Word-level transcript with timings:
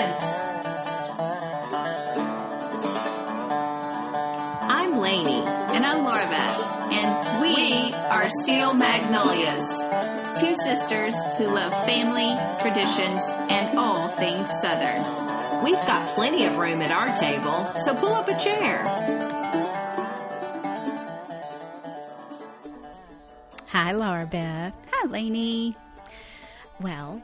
begin. 0.00 0.16
I'm 4.62 4.98
Lainey. 4.98 5.42
And 5.74 5.84
I'm 5.84 6.04
Laura 6.04 6.26
Beth. 6.28 6.92
And 6.92 7.42
we 7.42 7.92
are 8.10 8.28
Steel 8.42 8.74
Magnolias. 8.74 9.68
Two 10.40 10.54
sisters 10.64 11.14
who 11.36 11.46
love 11.46 11.72
family, 11.84 12.36
traditions, 12.60 13.20
and 13.50 13.78
all 13.78 14.08
things 14.08 14.48
Southern. 14.60 15.64
We've 15.64 15.74
got 15.74 16.08
plenty 16.10 16.46
of 16.46 16.56
room 16.56 16.80
at 16.80 16.90
our 16.90 17.14
table, 17.16 17.64
so 17.84 17.94
pull 17.94 18.14
up 18.14 18.28
a 18.28 18.38
chair. 18.38 18.82
Hi, 23.66 23.92
Laura 23.92 24.26
Beth. 24.26 24.74
Hi, 24.92 25.06
Lainey. 25.06 25.76
Well, 26.80 27.22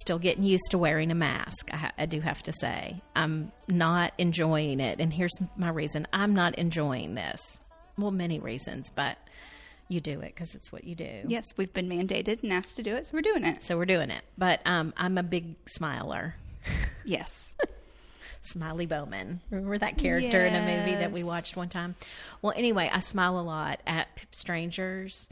still 0.00 0.18
getting 0.18 0.44
used 0.44 0.70
to 0.70 0.78
wearing 0.78 1.10
a 1.10 1.14
mask. 1.14 1.68
I, 1.72 1.76
ha- 1.76 1.92
I 1.98 2.06
do 2.06 2.20
have 2.20 2.42
to 2.44 2.52
say, 2.52 3.00
I'm 3.14 3.52
not 3.68 4.12
enjoying 4.18 4.80
it, 4.80 5.00
and 5.00 5.12
here's 5.12 5.32
my 5.56 5.70
reason: 5.70 6.06
I'm 6.12 6.34
not 6.34 6.54
enjoying 6.56 7.14
this. 7.14 7.60
Well, 7.98 8.10
many 8.10 8.38
reasons, 8.38 8.90
but 8.90 9.18
you 9.88 10.00
do 10.00 10.20
it 10.20 10.34
because 10.34 10.54
it's 10.54 10.70
what 10.72 10.84
you 10.84 10.94
do. 10.94 11.22
Yes, 11.26 11.44
we've 11.56 11.72
been 11.72 11.88
mandated 11.88 12.42
and 12.42 12.52
asked 12.52 12.76
to 12.76 12.82
do 12.82 12.94
it, 12.94 13.06
so 13.06 13.10
we're 13.14 13.22
doing 13.22 13.44
it. 13.44 13.62
So 13.62 13.76
we're 13.76 13.86
doing 13.86 14.10
it. 14.10 14.22
But 14.38 14.60
um, 14.64 14.94
I'm 14.96 15.18
a 15.18 15.22
big 15.22 15.54
smiler. 15.66 16.34
Yes. 17.04 17.54
Smiley 18.42 18.86
Bowman. 18.86 19.40
Remember 19.50 19.78
that 19.78 19.96
character 19.98 20.44
in 20.44 20.54
a 20.54 20.60
movie 20.60 20.94
that 20.98 21.12
we 21.12 21.24
watched 21.24 21.56
one 21.56 21.68
time? 21.70 21.94
Well, 22.42 22.52
anyway, 22.56 22.90
I 22.92 23.00
smile 23.00 23.38
a 23.38 23.42
lot 23.42 23.80
at 23.86 24.08
strangers. 24.32 25.28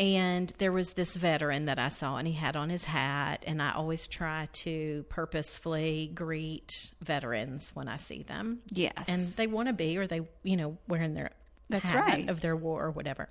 And 0.00 0.52
there 0.58 0.72
was 0.72 0.94
this 0.94 1.14
veteran 1.14 1.66
that 1.66 1.78
I 1.78 1.88
saw, 1.88 2.16
and 2.16 2.26
he 2.26 2.34
had 2.34 2.56
on 2.56 2.68
his 2.68 2.84
hat. 2.84 3.44
And 3.46 3.62
I 3.62 3.72
always 3.72 4.08
try 4.08 4.48
to 4.52 5.04
purposefully 5.08 6.10
greet 6.14 6.72
veterans 7.00 7.70
when 7.74 7.86
I 7.86 7.96
see 7.96 8.22
them. 8.24 8.60
Yes. 8.70 9.04
And 9.06 9.20
they 9.36 9.46
want 9.46 9.68
to 9.68 9.72
be, 9.72 9.96
or 9.96 10.06
they, 10.06 10.26
you 10.42 10.56
know, 10.56 10.78
wearing 10.88 11.14
their 11.14 11.30
That's 11.70 11.90
hat 11.90 12.06
right. 12.06 12.28
of 12.28 12.40
their 12.40 12.56
war 12.56 12.84
or 12.84 12.90
whatever. 12.90 13.28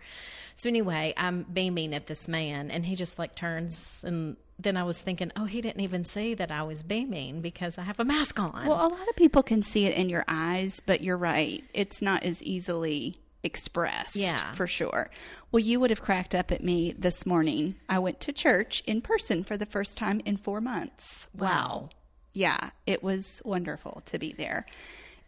So 0.55 0.69
anyway, 0.69 1.13
I'm 1.17 1.43
beaming 1.43 1.93
at 1.93 2.07
this 2.07 2.27
man, 2.27 2.71
and 2.71 2.85
he 2.85 2.95
just 2.95 3.19
like 3.19 3.35
turns, 3.35 4.03
and 4.07 4.37
then 4.59 4.77
I 4.77 4.83
was 4.83 5.01
thinking, 5.01 5.31
oh, 5.35 5.45
he 5.45 5.61
didn't 5.61 5.81
even 5.81 6.05
see 6.05 6.33
that 6.35 6.51
I 6.51 6.63
was 6.63 6.83
beaming 6.83 7.41
because 7.41 7.77
I 7.77 7.81
have 7.81 7.99
a 7.99 8.05
mask 8.05 8.39
on. 8.39 8.65
Well, 8.65 8.87
a 8.87 8.87
lot 8.87 9.09
of 9.09 9.15
people 9.15 9.43
can 9.43 9.63
see 9.63 9.85
it 9.85 9.95
in 9.95 10.09
your 10.09 10.23
eyes, 10.27 10.79
but 10.79 11.01
you're 11.01 11.17
right. 11.17 11.63
It's 11.73 12.01
not 12.01 12.23
as 12.23 12.41
easily 12.41 13.19
expressed. 13.43 14.15
Yeah. 14.15 14.53
For 14.53 14.67
sure. 14.67 15.09
Well, 15.51 15.59
you 15.59 15.79
would 15.79 15.89
have 15.89 16.01
cracked 16.01 16.33
up 16.33 16.51
at 16.51 16.63
me 16.63 16.93
this 16.97 17.25
morning. 17.25 17.75
I 17.89 17.99
went 17.99 18.19
to 18.21 18.33
church 18.33 18.81
in 18.85 19.01
person 19.01 19.43
for 19.43 19.57
the 19.57 19.65
first 19.65 19.97
time 19.97 20.21
in 20.25 20.37
four 20.37 20.61
months. 20.61 21.27
Wow. 21.37 21.89
Yeah. 22.33 22.71
It 22.87 23.03
was 23.03 23.41
wonderful 23.45 24.01
to 24.05 24.17
be 24.17 24.33
there. 24.33 24.65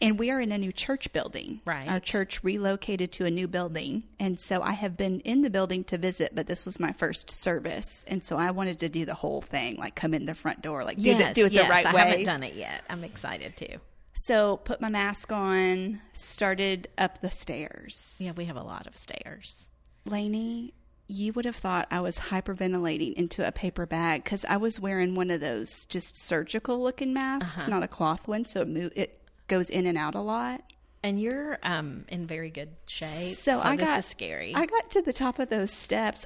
And 0.02 0.20
we 0.20 0.30
are 0.30 0.42
in 0.42 0.52
a 0.52 0.58
new 0.58 0.74
church 0.74 1.14
building. 1.14 1.62
Right. 1.66 1.88
Our 1.88 2.02
church 2.02 2.44
relocated 2.44 3.14
to 3.14 3.26
a 3.26 3.32
new 3.32 3.48
building. 3.48 4.04
And 4.20 4.38
so 4.40 4.62
I 4.62 4.72
have 4.72 4.98
been 4.98 5.22
in 5.22 5.42
the 5.42 5.50
building 5.50 5.86
to 5.86 5.98
visit, 5.98 6.36
but 6.36 6.48
this 6.48 6.66
was 6.66 6.82
my 6.82 6.92
first 6.92 7.32
service. 7.32 8.04
And 8.08 8.24
so 8.24 8.36
I 8.36 8.52
wanted 8.52 8.80
to 8.80 8.90
do 8.90 9.06
the 9.06 9.14
whole 9.14 9.42
thing, 9.42 9.78
like 9.78 9.96
come 9.96 10.14
in 10.14 10.26
the 10.26 10.36
front 10.36 10.62
door, 10.62 10.84
like 10.84 10.98
do, 10.98 11.18
the, 11.18 11.32
do 11.34 11.46
it 11.46 11.54
yes, 11.54 11.64
the 11.64 11.70
right 11.70 11.86
I 11.86 11.94
way. 11.94 12.02
I 12.02 12.06
haven't 12.08 12.26
done 12.26 12.44
it 12.44 12.56
yet. 12.56 12.84
I'm 12.90 13.06
excited 13.06 13.56
too. 13.56 13.78
So 14.16 14.58
put 14.58 14.82
my 14.82 14.90
mask 14.90 15.32
on, 15.32 16.02
started 16.14 16.88
up 16.98 17.22
the 17.22 17.30
stairs. 17.30 18.18
Yeah, 18.20 18.32
we 18.36 18.46
have 18.46 18.58
a 18.58 18.64
lot 18.64 18.88
of 18.88 18.98
stairs. 18.98 19.70
Lainey, 20.06 20.74
you 21.08 21.34
would 21.34 21.46
have 21.46 21.56
thought 21.56 21.88
I 21.92 22.00
was 22.00 22.18
hyperventilating 22.20 23.14
into 23.14 23.48
a 23.48 23.52
paper 23.52 23.86
bag 23.86 24.24
because 24.24 24.46
I 24.46 24.58
was 24.58 24.80
wearing 24.80 25.16
one 25.16 25.30
of 25.30 25.42
those 25.42 25.86
just 25.86 26.16
surgical 26.16 26.82
looking 26.82 27.14
masks. 27.14 27.52
Uh-huh. 27.52 27.62
It's 27.62 27.68
not 27.68 27.84
a 27.84 27.88
cloth 27.88 28.28
one, 28.28 28.46
so 28.46 28.62
it, 28.62 28.68
mo- 28.68 28.90
it 28.96 29.22
goes 29.48 29.70
in 29.70 29.86
and 29.86 29.98
out 29.98 30.16
a 30.16 30.22
lot. 30.22 30.64
And 31.04 31.22
you're 31.22 31.60
um, 31.62 32.06
in 32.08 32.26
very 32.26 32.50
good 32.50 32.70
shape. 32.88 33.36
So, 33.36 33.60
I 33.60 33.76
this 33.76 33.88
got 33.88 34.00
is 34.00 34.06
scary. 34.06 34.54
I 34.56 34.66
got 34.66 34.90
to 34.92 35.04
the 35.04 35.14
top 35.14 35.38
of 35.38 35.50
those 35.50 35.70
steps, 35.70 36.26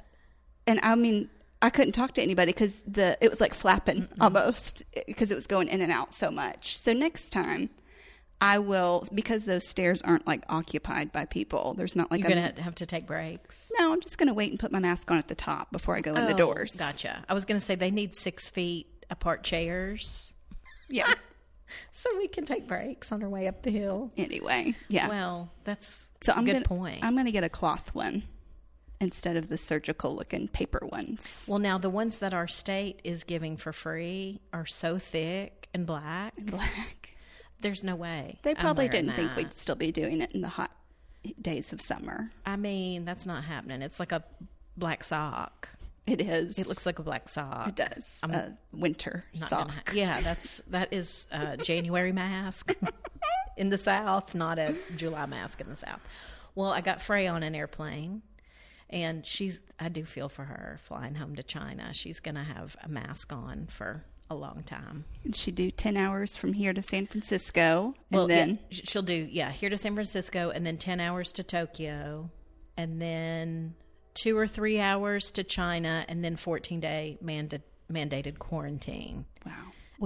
and 0.66 0.80
I 0.82 0.94
mean, 0.94 1.28
I 1.60 1.68
couldn't 1.68 1.92
talk 1.92 2.12
to 2.14 2.22
anybody 2.22 2.52
because 2.52 2.82
the 2.86 3.18
it 3.20 3.28
was 3.28 3.42
like 3.42 3.52
flapping 3.52 4.08
almost 4.20 4.82
because 5.06 5.30
it 5.30 5.34
was 5.34 5.46
going 5.46 5.68
in 5.68 5.82
and 5.82 5.92
out 5.92 6.14
so 6.14 6.30
much. 6.30 6.78
So 6.78 6.94
next 6.94 7.28
time, 7.30 7.68
I 8.40 8.58
will 8.58 9.04
because 9.14 9.44
those 9.44 9.66
stairs 9.66 10.00
aren't 10.02 10.26
like 10.26 10.44
occupied 10.48 11.12
by 11.12 11.26
people. 11.26 11.74
There's 11.74 11.94
not 11.94 12.10
like 12.10 12.20
you're 12.22 12.30
going 12.30 12.54
to 12.54 12.62
have 12.62 12.74
to 12.76 12.86
take 12.86 13.06
breaks. 13.06 13.70
no. 13.78 13.92
I'm 13.92 14.00
just 14.00 14.16
gonna 14.18 14.32
wait 14.34 14.50
and 14.50 14.58
put 14.58 14.72
my 14.72 14.78
mask 14.78 15.10
on 15.10 15.18
at 15.18 15.28
the 15.28 15.34
top 15.34 15.70
before 15.72 15.94
I 15.96 16.00
go 16.00 16.14
in 16.14 16.26
the 16.26 16.34
Oh, 16.34 16.38
doors. 16.38 16.74
Gotcha. 16.74 17.24
I 17.28 17.34
was 17.34 17.44
going 17.44 17.58
to 17.60 17.64
say 17.64 17.74
they 17.74 17.90
need 17.90 18.16
six 18.16 18.48
feet 18.48 18.86
apart 19.10 19.42
chairs 19.44 20.32
Yeah. 20.88 21.12
so 21.92 22.08
we 22.16 22.28
can 22.28 22.44
take 22.44 22.66
breaks 22.66 23.12
on 23.12 23.22
our 23.22 23.28
way 23.28 23.46
up 23.46 23.62
the 23.62 23.70
hill. 23.70 24.10
anyway, 24.16 24.74
yeah. 24.88 25.08
Well, 25.08 25.52
that's 25.64 26.10
so 26.20 26.32
I'm 26.32 26.42
a 26.42 26.46
good 26.46 26.52
gonna 26.64 26.64
point. 26.64 27.04
I'm 27.04 27.14
gonna 27.16 27.30
get 27.32 27.44
a 27.44 27.48
cloth 27.48 27.94
one 27.94 28.22
instead 29.00 29.36
of 29.36 29.48
the 29.48 29.56
surgical 29.58 30.14
looking 30.14 30.46
paper 30.48 30.80
ones. 30.90 31.46
well, 31.48 31.58
now 31.58 31.78
the 31.78 31.88
ones 31.90 32.18
that 32.20 32.34
our 32.34 32.46
state 32.48 33.00
is 33.04 33.24
giving 33.24 33.56
for 33.56 33.72
free 33.72 34.40
are 34.52 34.66
so 34.66 34.98
thick 34.98 35.68
and 35.72 35.86
black. 35.86 36.34
And 36.38 36.50
Black. 36.50 36.99
There's 37.60 37.84
no 37.84 37.96
way. 37.96 38.38
They 38.42 38.54
probably 38.54 38.88
didn't 38.88 39.12
think 39.12 39.36
we'd 39.36 39.52
still 39.54 39.74
be 39.76 39.92
doing 39.92 40.20
it 40.20 40.32
in 40.32 40.40
the 40.40 40.48
hot 40.48 40.70
days 41.40 41.72
of 41.72 41.80
summer. 41.80 42.30
I 42.46 42.56
mean, 42.56 43.04
that's 43.04 43.26
not 43.26 43.44
happening. 43.44 43.82
It's 43.82 44.00
like 44.00 44.12
a 44.12 44.24
black 44.76 45.04
sock. 45.04 45.68
It 46.06 46.20
is. 46.20 46.58
It 46.58 46.66
looks 46.66 46.86
like 46.86 46.98
a 46.98 47.02
black 47.02 47.28
sock. 47.28 47.68
It 47.68 47.76
does. 47.76 48.20
I'm 48.22 48.30
a 48.32 48.56
winter 48.72 49.24
sock. 49.38 49.70
ha- 49.70 49.82
yeah, 49.92 50.20
that's 50.22 50.62
that 50.68 50.92
is 50.92 51.26
a 51.30 51.56
January 51.58 52.12
mask 52.12 52.74
in 53.56 53.68
the 53.68 53.78
South, 53.78 54.34
not 54.34 54.58
a 54.58 54.74
July 54.96 55.26
mask 55.26 55.60
in 55.60 55.68
the 55.68 55.76
South. 55.76 56.00
Well, 56.54 56.70
I 56.70 56.80
got 56.80 57.00
Frey 57.02 57.26
on 57.28 57.42
an 57.42 57.54
airplane, 57.54 58.22
and 58.88 59.24
she's. 59.24 59.60
I 59.78 59.88
do 59.88 60.04
feel 60.04 60.28
for 60.28 60.44
her 60.44 60.80
flying 60.82 61.14
home 61.14 61.36
to 61.36 61.42
China. 61.42 61.92
She's 61.92 62.18
going 62.18 62.34
to 62.34 62.42
have 62.42 62.76
a 62.82 62.88
mask 62.88 63.32
on 63.32 63.68
for 63.70 64.02
a 64.30 64.34
long 64.34 64.62
time. 64.64 65.04
And 65.24 65.34
she 65.34 65.50
do 65.50 65.70
ten 65.70 65.96
hours 65.96 66.36
from 66.36 66.52
here 66.52 66.72
to 66.72 66.80
San 66.82 67.06
Francisco, 67.06 67.94
and 68.10 68.18
Well, 68.18 68.26
then 68.28 68.58
yeah, 68.70 68.80
she'll 68.84 69.02
do 69.02 69.28
yeah 69.30 69.50
here 69.50 69.68
to 69.70 69.76
San 69.76 69.94
Francisco, 69.94 70.50
and 70.50 70.64
then 70.64 70.78
ten 70.78 71.00
hours 71.00 71.32
to 71.34 71.42
Tokyo, 71.42 72.30
and 72.76 73.02
then 73.02 73.74
two 74.14 74.36
or 74.38 74.46
three 74.46 74.80
hours 74.80 75.30
to 75.32 75.44
China, 75.44 76.04
and 76.08 76.24
then 76.24 76.36
fourteen 76.36 76.80
day 76.80 77.18
manda- 77.20 77.62
mandated 77.92 78.38
quarantine 78.38 79.24
wow, 79.44 79.52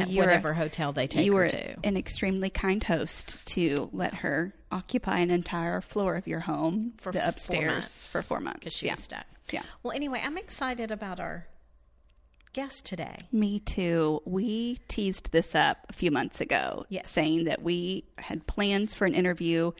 at 0.01 0.09
you're 0.09 0.25
a- 0.25 0.27
whatever 0.27 0.55
hotel 0.55 0.93
they 0.93 1.07
take 1.07 1.27
you 1.27 1.33
her 1.35 1.43
were 1.43 1.49
to. 1.49 1.77
an 1.87 1.97
extremely 1.97 2.49
kind 2.51 2.83
host 2.83 3.45
to 3.47 3.91
let 3.93 4.15
her 4.15 4.55
occupy 4.73 5.19
an 5.21 5.31
entire 5.31 5.81
floor 5.83 6.17
of 6.17 6.27
your 6.27 6.41
home, 6.41 6.95
for 6.99 7.13
the 7.13 7.21
four 7.21 7.29
upstairs 7.29 7.73
months, 7.75 8.07
for 8.11 8.23
four 8.23 8.41
months. 8.41 8.61
because 8.61 8.73
she's 8.73 8.87
yeah. 8.87 8.95
stuck. 8.95 9.27
Yeah. 9.53 9.63
Well, 9.83 9.93
anyway, 9.93 10.23
I'm 10.25 10.39
excited 10.39 10.91
about 10.91 11.21
our 11.21 11.47
guest 12.55 12.87
today. 12.87 13.17
Me 13.33 13.59
too. 13.59 14.23
We 14.25 14.79
teased 14.89 15.33
this 15.33 15.55
up 15.55 15.79
a 15.91 15.93
few 15.93 16.11
months 16.11 16.41
ago, 16.41 16.87
Yes. 16.89 17.11
saying 17.11 17.45
that 17.45 17.63
we 17.63 18.05
had 18.19 18.47
plans 18.47 18.95
for 18.95 19.05
an 19.07 19.15
interview 19.15 19.73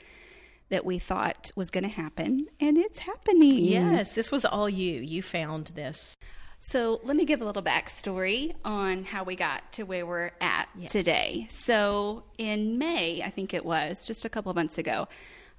that 0.71 0.85
we 0.85 0.99
thought 0.99 1.51
was 1.57 1.71
going 1.71 1.85
to 1.85 1.91
happen, 1.91 2.47
and 2.61 2.77
it's 2.77 2.99
happening. 2.99 3.57
Yes, 3.65 4.13
this 4.13 4.33
was 4.33 4.45
all 4.45 4.69
you. 4.69 5.01
You 5.01 5.23
found 5.23 5.69
this. 5.75 6.17
So 6.59 7.01
let 7.05 7.17
me 7.17 7.25
give 7.27 7.43
a 7.43 7.45
little 7.45 7.63
backstory 7.63 8.55
on 8.65 9.05
how 9.05 9.23
we 9.23 9.37
got 9.37 9.71
to 9.75 9.83
where 9.85 10.05
we're 10.07 10.33
at 10.41 10.69
Yes. 10.77 10.91
today. 10.93 11.47
So 11.51 12.25
in 12.39 12.79
May, 12.79 13.23
I 13.23 13.29
think 13.31 13.53
it 13.55 13.65
was, 13.65 14.07
just 14.07 14.25
a 14.25 14.29
couple 14.31 14.51
of 14.51 14.57
months 14.57 14.79
ago, 14.79 15.07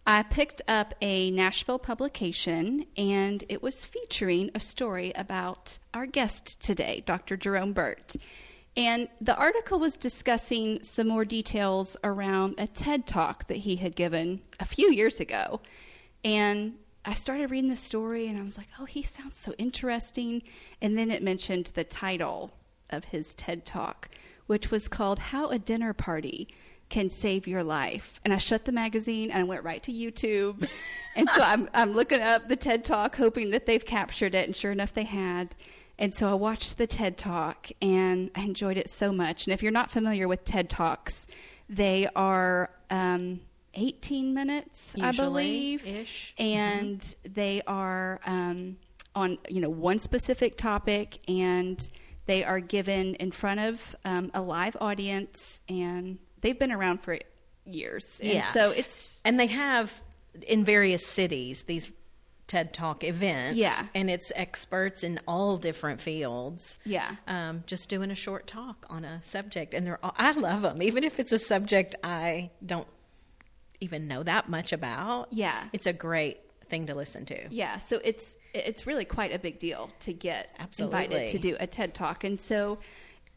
I 0.08 0.22
picked 0.22 0.62
up 0.68 0.94
a 1.02 1.32
Nashville 1.32 1.80
publication 1.80 2.86
and 2.96 3.44
it 3.50 3.64
was 3.64 3.86
featuring 3.86 4.52
a 4.54 4.60
story 4.60 5.12
about 5.16 5.80
our 5.96 6.06
guest 6.06 6.62
today, 6.62 7.02
Dr. 7.08 7.36
Jerome 7.36 7.74
Burt. 7.74 8.16
And 8.78 9.08
the 9.20 9.36
article 9.36 9.80
was 9.80 9.96
discussing 9.96 10.84
some 10.84 11.08
more 11.08 11.26
details 11.26 11.98
around 12.04 12.56
a 12.60 12.68
TED 12.68 13.08
talk 13.08 13.48
that 13.48 13.58
he 13.58 13.78
had 13.78 13.96
given 13.96 14.42
a 14.60 14.66
few 14.66 14.92
years 14.92 15.20
ago. 15.20 15.62
And 16.24 16.76
I 17.04 17.16
started 17.16 17.50
reading 17.50 17.70
the 17.70 17.76
story 17.76 18.28
and 18.28 18.38
I 18.38 18.44
was 18.44 18.60
like, 18.60 18.68
oh, 18.80 18.86
he 18.86 19.02
sounds 19.02 19.40
so 19.40 19.54
interesting. 19.58 20.44
And 20.84 20.96
then 20.96 21.10
it 21.10 21.24
mentioned 21.24 21.72
the 21.74 21.84
title 21.84 22.52
of 22.92 23.06
his 23.06 23.34
TED 23.34 23.66
talk, 23.66 24.10
which 24.46 24.70
was 24.70 24.88
called 24.88 25.18
How 25.18 25.50
a 25.50 25.58
Dinner 25.58 25.94
Party 25.94 26.48
Can 26.90 27.10
Save 27.10 27.48
Your 27.48 27.64
Life. 27.64 28.20
And 28.24 28.34
I 28.34 28.38
shut 28.38 28.66
the 28.66 28.72
magazine 28.72 29.32
and 29.32 29.42
I 29.42 29.44
went 29.44 29.64
right 29.64 29.82
to 29.84 29.92
YouTube. 29.92 30.68
and 31.16 31.30
so 31.30 31.42
I'm, 31.42 31.70
I'm 31.74 31.94
looking 31.94 32.22
up 32.22 32.48
the 32.48 32.56
TED 32.56 32.84
talk, 32.84 33.16
hoping 33.16 33.50
that 33.52 33.66
they've 33.66 33.86
captured 33.86 34.36
it. 34.36 34.46
And 34.46 34.56
sure 34.56 34.72
enough, 34.72 34.94
they 34.94 35.04
had. 35.04 35.56
And 35.98 36.14
so 36.14 36.30
I 36.30 36.34
watched 36.34 36.78
the 36.78 36.88
TED 36.88 37.18
Talk 37.18 37.70
and 37.82 38.30
I 38.36 38.42
enjoyed 38.42 38.78
it 38.78 38.90
so 38.90 39.14
much. 39.14 39.48
And 39.48 39.54
if 39.54 39.64
you're 39.64 39.72
not 39.72 39.92
familiar 39.92 40.28
with 40.28 40.44
TED 40.44 40.70
Talks, 40.70 41.26
they 41.70 42.08
are 42.16 42.70
um, 42.90 43.40
18 43.76 44.34
minutes, 44.34 44.94
I 45.00 45.12
believe, 45.12 45.86
ish. 45.88 46.34
and 46.38 47.16
they 47.24 47.62
are 47.66 48.20
um, 48.26 48.78
on 49.16 49.38
you 49.50 49.62
know 49.62 49.70
one 49.70 50.00
specific 50.00 50.58
topic, 50.58 51.20
and 51.28 51.90
They 52.26 52.44
are 52.44 52.60
given 52.60 53.16
in 53.16 53.32
front 53.32 53.60
of 53.60 53.96
um, 54.04 54.32
a 54.34 54.42
live 54.42 54.76
audience, 54.82 55.62
and 55.70 56.18
they've 56.46 56.60
been 56.60 56.72
around 56.72 57.02
for 57.02 57.18
years. 57.66 58.20
And 58.22 58.32
Yeah. 58.32 58.46
so 58.52 58.70
it's 58.72 59.20
And 59.26 59.40
they 59.40 59.48
have 59.48 59.92
in 60.48 60.64
various 60.64 61.06
cities 61.06 61.64
these 61.64 61.92
TED 62.48 62.74
Talk 62.74 63.04
events. 63.04 63.58
Yeah. 63.58 63.82
And 63.96 64.10
it's 64.10 64.32
experts 64.36 65.04
in 65.04 65.20
all 65.28 65.58
different 65.58 66.00
fields. 66.00 66.78
Yeah. 66.86 67.16
Um, 67.28 67.64
just 67.66 67.90
doing 67.90 68.12
a 68.12 68.16
short 68.16 68.46
talk 68.46 68.86
on 68.90 69.04
a 69.04 69.22
subject. 69.24 69.74
And 69.74 69.88
they're 69.88 70.00
all, 70.06 70.14
I 70.18 70.32
love 70.32 70.62
them. 70.62 70.84
Even 70.84 71.04
if 71.04 71.20
it's 71.20 71.32
a 71.32 71.40
subject 71.40 71.96
I 72.04 72.52
don't 72.64 72.88
even 73.82 74.08
know 74.08 74.22
that 74.22 74.48
much 74.48 74.72
about. 74.72 75.30
Yeah. 75.32 75.64
It's 75.74 75.88
a 75.88 75.94
great 75.94 76.38
thing 76.70 76.86
to 76.86 76.96
listen 76.96 77.26
to. 77.26 77.48
Yeah, 77.50 77.78
so 77.78 78.00
it's 78.04 78.36
it's 78.54 78.88
really 78.88 79.06
quite 79.06 79.34
a 79.34 79.40
big 79.40 79.60
deal 79.60 79.92
to 80.00 80.14
get 80.14 80.50
Absolutely. 80.60 81.04
invited 81.04 81.28
to 81.30 81.40
do 81.40 81.58
a 81.60 81.68
TED 81.68 81.94
Talk, 81.94 82.24
and 82.24 82.40
so 82.40 82.80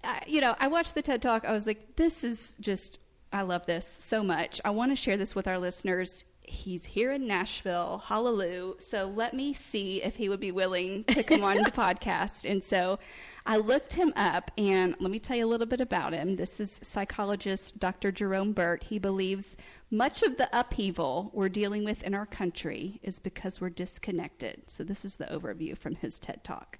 uh, 0.04 0.20
you 0.26 0.40
know, 0.40 0.54
I 0.58 0.68
watched 0.68 0.94
the 0.94 1.02
TED 1.02 1.22
Talk. 1.22 1.44
I 1.44 1.52
was 1.52 1.66
like, 1.66 1.96
this 1.96 2.24
is 2.24 2.56
just 2.60 2.98
I 3.32 3.42
love 3.42 3.66
this 3.66 3.86
so 3.86 4.22
much. 4.22 4.60
I 4.64 4.70
want 4.70 4.90
to 4.92 4.96
share 4.96 5.16
this 5.16 5.34
with 5.34 5.46
our 5.46 5.58
listeners. 5.58 6.24
He's 6.40 6.86
here 6.86 7.12
in 7.12 7.26
Nashville, 7.26 7.98
hallelujah. 8.06 8.80
So 8.80 9.12
let 9.14 9.34
me 9.34 9.52
see 9.52 10.02
if 10.02 10.16
he 10.16 10.30
would 10.30 10.40
be 10.40 10.50
willing 10.50 11.04
to 11.04 11.22
come 11.22 11.44
on 11.44 11.58
the 11.58 11.70
podcast. 11.70 12.50
And 12.50 12.64
so 12.64 12.98
I 13.44 13.58
looked 13.58 13.92
him 13.92 14.14
up, 14.16 14.50
and 14.56 14.96
let 14.98 15.10
me 15.10 15.18
tell 15.18 15.36
you 15.36 15.44
a 15.44 15.48
little 15.48 15.66
bit 15.66 15.82
about 15.82 16.14
him. 16.14 16.36
This 16.36 16.58
is 16.58 16.80
psychologist 16.82 17.78
Dr. 17.78 18.10
Jerome 18.10 18.52
Burt. 18.52 18.84
He 18.84 18.98
believes 18.98 19.58
much 19.90 20.22
of 20.22 20.38
the 20.38 20.48
upheaval 20.58 21.30
we're 21.34 21.50
dealing 21.50 21.84
with 21.84 22.02
in 22.02 22.14
our 22.14 22.26
country 22.26 22.98
is 23.02 23.20
because 23.20 23.60
we're 23.60 23.68
disconnected. 23.68 24.62
So 24.68 24.84
this 24.84 25.04
is 25.04 25.16
the 25.16 25.26
overview 25.26 25.76
from 25.76 25.96
his 25.96 26.18
TED 26.18 26.44
Talk. 26.44 26.78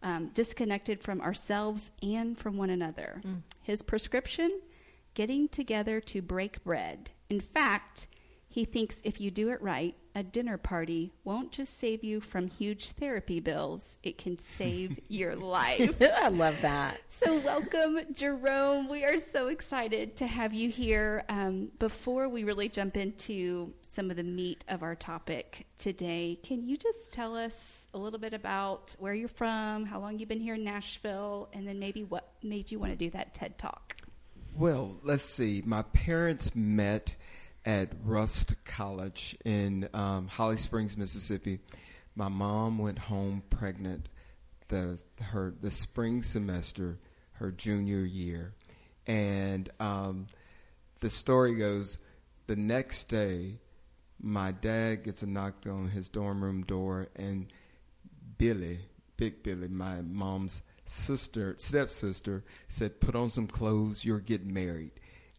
Um, 0.00 0.28
disconnected 0.28 1.02
from 1.02 1.20
ourselves 1.20 1.90
and 2.02 2.38
from 2.38 2.56
one 2.56 2.70
another. 2.70 3.20
His 3.62 3.82
prescription 3.82 4.60
getting 5.14 5.48
together 5.48 6.00
to 6.02 6.22
break 6.22 6.62
bread. 6.62 7.10
In 7.28 7.40
fact, 7.40 8.06
he 8.48 8.64
thinks 8.64 9.00
if 9.04 9.20
you 9.20 9.30
do 9.30 9.50
it 9.50 9.60
right, 9.60 9.94
a 10.14 10.22
dinner 10.22 10.56
party 10.56 11.12
won't 11.22 11.52
just 11.52 11.78
save 11.78 12.02
you 12.02 12.20
from 12.20 12.48
huge 12.48 12.90
therapy 12.90 13.40
bills, 13.40 13.98
it 14.02 14.16
can 14.18 14.38
save 14.38 14.98
your 15.08 15.36
life. 15.36 16.00
I 16.02 16.28
love 16.28 16.60
that. 16.62 16.98
So, 17.08 17.38
welcome, 17.38 18.00
Jerome. 18.12 18.88
We 18.88 19.04
are 19.04 19.18
so 19.18 19.48
excited 19.48 20.16
to 20.16 20.26
have 20.26 20.54
you 20.54 20.70
here. 20.70 21.24
Um, 21.28 21.70
before 21.78 22.28
we 22.28 22.44
really 22.44 22.68
jump 22.68 22.96
into 22.96 23.74
some 23.90 24.10
of 24.10 24.16
the 24.16 24.22
meat 24.22 24.64
of 24.68 24.82
our 24.82 24.94
topic 24.94 25.66
today, 25.76 26.38
can 26.42 26.66
you 26.66 26.76
just 26.76 27.12
tell 27.12 27.36
us 27.36 27.86
a 27.92 27.98
little 27.98 28.18
bit 28.18 28.34
about 28.34 28.96
where 28.98 29.14
you're 29.14 29.28
from, 29.28 29.84
how 29.84 30.00
long 30.00 30.18
you've 30.18 30.28
been 30.28 30.40
here 30.40 30.54
in 30.54 30.64
Nashville, 30.64 31.48
and 31.52 31.66
then 31.66 31.78
maybe 31.78 32.02
what 32.02 32.32
made 32.42 32.72
you 32.72 32.78
want 32.78 32.92
to 32.92 32.96
do 32.96 33.10
that 33.10 33.34
TED 33.34 33.58
Talk? 33.58 33.96
Well, 34.54 34.96
let's 35.04 35.22
see. 35.22 35.62
My 35.64 35.82
parents 35.82 36.54
met 36.54 37.14
at 37.68 37.90
Rust 38.02 38.54
College 38.64 39.36
in 39.44 39.90
um, 39.92 40.26
Holly 40.26 40.56
Springs, 40.56 40.96
Mississippi. 40.96 41.60
My 42.16 42.28
mom 42.28 42.78
went 42.78 42.98
home 42.98 43.42
pregnant 43.50 44.08
the 44.68 45.02
her 45.20 45.54
the 45.60 45.70
spring 45.70 46.22
semester, 46.22 46.98
her 47.32 47.50
junior 47.50 48.00
year, 48.00 48.54
and 49.06 49.68
um, 49.80 50.28
the 51.00 51.10
story 51.10 51.54
goes 51.56 51.98
the 52.46 52.56
next 52.56 53.04
day, 53.04 53.58
my 54.18 54.50
dad 54.50 55.04
gets 55.04 55.22
a 55.22 55.26
knock 55.26 55.54
on 55.66 55.90
his 55.90 56.08
dorm 56.08 56.42
room 56.42 56.62
door, 56.62 57.08
and 57.16 57.52
Billy, 58.38 58.80
Big 59.18 59.42
Billy, 59.42 59.68
my 59.68 60.00
mom's 60.00 60.62
sister, 60.86 61.54
stepsister, 61.58 62.44
said, 62.70 62.98
"Put 62.98 63.14
on 63.14 63.28
some 63.28 63.46
clothes. 63.46 64.06
You're 64.06 64.20
getting 64.20 64.54
married." 64.54 64.92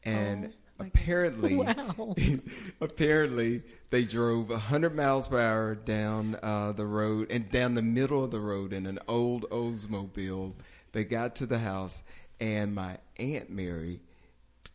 And 0.04 0.54
apparently, 0.80 1.60
apparently, 2.81 3.64
they 3.90 4.04
drove 4.04 4.50
hundred 4.50 4.96
miles 4.96 5.28
per 5.28 5.40
hour 5.40 5.76
down 5.76 6.38
uh, 6.42 6.72
the 6.72 6.86
road 6.86 7.28
and 7.30 7.50
down 7.52 7.76
the 7.76 7.81
middle 7.81 8.24
of 8.24 8.31
the 8.31 8.40
road 8.40 8.74
in 8.74 8.86
an 8.86 9.00
old 9.08 9.50
Oldsmobile. 9.50 10.54
They 10.92 11.04
got 11.04 11.36
to 11.38 11.46
the 11.46 11.60
house, 11.60 12.04
and 12.40 12.74
my 12.74 12.98
aunt 13.18 13.50
Mary 13.50 14.00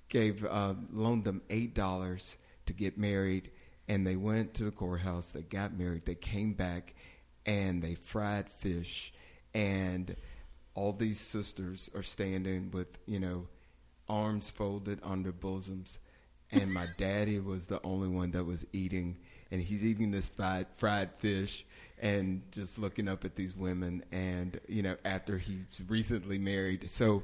gave 0.09 0.45
uh, 0.45 0.75
loaned 0.93 1.25
them 1.25 1.43
eight 1.51 1.75
dollars 1.75 2.37
to 2.67 2.73
get 2.73 2.99
married, 2.99 3.51
and 3.89 4.07
they 4.07 4.17
went 4.17 4.55
to 4.55 4.65
the 4.65 4.71
courthouse. 4.71 5.33
They 5.33 5.43
got 5.43 5.77
married. 5.77 6.05
They 6.05 6.15
came 6.15 6.53
back, 6.53 6.95
and 7.47 7.83
they 7.83 7.95
fried 7.95 8.49
fish, 8.51 9.13
and 9.55 10.15
all 10.75 10.93
these 10.93 11.21
sisters 11.21 11.89
are 11.95 12.03
standing 12.03 12.71
with 12.73 12.89
you 13.07 13.21
know 13.21 13.47
arms 14.09 14.51
folded 14.51 15.01
their 15.23 15.33
bosoms, 15.33 15.99
and 16.51 16.73
my 16.73 16.87
daddy 16.97 17.39
was 17.41 17.67
the 17.67 17.81
only 17.83 18.09
one 18.09 18.31
that 18.33 18.45
was 18.45 18.67
eating, 18.73 19.17
and 19.51 19.61
he's 19.61 19.85
eating 19.85 20.11
this 20.11 20.29
fried 20.29 20.67
fried 20.75 21.11
fish. 21.19 21.65
And 22.03 22.43
just 22.51 22.79
looking 22.79 23.09
up 23.09 23.25
at 23.25 23.37
these 23.37 23.57
women, 23.57 24.05
and 24.13 24.61
you 24.69 24.83
know, 24.83 24.97
after 25.05 25.39
he's 25.39 25.83
recently 25.89 26.39
married, 26.39 26.91
so 26.91 27.23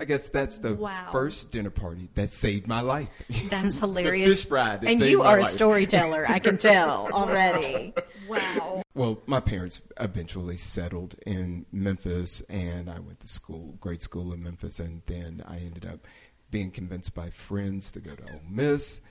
I 0.00 0.04
guess 0.06 0.30
that's 0.30 0.58
the 0.58 0.74
Wow. 0.74 1.08
first 1.12 1.52
dinner 1.52 1.68
party 1.70 2.08
that 2.14 2.30
saved 2.30 2.66
my 2.66 2.80
life. 2.80 3.10
That's 3.50 3.78
hilarious. 3.80 4.40
fish 4.40 4.48
fry 4.48 4.78
that 4.78 4.88
and 4.88 4.98
saved 4.98 5.10
you 5.10 5.18
my 5.18 5.26
are 5.26 5.38
a 5.40 5.44
storyteller, 5.44 6.24
I 6.26 6.38
can 6.38 6.56
tell 6.56 7.08
already. 7.12 7.92
Wow. 8.26 8.82
Well, 8.94 9.20
my 9.26 9.40
parents 9.40 9.82
eventually 10.00 10.56
settled 10.56 11.16
in 11.26 11.66
Memphis, 11.70 12.40
and 12.48 12.88
I 12.88 12.98
went 12.98 13.20
to 13.20 13.28
school, 13.28 13.74
grade 13.80 14.00
school 14.00 14.32
in 14.32 14.42
Memphis, 14.42 14.80
and 14.80 15.02
then 15.06 15.44
I 15.46 15.58
ended 15.58 15.84
up 15.84 16.06
being 16.50 16.70
convinced 16.70 17.14
by 17.14 17.28
friends 17.30 17.92
to 17.92 18.00
go 18.00 18.14
to 18.14 18.22
Ole 18.32 18.40
Miss. 18.48 19.02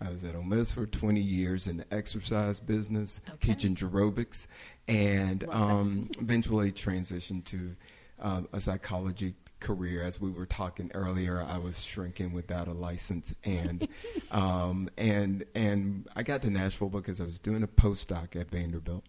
I 0.00 0.10
was 0.10 0.22
at 0.24 0.34
Ole 0.36 0.42
Miss 0.42 0.70
for 0.70 0.84
20 0.86 1.20
years 1.20 1.66
in 1.68 1.78
the 1.78 1.86
exercise 1.90 2.60
business, 2.60 3.22
Okay. 3.30 3.54
teaching 3.54 3.74
aerobics, 3.76 4.46
and 4.88 5.44
um, 5.48 6.08
eventually 6.20 6.70
transitioned 6.70 7.44
to 7.46 7.74
uh, 8.20 8.42
a 8.52 8.60
psychology 8.60 9.34
career. 9.64 10.02
As 10.02 10.20
we 10.20 10.30
were 10.30 10.46
talking 10.46 10.90
earlier, 10.94 11.42
I 11.42 11.56
was 11.56 11.82
shrinking 11.82 12.32
without 12.32 12.68
a 12.68 12.72
license, 12.72 13.34
and 13.42 13.88
um, 14.30 14.90
and 14.96 15.44
and 15.54 16.06
I 16.14 16.22
got 16.22 16.42
to 16.42 16.50
Nashville 16.50 16.90
because 16.90 17.20
I 17.20 17.24
was 17.24 17.38
doing 17.38 17.62
a 17.62 17.66
postdoc 17.66 18.38
at 18.38 18.50
Vanderbilt 18.50 19.04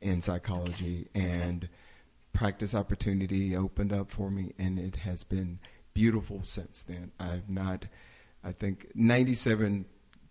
in 0.00 0.20
psychology, 0.20 1.08
and 1.14 1.68
practice 2.32 2.74
opportunity 2.74 3.56
opened 3.56 3.92
up 3.92 4.10
for 4.10 4.30
me, 4.30 4.52
and 4.58 4.78
it 4.78 4.96
has 4.96 5.22
been 5.22 5.60
beautiful 5.94 6.40
since 6.44 6.82
then. 6.82 7.12
I've 7.20 7.48
not, 7.48 7.86
I 8.42 8.52
think, 8.52 8.88
ninety-seven 8.94 9.86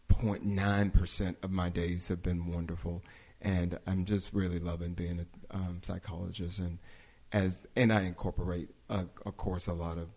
point 0.09 0.43
nine 0.43 0.91
percent 0.91 1.38
of 1.41 1.51
my 1.51 1.69
days 1.69 2.09
have 2.09 2.21
been 2.21 2.53
wonderful, 2.53 3.01
and 3.41 3.79
I'm 3.88 4.03
just 4.03 4.33
really 4.33 4.59
loving 4.59 4.93
being 4.93 5.25
a 5.25 5.55
um, 5.55 5.79
psychologist, 5.83 6.59
and 6.59 6.79
as 7.31 7.65
and 7.75 7.91
I 7.93 8.01
incorporate, 8.03 8.69
uh, 8.89 9.03
of 9.25 9.38
course, 9.38 9.67
a 9.67 9.74
lot 9.74 9.98
of 9.98 10.07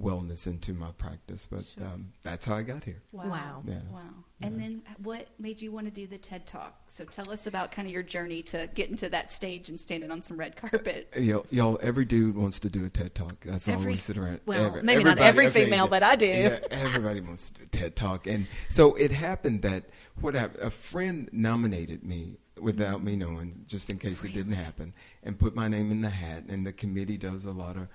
wellness 0.00 0.48
into 0.48 0.72
my 0.72 0.90
practice, 0.98 1.46
but 1.48 1.62
Sure. 1.64 1.84
um, 1.86 2.12
that's 2.22 2.44
how 2.44 2.56
I 2.56 2.62
got 2.62 2.82
here. 2.82 3.00
Wow. 3.12 3.62
Yeah. 3.64 3.78
Wow. 3.92 4.00
And 4.40 4.60
then 4.60 4.82
what 4.98 5.28
made 5.38 5.62
you 5.62 5.70
want 5.70 5.86
to 5.86 5.92
do 5.92 6.08
the 6.08 6.18
TED 6.18 6.48
Talk? 6.48 6.74
So 6.88 7.04
tell 7.04 7.30
us 7.30 7.46
about 7.46 7.70
kind 7.70 7.86
of 7.86 7.94
your 7.94 8.02
journey 8.02 8.42
to 8.42 8.68
getting 8.74 8.96
to 8.96 9.08
that 9.10 9.30
stage 9.30 9.68
and 9.68 9.78
standing 9.78 10.10
on 10.10 10.20
some 10.20 10.36
red 10.36 10.56
carpet. 10.56 11.12
Y'all, 11.16 11.46
y'all, 11.50 11.78
every 11.80 12.04
dude 12.04 12.36
wants 12.36 12.58
to 12.60 12.68
do 12.68 12.84
a 12.84 12.90
TED 12.90 13.14
talk. 13.14 13.36
That's 13.44 13.68
all 13.68 13.74
Every- 13.74 13.92
we 13.92 13.96
sit 13.98 14.18
around. 14.18 14.40
well, 14.46 14.64
every- 14.66 14.82
maybe 14.82 15.04
not 15.04 15.18
everybody- 15.18 15.46
every 15.46 15.64
female, 15.64 15.86
but 15.86 16.02
I 16.02 16.16
do. 16.16 16.26
Yeah, 16.26 16.58
everybody 16.72 17.20
wants 17.20 17.50
to 17.52 17.60
do 17.60 17.62
a 17.62 17.66
TED 17.68 17.94
talk, 17.94 18.26
and 18.26 18.48
so 18.68 18.96
it 18.96 19.12
happened 19.12 19.62
that 19.62 19.84
what 20.20 20.34
happened, 20.34 20.62
a 20.64 20.70
friend 20.72 21.28
nominated 21.32 22.02
me 22.02 22.38
without 22.64 23.04
me 23.04 23.14
knowing, 23.14 23.64
just 23.66 23.90
in 23.90 23.98
case 23.98 24.24
it 24.24 24.32
didn't 24.32 24.54
happen, 24.54 24.92
and 25.22 25.38
put 25.38 25.54
my 25.54 25.68
name 25.68 25.90
in 25.92 26.00
the 26.00 26.10
hat. 26.10 26.44
And 26.48 26.66
the 26.66 26.72
committee 26.72 27.16
does 27.16 27.44
a 27.44 27.52
lot 27.52 27.76
of, 27.76 27.86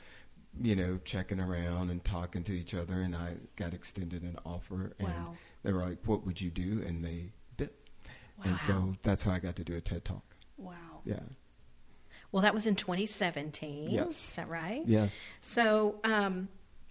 you 0.61 0.75
know, 0.75 0.99
checking 1.03 1.39
around 1.39 1.89
and 1.89 2.03
talking 2.03 2.43
to 2.43 2.53
each 2.53 2.73
other. 2.73 2.93
And 3.01 3.15
I 3.15 3.35
got 3.57 3.73
extended 3.73 4.21
an 4.23 4.38
offer, 4.45 4.93
and 4.99 5.07
Wow. 5.09 5.35
they 5.63 5.73
were 5.73 5.81
like, 5.83 5.97
"What 6.05 6.25
would 6.25 6.39
you 6.39 6.49
do?" 6.51 6.81
And 6.88 7.03
they 7.03 7.31
bit, 7.57 7.75
Wow. 8.38 8.43
and 8.45 8.61
so 8.61 8.95
that's 9.01 9.23
how 9.23 9.31
I 9.31 9.39
got 9.39 9.55
to 9.57 9.63
do 9.63 9.75
a 9.75 9.81
TED 9.81 10.05
talk. 10.05 10.23
Wow. 10.57 11.01
Yeah. 11.03 11.19
Well, 12.31 12.43
that 12.43 12.53
was 12.53 12.67
in 12.67 12.75
2017. 12.75 13.89
Yes. 13.89 14.29
Is 14.29 14.35
that 14.35 14.47
right? 14.47 14.83
Yes. 14.85 15.11
So, 15.41 15.99
um, 16.03 16.47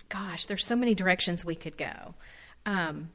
gosh, 0.09 0.47
there's 0.47 0.67
so 0.67 0.75
many 0.75 0.95
directions 0.97 1.45
we 1.45 1.55
could 1.55 1.77
go. 1.79 2.15
Um, 2.67 3.11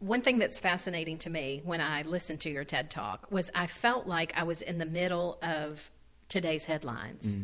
one 0.00 0.22
thing 0.22 0.38
that's 0.38 0.58
fascinating 0.58 1.18
to 1.18 1.30
me 1.30 1.60
when 1.64 1.80
I 1.80 2.02
listened 2.02 2.40
to 2.40 2.50
your 2.50 2.64
TED 2.64 2.90
talk 2.90 3.30
was 3.30 3.50
I 3.54 3.66
felt 3.66 4.06
like 4.06 4.32
I 4.36 4.42
was 4.44 4.62
in 4.62 4.78
the 4.78 4.86
middle 4.86 5.38
of 5.42 5.90
today's 6.28 6.64
headlines. 6.64 7.38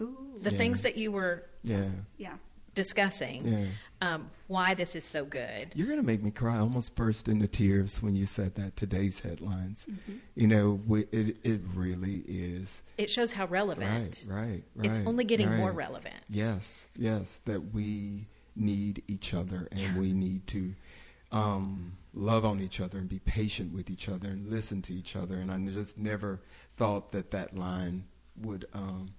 Ooh. 0.00 0.16
The 0.40 0.50
Yeah. 0.50 0.56
things 0.58 0.82
that 0.82 0.96
you 0.96 1.12
were 1.12 1.44
Yeah. 1.62 1.90
Yeah. 2.16 2.36
discussing 2.74 3.46
Yeah. 3.46 3.66
um, 4.00 4.30
why 4.46 4.74
this 4.74 4.94
is 4.96 5.04
so 5.04 5.24
good. 5.24 5.72
You're 5.74 5.88
going 5.88 5.98
to 6.00 6.06
make 6.06 6.22
me 6.22 6.30
cry. 6.30 6.56
I 6.56 6.60
almost 6.60 6.94
burst 6.96 7.28
into 7.28 7.46
tears 7.48 8.00
when 8.02 8.14
you 8.16 8.26
said 8.26 8.54
that 8.54 8.76
today's 8.76 9.20
headlines. 9.20 9.86
Mm-hmm. 9.90 10.18
You 10.36 10.46
know, 10.46 10.80
we, 10.86 11.00
it 11.12 11.36
it 11.42 11.60
really 11.74 12.22
is. 12.28 12.82
It 12.96 13.10
shows 13.10 13.32
how 13.32 13.46
relevant. 13.46 14.24
Right, 14.26 14.40
right, 14.42 14.62
right. 14.76 14.86
It's 14.86 14.98
only 15.06 15.24
getting 15.24 15.54
more 15.56 15.72
relevant. 15.72 16.16
Yes, 16.30 16.86
yes, 16.96 17.38
that 17.44 17.74
we 17.74 18.26
need 18.56 19.02
each 19.08 19.34
other 19.34 19.68
and 19.72 19.96
we 20.00 20.12
need 20.12 20.46
to 20.48 20.74
um, 21.32 21.96
love 22.14 22.44
on 22.44 22.60
each 22.60 22.80
other 22.80 22.98
and 22.98 23.08
be 23.08 23.20
patient 23.20 23.72
with 23.72 23.90
each 23.90 24.08
other 24.08 24.28
and 24.28 24.48
listen 24.48 24.82
to 24.82 24.92
each 24.94 25.16
other. 25.16 25.36
And 25.36 25.50
I 25.50 25.58
just 25.72 25.96
never 25.98 26.40
thought 26.76 27.12
that 27.12 27.30
that 27.30 27.56
line 27.56 28.04
would, 28.40 28.66
um, 28.72 29.10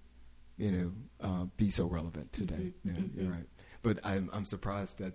you 0.58 0.72
know, 0.72 0.92
uh, 1.22 1.46
be 1.58 1.70
so 1.70 1.86
relevant 1.86 2.32
today. 2.34 2.74
Mm-hmm. 2.86 2.90
Yeah, 3.18 3.24
you're 3.24 3.32
right. 3.32 3.48
But 3.84 4.00
I'm, 4.04 4.30
I'm 4.34 4.46
surprised 4.46 5.00
that 5.00 5.14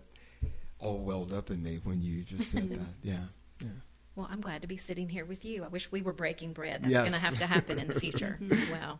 all 0.78 0.98
welled 0.98 1.32
up 1.32 1.50
in 1.50 1.62
me 1.62 1.80
when 1.84 2.00
you 2.02 2.22
just 2.22 2.50
said 2.50 2.70
that. 2.70 2.78
Yeah, 3.02 3.18
yeah. 3.60 3.68
Well, 4.14 4.28
I'm 4.30 4.40
glad 4.40 4.62
to 4.62 4.68
be 4.68 4.78
sitting 4.78 5.08
here 5.10 5.26
with 5.26 5.44
you. 5.44 5.62
I 5.64 5.68
wish 5.68 5.92
we 5.92 6.00
were 6.00 6.12
breaking 6.14 6.54
bread. 6.54 6.82
That's 6.82 6.90
Yes. 6.92 7.00
going 7.02 7.12
to 7.12 7.18
have 7.20 7.38
to 7.38 7.46
happen 7.46 7.78
in 7.78 7.86
the 7.88 8.00
future 8.00 8.38
as 8.50 8.66
well. 8.70 8.98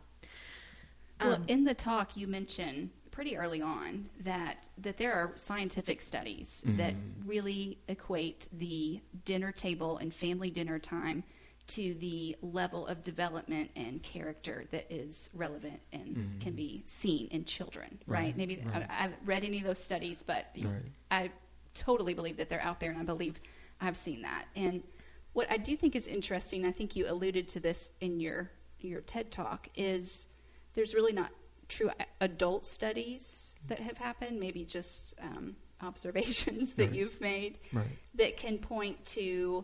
Well, 1.19 1.33
Um, 1.37 1.45
in 1.47 1.63
the 1.63 1.73
talk, 1.73 2.15
you 2.15 2.27
mentioned 2.27 2.91
pretty 3.17 3.35
early 3.35 3.63
on 3.63 4.07
that 4.19 4.69
that 4.77 4.95
there 4.95 5.11
are 5.11 5.31
scientific 5.33 6.01
studies 6.01 6.61
mm-hmm. 6.63 6.77
that 6.77 6.93
really 7.25 7.79
equate 7.87 8.47
the 8.59 9.01
dinner 9.25 9.51
table 9.51 9.97
and 9.97 10.13
family 10.13 10.51
dinner 10.51 10.77
time 10.77 11.23
to 11.65 11.95
the 11.95 12.35
level 12.43 12.85
of 12.85 13.01
development 13.01 13.71
and 13.75 14.03
character 14.03 14.65
that 14.69 14.85
is 14.93 15.31
relevant 15.33 15.79
and 15.91 16.15
mm-hmm. 16.15 16.39
can 16.41 16.53
be 16.53 16.83
seen 16.85 17.27
in 17.31 17.43
children. 17.43 17.97
Right? 18.05 18.25
Right, 18.25 18.37
Maybe 18.37 18.63
right. 18.63 18.85
I, 18.87 18.93
I 18.93 19.01
haven't 19.01 19.21
read 19.25 19.43
any 19.43 19.57
of 19.57 19.63
those 19.63 19.79
studies, 19.79 20.21
but 20.21 20.45
Right. 20.55 20.75
I 21.09 21.31
totally 21.73 22.13
believe 22.13 22.37
that 22.37 22.51
they're 22.51 22.61
out 22.61 22.79
there, 22.79 22.91
and 22.91 22.99
I 22.99 23.03
believe 23.03 23.39
I've 23.81 23.97
seen 23.97 24.21
that. 24.21 24.45
And 24.55 24.83
what 25.33 25.49
I 25.49 25.57
do 25.57 25.75
think 25.75 25.95
is 25.95 26.05
interesting, 26.05 26.67
I 26.67 26.71
think 26.71 26.95
you 26.95 27.09
alluded 27.09 27.47
to 27.47 27.59
this 27.59 27.93
in 27.99 28.19
your 28.19 28.51
your 28.79 29.01
TED 29.01 29.31
talk, 29.31 29.69
is 29.75 30.27
there's 30.75 30.93
really 30.93 31.13
not 31.13 31.31
true 31.67 31.91
adult 32.21 32.65
studies 32.65 33.57
that 33.67 33.79
have 33.79 33.97
happened, 33.97 34.39
maybe 34.39 34.63
just 34.63 35.15
um, 35.21 35.55
observations 35.81 36.73
that 36.75 36.87
Right. 36.87 36.95
you've 36.95 37.19
made 37.21 37.59
Right. 37.73 37.97
that 38.15 38.37
can 38.37 38.57
point 38.57 39.03
to 39.07 39.63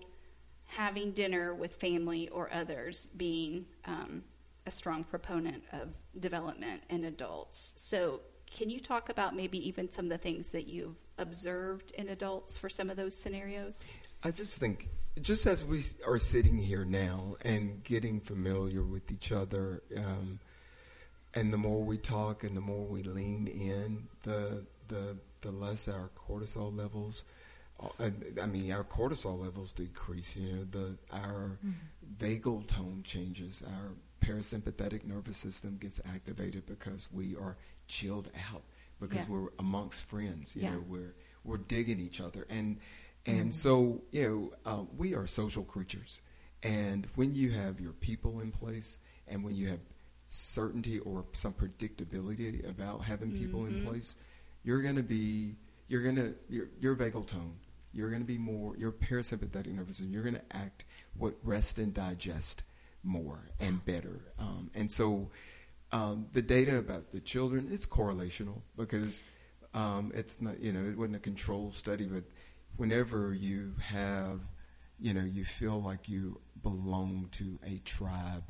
having 0.65 1.12
dinner 1.12 1.53
with 1.53 1.75
family 1.75 2.29
or 2.29 2.51
others 2.53 3.10
being 3.15 3.65
um, 3.86 4.24
a 4.65 4.72
strong 4.72 5.03
proponent 5.03 5.63
of 5.72 5.89
development 6.19 6.81
in 6.89 7.05
adults. 7.05 7.74
So, 7.77 8.22
can 8.50 8.69
you 8.69 8.79
talk 8.79 9.10
about 9.10 9.36
maybe 9.36 9.67
even 9.67 9.91
some 9.91 10.05
of 10.05 10.12
the 10.12 10.17
things 10.17 10.50
that 10.50 10.67
you've 10.67 10.95
observed 11.17 11.91
in 11.98 12.10
adults 12.10 12.55
for 12.57 12.69
some 12.69 12.89
of 12.89 12.98
those 12.98 13.15
scenarios? 13.15 13.91
I 14.24 14.29
just 14.29 14.60
think, 14.60 14.89
just 15.22 15.48
as 15.48 15.65
we 15.65 15.81
are 16.05 16.19
sitting 16.19 16.57
here 16.57 16.86
now 16.86 17.36
and 17.41 17.83
getting 17.83 18.19
familiar 18.19 18.83
with 18.83 19.12
each 19.12 19.31
other, 19.31 19.81
um, 19.98 20.39
and 21.33 21.51
the 21.53 21.57
more 21.57 21.81
we 21.83 21.97
talk 21.97 22.43
and 22.43 22.55
the 22.55 22.61
more 22.61 22.85
we 22.85 23.03
lean 23.03 23.47
in, 23.47 24.07
the 24.23 24.65
the 24.87 25.17
the 25.41 25.51
less 25.51 25.87
our 25.87 26.09
cortisol 26.15 26.75
levels. 26.75 27.23
uh, 27.81 28.09
I 28.41 28.45
mean, 28.45 28.71
our 28.71 28.83
cortisol 28.83 29.39
levels 29.39 29.71
decrease. 29.73 30.35
You 30.35 30.53
know, 30.53 30.63
the 30.71 30.97
our 31.11 31.59
vagal 32.19 32.67
tone 32.67 33.01
changes. 33.03 33.63
Our 33.65 33.91
parasympathetic 34.21 35.03
nervous 35.05 35.37
system 35.37 35.77
gets 35.79 35.99
activated 36.05 36.65
because 36.65 37.11
we 37.11 37.35
are 37.35 37.57
chilled 37.87 38.29
out 38.53 38.63
because 38.99 39.27
Yeah. 39.27 39.33
we're 39.33 39.49
amongst 39.59 40.03
friends. 40.03 40.55
You 40.55 40.63
Yeah. 40.63 40.71
know, 40.73 40.83
we're 40.87 41.15
we're 41.43 41.57
digging 41.57 41.99
each 41.99 42.21
other, 42.21 42.45
and 42.49 42.77
and 43.25 43.53
so 43.53 44.01
you 44.11 44.51
know, 44.65 44.71
uh, 44.71 44.83
we 44.97 45.13
are 45.13 45.27
social 45.27 45.63
creatures. 45.63 46.21
And 46.63 47.07
when 47.15 47.33
you 47.33 47.51
have 47.51 47.79
your 47.81 47.91
people 47.93 48.39
in 48.39 48.51
place, 48.51 48.97
and 49.27 49.43
when 49.43 49.55
you 49.55 49.67
have 49.67 49.79
certainty 50.33 50.97
or 50.99 51.25
some 51.33 51.53
predictability 51.53 52.67
about 52.67 53.03
having 53.03 53.31
people 53.31 53.65
in 53.65 53.85
place, 53.85 54.15
you're 54.63 54.81
going 54.81 54.95
to 54.95 55.03
be 55.03 55.55
you're 55.87 56.01
going 56.01 56.15
to 56.15 56.33
your 56.49 56.67
your 56.79 56.95
vagal 56.95 57.27
tone. 57.27 57.53
You're 57.91 58.09
going 58.09 58.23
to 58.23 58.27
be 58.27 58.39
more 58.39 58.75
your 58.75 58.91
parasympathetic 58.91 59.67
nervous 59.67 59.97
system. 59.97 60.11
You're 60.11 60.23
going 60.23 60.35
to 60.35 60.57
act 60.57 60.85
what 61.15 61.35
rest 61.43 61.77
and 61.77 61.93
digest 61.93 62.63
more 63.03 63.49
and 63.59 63.85
better. 63.85 64.21
Um, 64.39 64.71
and 64.73 64.91
so 64.91 65.29
um, 65.91 66.25
the 66.33 66.41
data 66.41 66.77
about 66.77 67.11
the 67.11 67.19
children 67.19 67.69
it's 67.71 67.85
correlational 67.85 68.61
because 68.75 69.21
um, 69.75 70.11
it's 70.15 70.41
not 70.41 70.59
you 70.59 70.71
know 70.71 70.83
it 70.89 70.97
wasn't 70.97 71.17
a 71.17 71.19
controlled 71.19 71.75
study, 71.75 72.05
but 72.05 72.23
whenever 72.77 73.35
you 73.35 73.73
have 73.79 74.39
you 74.99 75.13
know 75.13 75.23
you 75.23 75.45
feel 75.45 75.79
like 75.79 76.09
you 76.09 76.39
belong 76.63 77.29
to 77.33 77.59
a 77.63 77.77
tribe. 77.85 78.49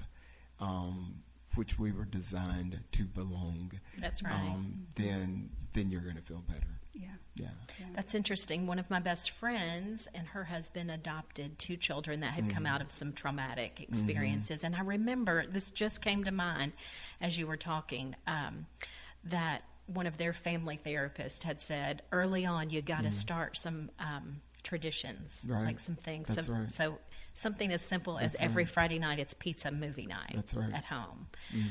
Um, 0.61 1.15
which 1.55 1.77
we 1.79 1.91
were 1.91 2.05
designed 2.05 2.79
to 2.91 3.03
belong. 3.03 3.72
That's 4.00 4.22
right. 4.24 4.33
Um, 4.33 4.88
then, 4.95 5.50
then 5.74 5.89
you're 5.89 6.01
going 6.01 6.15
to 6.15 6.22
feel 6.22 6.43
better. 6.48 6.67
Yeah. 6.93 7.07
Yeah. 7.36 7.48
That's 7.95 8.13
interesting. 8.13 8.67
One 8.67 8.77
of 8.77 8.89
my 8.91 9.00
best 9.00 9.31
friends 9.31 10.07
and 10.13 10.27
her 10.27 10.43
husband 10.43 10.91
adopted 10.91 11.57
two 11.57 11.75
children 11.77 12.19
that 12.19 12.33
had 12.33 12.51
come 12.51 12.65
out 12.67 12.81
of 12.81 12.91
some 12.91 13.13
traumatic 13.13 13.81
experiences. 13.81 14.63
And 14.63 14.75
I 14.75 14.81
remember 14.81 15.45
this 15.48 15.72
just 15.72 16.01
came 16.01 16.24
to 16.25 16.31
mind 16.31 16.74
as 17.19 17.38
you 17.38 17.48
were 17.48 17.57
talking 17.57 18.15
um, 18.27 18.67
that 19.24 19.63
one 19.88 20.05
of 20.05 20.17
their 20.17 20.33
family 20.33 20.79
therapists 20.86 21.41
had 21.43 21.62
said 21.62 22.03
early 22.12 22.45
on, 22.45 22.69
you 22.69 22.81
got 22.83 23.03
to 23.03 23.12
start 23.12 23.57
some 23.57 23.89
um, 24.00 24.41
traditions, 24.62 25.45
Right. 25.50 25.65
like 25.65 25.79
some 25.79 25.95
things. 25.95 26.27
That's 26.27 26.45
some, 26.45 26.55
right. 26.62 26.72
So 26.72 27.00
something 27.33 27.71
as 27.71 27.81
simple 27.81 28.17
as 28.17 28.33
That's 28.33 28.41
every. 28.43 28.65
Friday 28.65 28.99
night 28.99 29.19
it's 29.19 29.33
pizza 29.33 29.71
movie 29.71 30.05
night 30.05 30.31
That's 30.35 30.53
right. 30.53 30.73
at 30.73 30.85
home. 30.85 31.27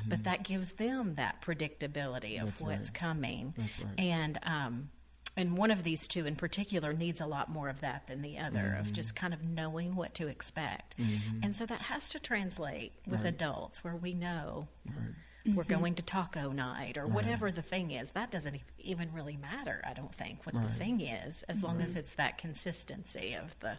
But 0.09 0.25
that 0.25 0.43
gives 0.45 0.73
them 0.73 1.15
that 1.15 1.41
predictability 1.43 2.39
of 2.41 2.47
That's 2.49 2.61
what's 2.63 2.89
right. 2.91 2.95
coming. 2.95 3.55
That's 3.57 3.81
right. 3.81 3.99
And 3.99 4.39
um, 4.43 4.91
and 5.37 5.57
one 5.57 5.71
of 5.71 5.83
these 5.83 6.07
two 6.09 6.27
in 6.27 6.37
particular 6.37 6.93
needs 6.93 7.21
a 7.21 7.27
lot 7.27 7.49
more 7.51 7.71
of 7.71 7.81
that 7.81 8.07
than 8.07 8.21
the 8.21 8.39
other 8.39 8.59
Mm-hmm. 8.59 8.81
of 8.81 8.93
just 8.93 9.17
kind 9.17 9.33
of 9.33 9.43
knowing 9.43 9.95
what 9.97 10.15
to 10.17 10.29
expect. 10.29 10.95
And 11.43 11.57
so 11.57 11.65
that 11.67 11.81
has 11.83 12.09
to 12.11 12.19
translate 12.21 12.93
with 13.07 13.21
Right. 13.25 13.29
adults 13.35 13.83
where 13.83 13.97
we 13.97 14.13
know 14.15 14.69
Right. 14.87 15.57
we're 15.57 15.65
going 15.65 15.95
to 15.95 16.03
taco 16.03 16.53
night 16.53 16.99
or 16.99 17.07
whatever 17.07 17.51
the 17.51 17.63
thing 17.63 17.93
is. 17.93 18.11
That 18.13 18.31
doesn't 18.31 18.57
e- 18.57 18.63
even 18.81 19.11
really 19.13 19.39
matter, 19.39 19.81
I 19.87 19.95
don't 19.95 20.15
think, 20.15 20.45
what 20.45 20.61
the 20.61 20.69
thing 20.69 21.01
is, 21.01 21.43
as 21.45 21.63
long 21.63 21.81
as 21.81 21.97
it's 21.97 22.13
that 22.15 22.37
consistency 22.37 23.33
of 23.35 23.59
the 23.61 23.79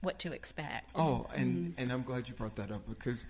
what 0.00 0.18
to 0.20 0.32
expect. 0.32 0.90
Oh, 0.94 1.26
and 1.34 1.74
and 1.78 1.92
I'm 1.92 2.02
glad 2.02 2.28
you 2.28 2.34
brought 2.34 2.56
that 2.56 2.70
up 2.70 2.88
because 2.88 3.24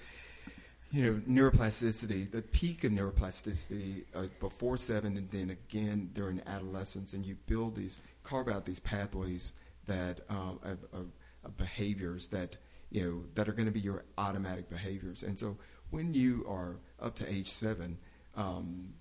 you 0.90 1.02
know 1.02 1.20
neuroplasticity, 1.28 2.30
the 2.30 2.42
peak 2.42 2.84
of 2.84 2.92
neuroplasticity 2.92 4.04
uh, 4.14 4.24
before 4.40 4.76
seven, 4.76 5.16
and 5.16 5.30
then 5.30 5.50
again 5.50 6.10
during 6.14 6.40
adolescence, 6.46 7.14
and 7.14 7.24
you 7.24 7.36
build 7.46 7.74
these, 7.74 8.00
carve 8.22 8.48
out 8.48 8.64
these 8.64 8.80
pathways 8.80 9.54
that 9.86 10.20
uh, 10.30 10.52
of, 10.62 10.78
of, 10.92 11.06
of 11.44 11.56
behaviors 11.56 12.28
that 12.28 12.56
you 12.90 13.02
know 13.02 13.22
that 13.34 13.48
are 13.48 13.52
going 13.52 13.66
to 13.66 13.72
be 13.72 13.80
your 13.80 14.04
automatic 14.16 14.68
behaviors, 14.68 15.22
and 15.22 15.38
so 15.38 15.56
when 15.90 16.12
you 16.12 16.44
are 16.48 16.76
up 17.00 17.14
to 17.14 17.32
age 17.32 17.50
seven, 17.50 17.98
um, 18.36 18.92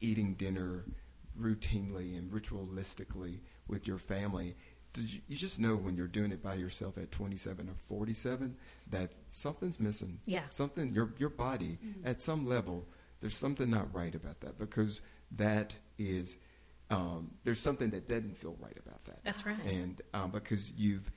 eating 0.00 0.34
dinner 0.34 0.84
routinely 1.40 2.16
and 2.16 2.30
ritualistically 2.30 3.38
with 3.68 3.86
your 3.86 3.98
family, 3.98 4.54
you, 5.02 5.20
you 5.28 5.36
just 5.36 5.60
know 5.60 5.76
when 5.76 5.96
you're 5.96 6.06
doing 6.06 6.32
it 6.32 6.42
by 6.42 6.54
yourself 6.54 6.98
at 6.98 7.10
27 7.10 7.68
or 7.68 7.74
47 7.88 8.56
that 8.90 9.10
something's 9.30 9.80
missing. 9.80 10.18
Yeah. 10.24 10.42
Something, 10.48 10.90
your, 10.90 11.12
your 11.18 11.30
body, 11.30 11.78
at 12.04 12.22
some 12.22 12.46
level, 12.46 12.84
there's 13.20 13.36
something 13.36 13.70
not 13.70 13.92
right 13.94 14.14
about 14.14 14.40
that 14.40 14.58
because 14.58 15.00
that 15.32 15.74
is, 15.98 16.36
um, 16.90 17.30
there's 17.44 17.60
something 17.60 17.90
that 17.90 18.08
doesn't 18.08 18.36
feel 18.36 18.56
right 18.60 18.76
about 18.84 19.04
that. 19.04 19.18
That's 19.24 19.44
right. 19.44 19.62
And 19.64 20.00
um, 20.14 20.30
because 20.30 20.72
you've, 20.72 21.10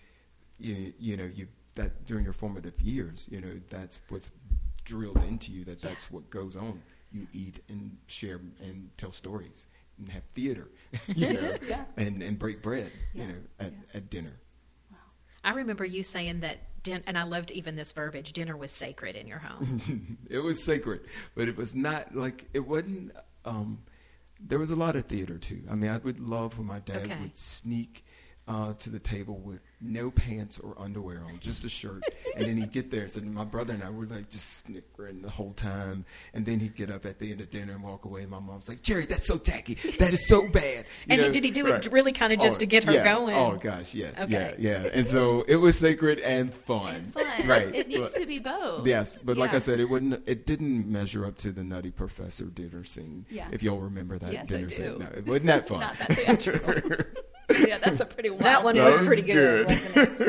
you, 0.57 0.93
you 1.00 1.17
know, 1.17 1.29
you 1.33 1.48
that 1.75 2.05
during 2.05 2.24
your 2.24 2.33
formative 2.33 2.79
years, 2.81 3.27
you 3.31 3.39
know, 3.39 3.59
that's 3.69 4.00
what's 4.09 4.31
drilled 4.83 5.24
into 5.24 5.51
you 5.51 5.63
that 5.65 5.79
that's 5.81 6.12
what 6.12 6.29
goes 6.29 6.55
on. 6.55 6.81
You 7.12 7.27
eat 7.33 7.62
and 7.69 7.98
share 8.07 8.39
and 8.62 8.89
tell 8.98 9.12
stories 9.12 9.65
and 9.99 10.09
have 10.09 10.23
theater, 10.33 10.67
you 11.07 11.33
know, 11.33 11.55
Yeah. 11.67 11.83
and, 11.97 12.21
and 12.23 12.39
break 12.39 12.61
bread, 12.61 12.91
Yeah. 13.13 13.21
you 13.23 13.27
know, 13.29 13.35
at, 13.59 13.71
Yeah. 13.71 13.77
at 13.97 14.09
dinner. 14.09 14.33
I 15.43 15.51
remember 15.53 15.85
you 15.85 16.03
saying 16.03 16.41
that, 16.41 16.57
din- 16.83 17.03
and 17.07 17.17
I 17.17 17.23
loved 17.23 17.51
even 17.51 17.75
this 17.75 17.91
verbiage 17.93 18.33
dinner 18.33 18.57
was 18.57 18.71
sacred 18.71 19.15
in 19.15 19.25
your 19.27 19.39
home. 19.39 20.17
it 20.29 20.39
was 20.39 20.63
sacred, 20.63 21.01
but 21.35 21.47
it 21.47 21.55
was 21.55 21.75
not 21.75 22.13
like 22.15 22.45
it 22.53 22.59
wasn't. 22.67 23.11
Um, 23.45 23.79
there 24.41 24.59
was 24.59 24.71
a 24.71 24.75
lot 24.75 24.95
of 24.95 25.05
theater 25.05 25.37
too. 25.37 25.61
I 25.69 25.75
mean, 25.75 25.89
I 25.91 25.97
would 25.97 26.19
love 26.19 26.57
when 26.57 26.67
my 26.67 26.79
dad 26.79 27.03
Okay. 27.03 27.17
would 27.21 27.37
sneak 27.37 28.05
uh, 28.47 28.73
to 28.73 28.89
the 28.89 28.99
table 28.99 29.37
with 29.37 29.59
no 29.81 30.12
pants 30.12 30.59
or 30.59 30.75
underwear 30.77 31.24
on, 31.25 31.39
just 31.39 31.63
a 31.63 31.69
shirt. 31.69 32.03
and 32.36 32.45
then 32.45 32.57
he'd 32.57 32.71
get 32.71 32.91
there. 32.91 33.07
So 33.07 33.21
my 33.21 33.45
brother 33.45 33.74
and 33.74 33.81
I 33.83 33.89
were 33.89 34.05
like 34.05 34.29
just 34.29 34.65
snickering 34.65 35.21
the 35.21 35.29
whole 35.29 35.53
time. 35.53 36.03
And 36.33 36.45
then 36.45 36.59
he'd 36.59 36.75
get 36.75 36.91
up 36.91 37.05
at 37.05 37.17
the 37.19 37.31
end 37.31 37.39
of 37.39 37.50
dinner 37.50 37.74
and 37.74 37.81
walk 37.83 38.03
away. 38.05 38.21
And 38.24 38.29
my 38.31 38.39
mom's 38.39 38.67
like, 38.67 38.81
Jerry, 38.81 39.05
that's 39.05 39.25
so 39.27 39.38
tacky. 39.38 39.75
That 40.00 40.12
is 40.13 40.27
so 40.27 40.48
bad. 40.50 40.86
You 41.07 41.13
And 41.13 41.21
know? 41.21 41.31
did 41.31 41.43
he 41.45 41.51
do 41.51 41.67
it 41.67 41.88
really 41.91 42.12
kind 42.12 42.33
of 42.33 42.39
just 42.39 42.57
Oh, 42.57 42.59
to 42.59 42.65
get 42.65 42.83
her 42.83 42.91
yeah. 42.93 43.03
going? 43.03 43.33
Oh 43.36 43.55
gosh, 43.62 43.93
yes, 43.93 44.19
Okay. 44.19 44.55
yeah, 44.59 44.81
yeah. 44.83 44.89
And 44.93 45.07
so 45.07 45.43
it 45.48 45.55
was 45.55 45.77
sacred 45.77 46.19
and 46.19 46.53
fun, 46.53 47.12
Fun. 47.13 47.25
right? 47.48 47.74
It 47.74 47.88
needs 47.88 48.01
But- 48.01 48.15
to 48.15 48.25
be 48.25 48.39
both. 48.39 48.86
Yes, 48.86 49.17
but 49.24 49.38
like 49.38 49.53
I 49.53 49.59
said, 49.59 49.79
it 49.79 49.86
wouldn't. 49.89 50.21
It 50.27 50.45
didn't 50.45 50.88
measure 50.88 51.25
up 51.25 51.38
to 51.38 51.51
the 51.51 51.63
Nutty 51.63 51.91
Professor 51.91 52.45
dinner 52.45 52.83
scene. 52.83 53.25
Yeah. 53.29 53.48
If 53.51 53.63
y'all 53.63 53.79
remember 53.79 54.17
that 54.19 54.33
Yes, 54.33 54.43
I 54.50 54.55
dinner 54.55 54.67
do. 54.67 54.74
scene, 54.75 55.00
no, 55.00 55.05
it 55.15 55.25
wasn't 55.25 55.45
that 55.45 55.67
fun. 55.69 55.79
Not 55.81 55.98
that 56.00 56.13
theatrical. 56.17 57.05
yeah, 57.67 57.77
that's 57.77 57.99
a 57.99 58.05
pretty 58.05 58.29
wild. 58.29 58.41
That 58.43 58.63
one 58.63 58.75
That 58.75 58.85
was, 58.85 58.99
was 58.99 59.07
pretty 59.07 59.21
good, 59.23 59.67
good. 59.67 59.95
wasn't 59.95 60.21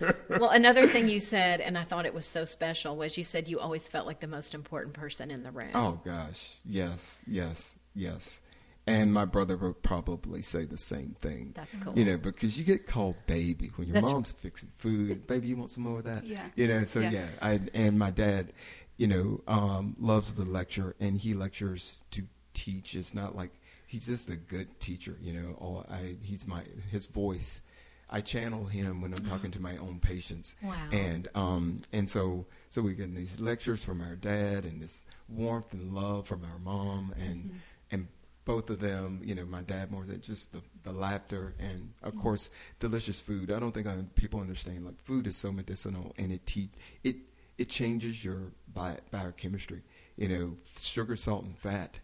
it? 0.00 0.16
well, 0.40 0.50
another 0.50 0.86
thing 0.86 1.08
you 1.08 1.20
said, 1.20 1.60
and 1.60 1.76
I 1.78 1.84
thought 1.84 2.06
it 2.06 2.14
was 2.14 2.26
so 2.26 2.44
special, 2.44 2.96
was 2.96 3.16
you 3.18 3.24
said 3.24 3.48
you 3.48 3.58
always 3.60 3.86
felt 3.88 4.06
like 4.06 4.20
the 4.20 4.26
most 4.26 4.54
important 4.54 4.94
person 4.94 5.30
in 5.30 5.42
the 5.42 5.50
room. 5.50 5.70
Oh 5.74 6.00
gosh, 6.04 6.56
yes, 6.64 7.22
yes, 7.26 7.78
yes. 7.94 8.40
And 8.86 9.12
my 9.12 9.26
brother 9.26 9.56
would 9.58 9.82
probably 9.82 10.40
say 10.40 10.64
the 10.64 10.78
same 10.78 11.14
thing. 11.20 11.52
That's 11.54 11.76
cool. 11.76 11.92
You 11.98 12.06
know, 12.06 12.16
because 12.16 12.56
you 12.58 12.64
get 12.64 12.86
called 12.86 13.16
baby 13.26 13.70
when 13.76 13.86
your 13.86 13.92
That's- 13.94 14.10
mom's 14.10 14.30
fixing 14.32 14.70
food. 14.78 15.26
baby, 15.26 15.48
you 15.48 15.56
want 15.58 15.70
some 15.70 15.82
more 15.84 15.98
of 15.98 16.04
that? 16.04 16.24
Yeah. 16.24 16.46
You 16.56 16.68
know, 16.68 16.84
so 16.84 17.00
Yeah. 17.00 17.10
yeah. 17.10 17.26
I 17.42 17.60
and 17.74 17.98
my 17.98 18.10
dad, 18.10 18.52
you 18.96 19.06
know, 19.06 19.42
um, 19.46 19.94
loves 20.00 20.32
the 20.32 20.44
lecture, 20.46 20.96
and 21.00 21.18
he 21.18 21.34
lectures 21.34 21.98
to 22.12 22.22
teach. 22.54 22.94
It's 22.94 23.12
not 23.12 23.36
like 23.36 23.50
he's 23.88 24.06
just 24.06 24.28
a 24.28 24.36
good 24.36 24.78
teacher. 24.78 25.16
You 25.20 25.32
know, 25.32 25.54
all 25.58 25.84
I 25.90 26.16
he's 26.22 26.46
my 26.46 26.62
his 26.92 27.06
voice. 27.06 27.62
I 28.10 28.22
channel 28.22 28.64
him 28.64 29.02
when 29.02 29.12
I'm 29.12 29.24
talking 29.26 29.50
to 29.50 29.60
my 29.60 29.76
own 29.78 29.98
patients. 29.98 30.54
Wow. 30.62 30.74
And 30.92 31.28
um 31.34 31.80
and 31.92 32.08
so 32.08 32.46
so 32.68 32.80
we 32.82 32.94
get 32.94 33.12
these 33.14 33.40
lectures 33.40 33.82
from 33.82 34.00
our 34.00 34.14
dad 34.14 34.64
and 34.64 34.80
this 34.80 35.04
warmth 35.28 35.72
and 35.72 35.92
love 35.92 36.26
from 36.26 36.44
our 36.44 36.58
mom 36.60 37.14
and 37.18 37.50
and 37.90 38.08
both 38.44 38.70
of 38.70 38.80
them, 38.80 39.20
you 39.22 39.34
know, 39.34 39.44
my 39.44 39.60
dad 39.60 39.90
more 39.90 40.06
than 40.06 40.22
just 40.22 40.52
the, 40.52 40.62
the 40.82 40.92
laughter 40.92 41.54
and 41.58 41.92
of 42.02 42.14
course 42.16 42.48
delicious 42.78 43.20
food. 43.20 43.50
I 43.50 43.58
don't 43.58 43.72
think 43.72 43.86
I, 43.86 43.96
people 44.14 44.40
understand 44.40 44.86
like 44.86 45.02
food 45.02 45.26
is 45.26 45.36
so 45.36 45.50
medicinal 45.52 46.14
and 46.18 46.30
it 46.32 46.46
te- 46.46 46.70
it 47.04 47.16
it 47.58 47.68
changes 47.68 48.24
your 48.24 48.52
bio, 48.72 48.96
biochemistry. 49.10 49.82
You 50.16 50.28
know, 50.28 50.56
sugar, 50.76 51.16
salt, 51.16 51.44
and 51.44 51.56
fat 51.58 52.00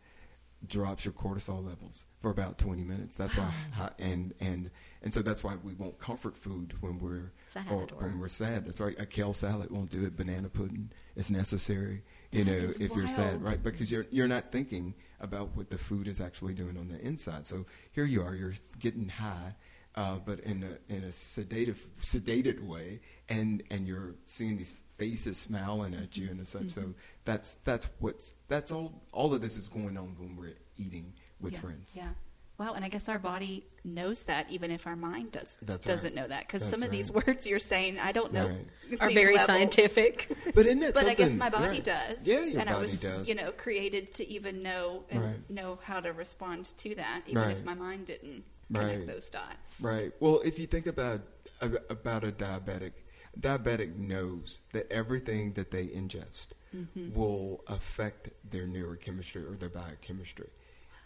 drops 0.69 1.05
your 1.05 1.13
cortisol 1.13 1.65
levels 1.65 2.05
for 2.21 2.31
about 2.31 2.59
20 2.59 2.83
minutes. 2.85 3.17
That's 3.17 3.37
why, 3.37 3.51
hi- 3.73 3.91
and 3.99 4.33
and 4.41 4.71
and 5.03 5.13
so 5.13 5.21
that's 5.23 5.45
why 5.45 5.57
we 5.63 5.75
want 5.75 5.99
comfort 5.99 6.37
food 6.37 6.75
when 6.81 6.99
we're 6.99 7.33
Sad 7.47 7.67
or, 7.71 7.83
or- 7.83 8.05
when 8.07 8.19
we're 8.19 8.29
sad. 8.29 8.65
That's 8.67 8.81
right. 8.81 8.95
A 8.99 9.07
kale 9.07 9.35
salad 9.35 9.71
won't 9.71 9.91
do 9.91 10.05
it. 10.05 10.17
Banana 10.17 10.49
pudding 10.49 10.91
is 11.17 11.31
necessary. 11.31 12.03
You 12.33 12.45
That 12.45 12.51
know, 12.51 12.57
if 12.81 12.95
you're 12.97 13.09
sad, 13.09 13.43
right? 13.43 13.63
Because 13.63 13.91
you're 13.93 14.07
you're 14.11 14.29
not 14.29 14.51
thinking 14.51 14.95
about 15.21 15.55
what 15.57 15.71
the 15.71 15.79
food 15.79 16.09
is 16.09 16.21
actually 16.21 16.55
doing 16.55 16.77
on 16.79 16.89
the 16.89 17.01
inside. 17.01 17.47
So 17.47 17.67
here 17.93 18.05
you 18.07 18.23
are, 18.23 18.35
you're 18.35 18.55
getting 18.79 19.09
high. 19.09 19.55
Uh, 19.97 20.17
but 20.27 20.41
in 20.41 20.65
a 20.65 20.93
in 20.93 21.05
a 21.05 21.13
sedative 21.13 21.87
sedated 22.01 22.61
way, 22.67 23.01
and 23.29 23.63
and 23.71 23.87
you're 23.87 24.15
seeing 24.25 24.57
these 24.57 24.75
faces 24.97 25.37
smiling 25.37 25.95
at 25.95 26.17
you 26.17 26.29
and 26.31 26.47
such. 26.47 26.63
Mm-hmm. 26.63 26.81
So 26.81 26.95
that's 27.25 27.55
that's 27.65 27.89
what's 28.01 28.35
that's 28.49 28.73
all. 28.73 29.03
All 29.13 29.33
of 29.35 29.41
this 29.41 29.57
is 29.57 29.69
going 29.69 29.97
on 29.97 30.15
when 30.19 30.37
we're 30.37 30.57
eating 30.77 31.13
with 31.41 31.55
yeah. 31.55 31.61
friends. 31.61 31.95
Yeah. 31.97 32.09
Wow, 32.57 32.75
and 32.75 32.85
I 32.85 32.89
guess 32.89 33.09
our 33.09 33.19
body 33.19 33.67
knows 33.83 34.23
that 34.25 34.49
even 34.49 34.71
if 34.71 34.87
our 34.87 34.95
mind 34.95 35.33
does 35.33 35.59
That's 35.63 35.85
doesn't 35.85 36.15
right. 36.15 36.23
know 36.23 36.29
that 36.29 36.47
because 36.47 36.65
some 36.65 36.85
of 36.85 36.91
these 36.93 37.11
words 37.11 37.49
you're 37.49 37.59
saying 37.59 37.99
I 37.99 38.13
don't 38.13 38.33
know 38.33 38.47
Right. 38.47 39.01
Are 39.01 39.11
very 39.11 39.35
levels. 39.35 39.47
scientific. 39.47 40.29
But 40.55 40.67
isn't 40.67 40.79
that 40.79 40.95
But 40.95 41.07
I 41.07 41.15
guess 41.15 41.35
my 41.35 41.51
body 41.51 41.67
right. 41.67 41.85
does. 41.85 42.25
Yeah, 42.25 42.45
your 42.45 42.61
and 42.61 42.71
I 42.71 42.75
body 42.75 42.83
was, 42.83 43.01
does. 43.01 43.29
you 43.29 43.35
know, 43.35 43.51
created 43.51 44.15
to 44.15 44.29
even 44.29 44.63
know 44.63 45.03
and 45.11 45.21
Right. 45.21 45.51
know 45.51 45.81
how 45.83 45.99
to 45.99 46.13
respond 46.13 46.67
to 46.79 46.95
that, 46.95 47.23
even 47.27 47.51
if 47.51 47.65
my 47.65 47.75
mind 47.75 48.07
didn't 48.07 48.45
connect 48.73 48.99
Right. 48.99 49.07
those 49.09 49.31
dots. 49.31 49.81
Right. 49.81 50.13
Well, 50.21 50.41
if 50.45 50.57
you 50.57 50.67
think 50.69 50.87
about 50.87 51.23
about 51.61 52.23
a 52.25 52.31
diabetic, 52.31 52.93
a 52.93 52.93
diabetic 53.41 53.97
knows 53.97 54.61
that 54.73 54.91
everything 54.91 55.53
that 55.55 55.71
they 55.71 55.87
ingest 55.87 56.49
Mm-hmm. 56.75 57.13
will 57.17 57.63
affect 57.69 58.31
their 58.51 58.67
neurochemistry 58.67 59.49
or 59.49 59.55
their 59.57 59.69
biochemistry. 59.69 60.49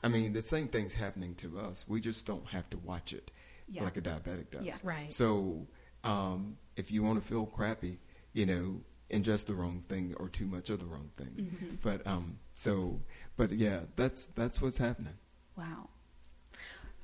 I 0.03 0.09
mean, 0.09 0.33
the 0.33 0.41
same 0.41 0.67
thing's 0.69 0.95
happening 0.95 1.35
to 1.35 1.59
us. 1.59 1.87
We 1.87 2.01
just 2.01 2.25
don't 2.27 2.47
have 2.47 2.71
to 2.71 2.79
watch 2.79 3.13
it 3.13 3.31
Yeah. 3.69 3.85
like 3.85 3.99
a 3.99 4.01
diabetic 4.01 4.51
does. 4.51 4.65
Yeah. 4.65 4.77
Right. 4.83 5.13
So, 5.13 5.67
um, 6.05 6.57
if 6.77 6.91
you 6.91 7.03
want 7.03 7.21
to 7.21 7.29
feel 7.29 7.45
crappy, 7.45 7.99
you 8.33 8.47
know, 8.47 8.81
ingest 9.11 9.45
the 9.45 9.55
wrong 9.55 9.85
thing 9.91 10.15
or 10.19 10.31
too 10.31 10.47
much 10.47 10.71
of 10.71 10.79
the 10.81 10.87
wrong 10.87 11.11
thing. 11.19 11.35
Mm-hmm. 11.37 11.75
But 11.83 12.07
um, 12.07 12.39
so, 12.55 12.99
but 13.37 13.53
yeah, 13.53 13.81
that's 13.95 14.25
that's 14.27 14.63
what's 14.63 14.79
happening. 14.79 15.19
Wow. 15.55 15.91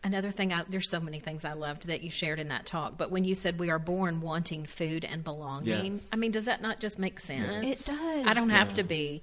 Another 0.05 0.31
thing, 0.31 0.53
I, 0.53 0.65
there's 0.69 0.91
so 0.91 1.01
many 1.01 1.19
things 1.19 1.45
I 1.47 1.55
loved 1.55 1.87
that 1.87 2.03
you 2.03 2.11
shared 2.11 2.39
in 2.39 2.49
that 2.49 2.67
talk, 2.67 2.99
but 2.99 3.11
when 3.11 3.25
you 3.25 3.35
said 3.35 3.59
we 3.59 3.71
are 3.71 3.79
born 3.79 4.21
wanting 4.21 4.67
food 4.67 5.03
and 5.05 5.25
belonging, 5.25 5.93
Yes. 5.93 6.11
I 6.13 6.17
mean, 6.17 6.31
does 6.31 6.45
that 6.45 6.61
not 6.61 6.79
just 6.79 6.99
make 6.99 7.19
sense? 7.19 7.67
It 7.67 7.87
does. 7.91 8.27
I 8.27 8.35
don't 8.35 8.51
have 8.51 8.75
to 8.75 8.83
be 8.83 9.23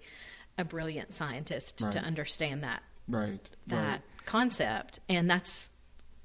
a 0.57 0.65
brilliant 0.65 1.13
scientist 1.13 1.79
to 1.91 1.99
understand 1.99 2.63
that 2.63 2.81
Right. 3.07 3.47
that 3.67 3.87
right. 3.87 4.01
concept, 4.25 4.99
and 5.07 5.29
that's 5.29 5.69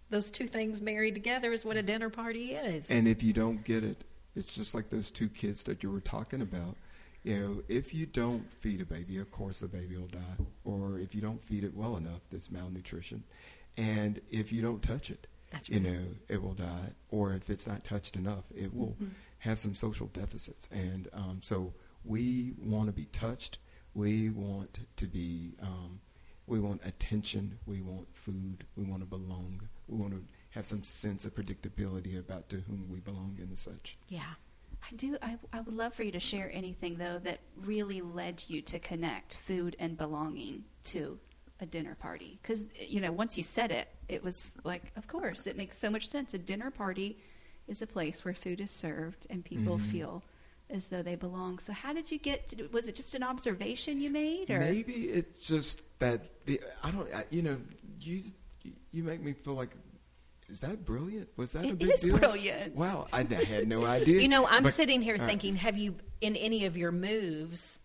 those 0.09 0.31
two 0.31 0.47
things 0.47 0.81
married 0.81 1.15
together 1.15 1.53
is 1.53 1.65
what 1.65 1.77
a 1.77 1.83
dinner 1.83 2.09
party 2.09 2.55
is. 2.55 2.89
And 2.89 3.07
if 3.07 3.23
you 3.23 3.33
don't 3.35 3.63
get 3.65 3.85
it, 3.85 4.05
it's 4.35 4.55
just 4.55 4.75
like 4.75 4.89
those 4.89 5.11
two 5.11 5.29
kids 5.29 5.65
that 5.65 5.83
you 5.83 5.91
were 5.91 6.01
talking 6.01 6.41
about. 6.41 6.77
You 7.25 7.41
know, 7.41 7.63
if 7.69 7.93
you 7.93 8.07
don't 8.07 8.51
feed 8.53 8.81
a 8.81 8.85
baby, 8.85 9.19
of 9.19 9.31
course 9.33 9.59
the 9.61 9.67
baby 9.69 9.97
will 9.97 10.07
die. 10.07 10.45
Or 10.65 10.99
if 10.99 11.13
you 11.15 11.21
don't 11.21 11.43
feed 11.43 11.65
it 11.65 11.75
well 11.75 11.97
enough, 11.97 12.21
there's 12.31 12.51
malnutrition. 12.53 13.25
And 13.77 14.21
if 14.31 14.53
you 14.53 14.63
don't 14.63 14.83
touch 14.83 15.11
it, 15.11 15.27
That's 15.51 15.69
you 15.69 15.81
know, 15.81 16.03
it 16.29 16.43
will 16.43 16.55
die. 16.55 16.91
Or 17.11 17.35
if 17.35 17.51
it's 17.51 17.67
not 17.67 17.85
touched 17.85 18.17
enough, 18.17 18.45
it 18.55 18.75
will 18.75 18.97
Mm-hmm. 19.01 19.09
have 19.41 19.59
some 19.59 19.75
social 19.75 20.07
deficits. 20.09 20.69
And 20.73 21.09
um, 21.13 21.39
so 21.43 21.73
we 22.05 22.55
want 22.59 22.87
to 22.87 22.93
be 22.93 23.07
touched. 23.07 23.59
We 23.95 24.31
want 24.31 24.79
to 24.97 25.07
be, 25.07 25.55
um, 25.63 26.01
we 26.47 26.59
want 26.61 26.81
attention. 26.85 27.59
We 27.67 27.81
want 27.83 28.07
food. 28.15 28.65
We 28.77 28.85
want 28.85 29.03
to 29.03 29.07
belong. 29.07 29.61
We 29.89 29.99
want 29.99 30.13
to 30.13 30.23
have 30.51 30.65
some 30.67 30.85
sense 30.85 31.27
of 31.27 31.35
predictability 31.35 32.19
about 32.19 32.49
to 32.51 32.57
whom 32.67 32.89
we 32.91 33.01
belong 33.01 33.37
and 33.41 33.57
such. 33.57 33.97
yeah. 34.09 34.35
I 34.89 34.95
do. 34.95 35.17
I, 35.21 35.37
I 35.53 35.61
would 35.63 35.75
love 35.75 35.95
for 35.95 36.05
you 36.05 36.13
to 36.13 36.21
share 36.21 36.49
anything 36.55 36.97
though 36.97 37.19
that 37.25 37.41
really 37.65 38.01
led 38.03 38.45
you 38.47 38.63
to 38.63 38.79
connect 38.79 39.35
food 39.39 39.75
and 39.81 39.97
belonging 39.99 40.63
to 40.85 41.19
a 41.61 41.67
dinner 41.67 41.95
party. 41.95 42.39
Because 42.43 42.65
you 42.79 43.01
know, 43.01 43.13
once 43.13 43.37
you 43.37 43.43
said 43.43 43.71
it, 43.73 43.89
it 44.09 44.23
was 44.23 44.53
like, 44.65 44.93
of 44.97 45.07
course, 45.09 45.47
it 45.47 45.57
makes 45.57 45.79
so 45.79 45.91
much 45.91 46.07
sense. 46.07 46.35
A 46.35 46.39
dinner 46.39 46.71
party 46.71 47.19
is 47.69 47.83
a 47.83 47.87
place 47.87 48.25
where 48.25 48.35
food 48.35 48.61
is 48.61 48.71
served 48.71 49.27
and 49.31 49.45
people 49.45 49.79
Mhm. 49.79 49.87
feel 49.91 50.23
as 50.71 50.89
though 50.89 51.03
they 51.03 51.15
belong. 51.17 51.59
So, 51.59 51.73
how 51.73 51.93
did 51.93 52.11
you 52.11 52.19
get? 52.19 52.49
To, 52.49 52.67
was 52.73 52.89
it 52.89 52.95
just 52.97 53.15
an 53.15 53.23
observation 53.23 54.01
you 54.01 54.11
made, 54.11 54.51
or 54.51 54.59
Maybe 54.61 55.09
it's 55.11 55.47
just 55.47 55.83
that 56.01 56.45
the 56.47 56.61
I 56.83 56.91
don't 56.91 57.13
I, 57.15 57.25
you 57.31 57.43
know 57.43 57.59
you 58.01 58.21
you 58.93 59.03
make 59.05 59.23
me 59.23 59.33
feel 59.33 59.55
like 59.55 59.71
is 60.49 60.61
that 60.61 60.85
brilliant? 60.85 61.29
Was 61.37 61.53
that 61.53 61.67
a 61.67 61.75
big 61.75 61.91
is 61.91 62.03
deal? 62.03 62.19
brilliant. 62.19 62.75
Wow, 62.77 63.07
I 63.13 63.23
had 63.25 63.67
no 63.67 63.85
idea. 63.85 64.21
You 64.23 64.29
know, 64.29 64.47
I'm 64.47 64.63
But- 64.65 64.75
sitting 64.75 65.03
here 65.03 65.17
uh, 65.21 65.27
thinking, 65.27 65.57
have 65.57 65.77
you, 65.77 65.97
in 66.21 66.37
any 66.37 66.67
of 66.67 66.77
your 66.77 66.93
moves 66.93 67.81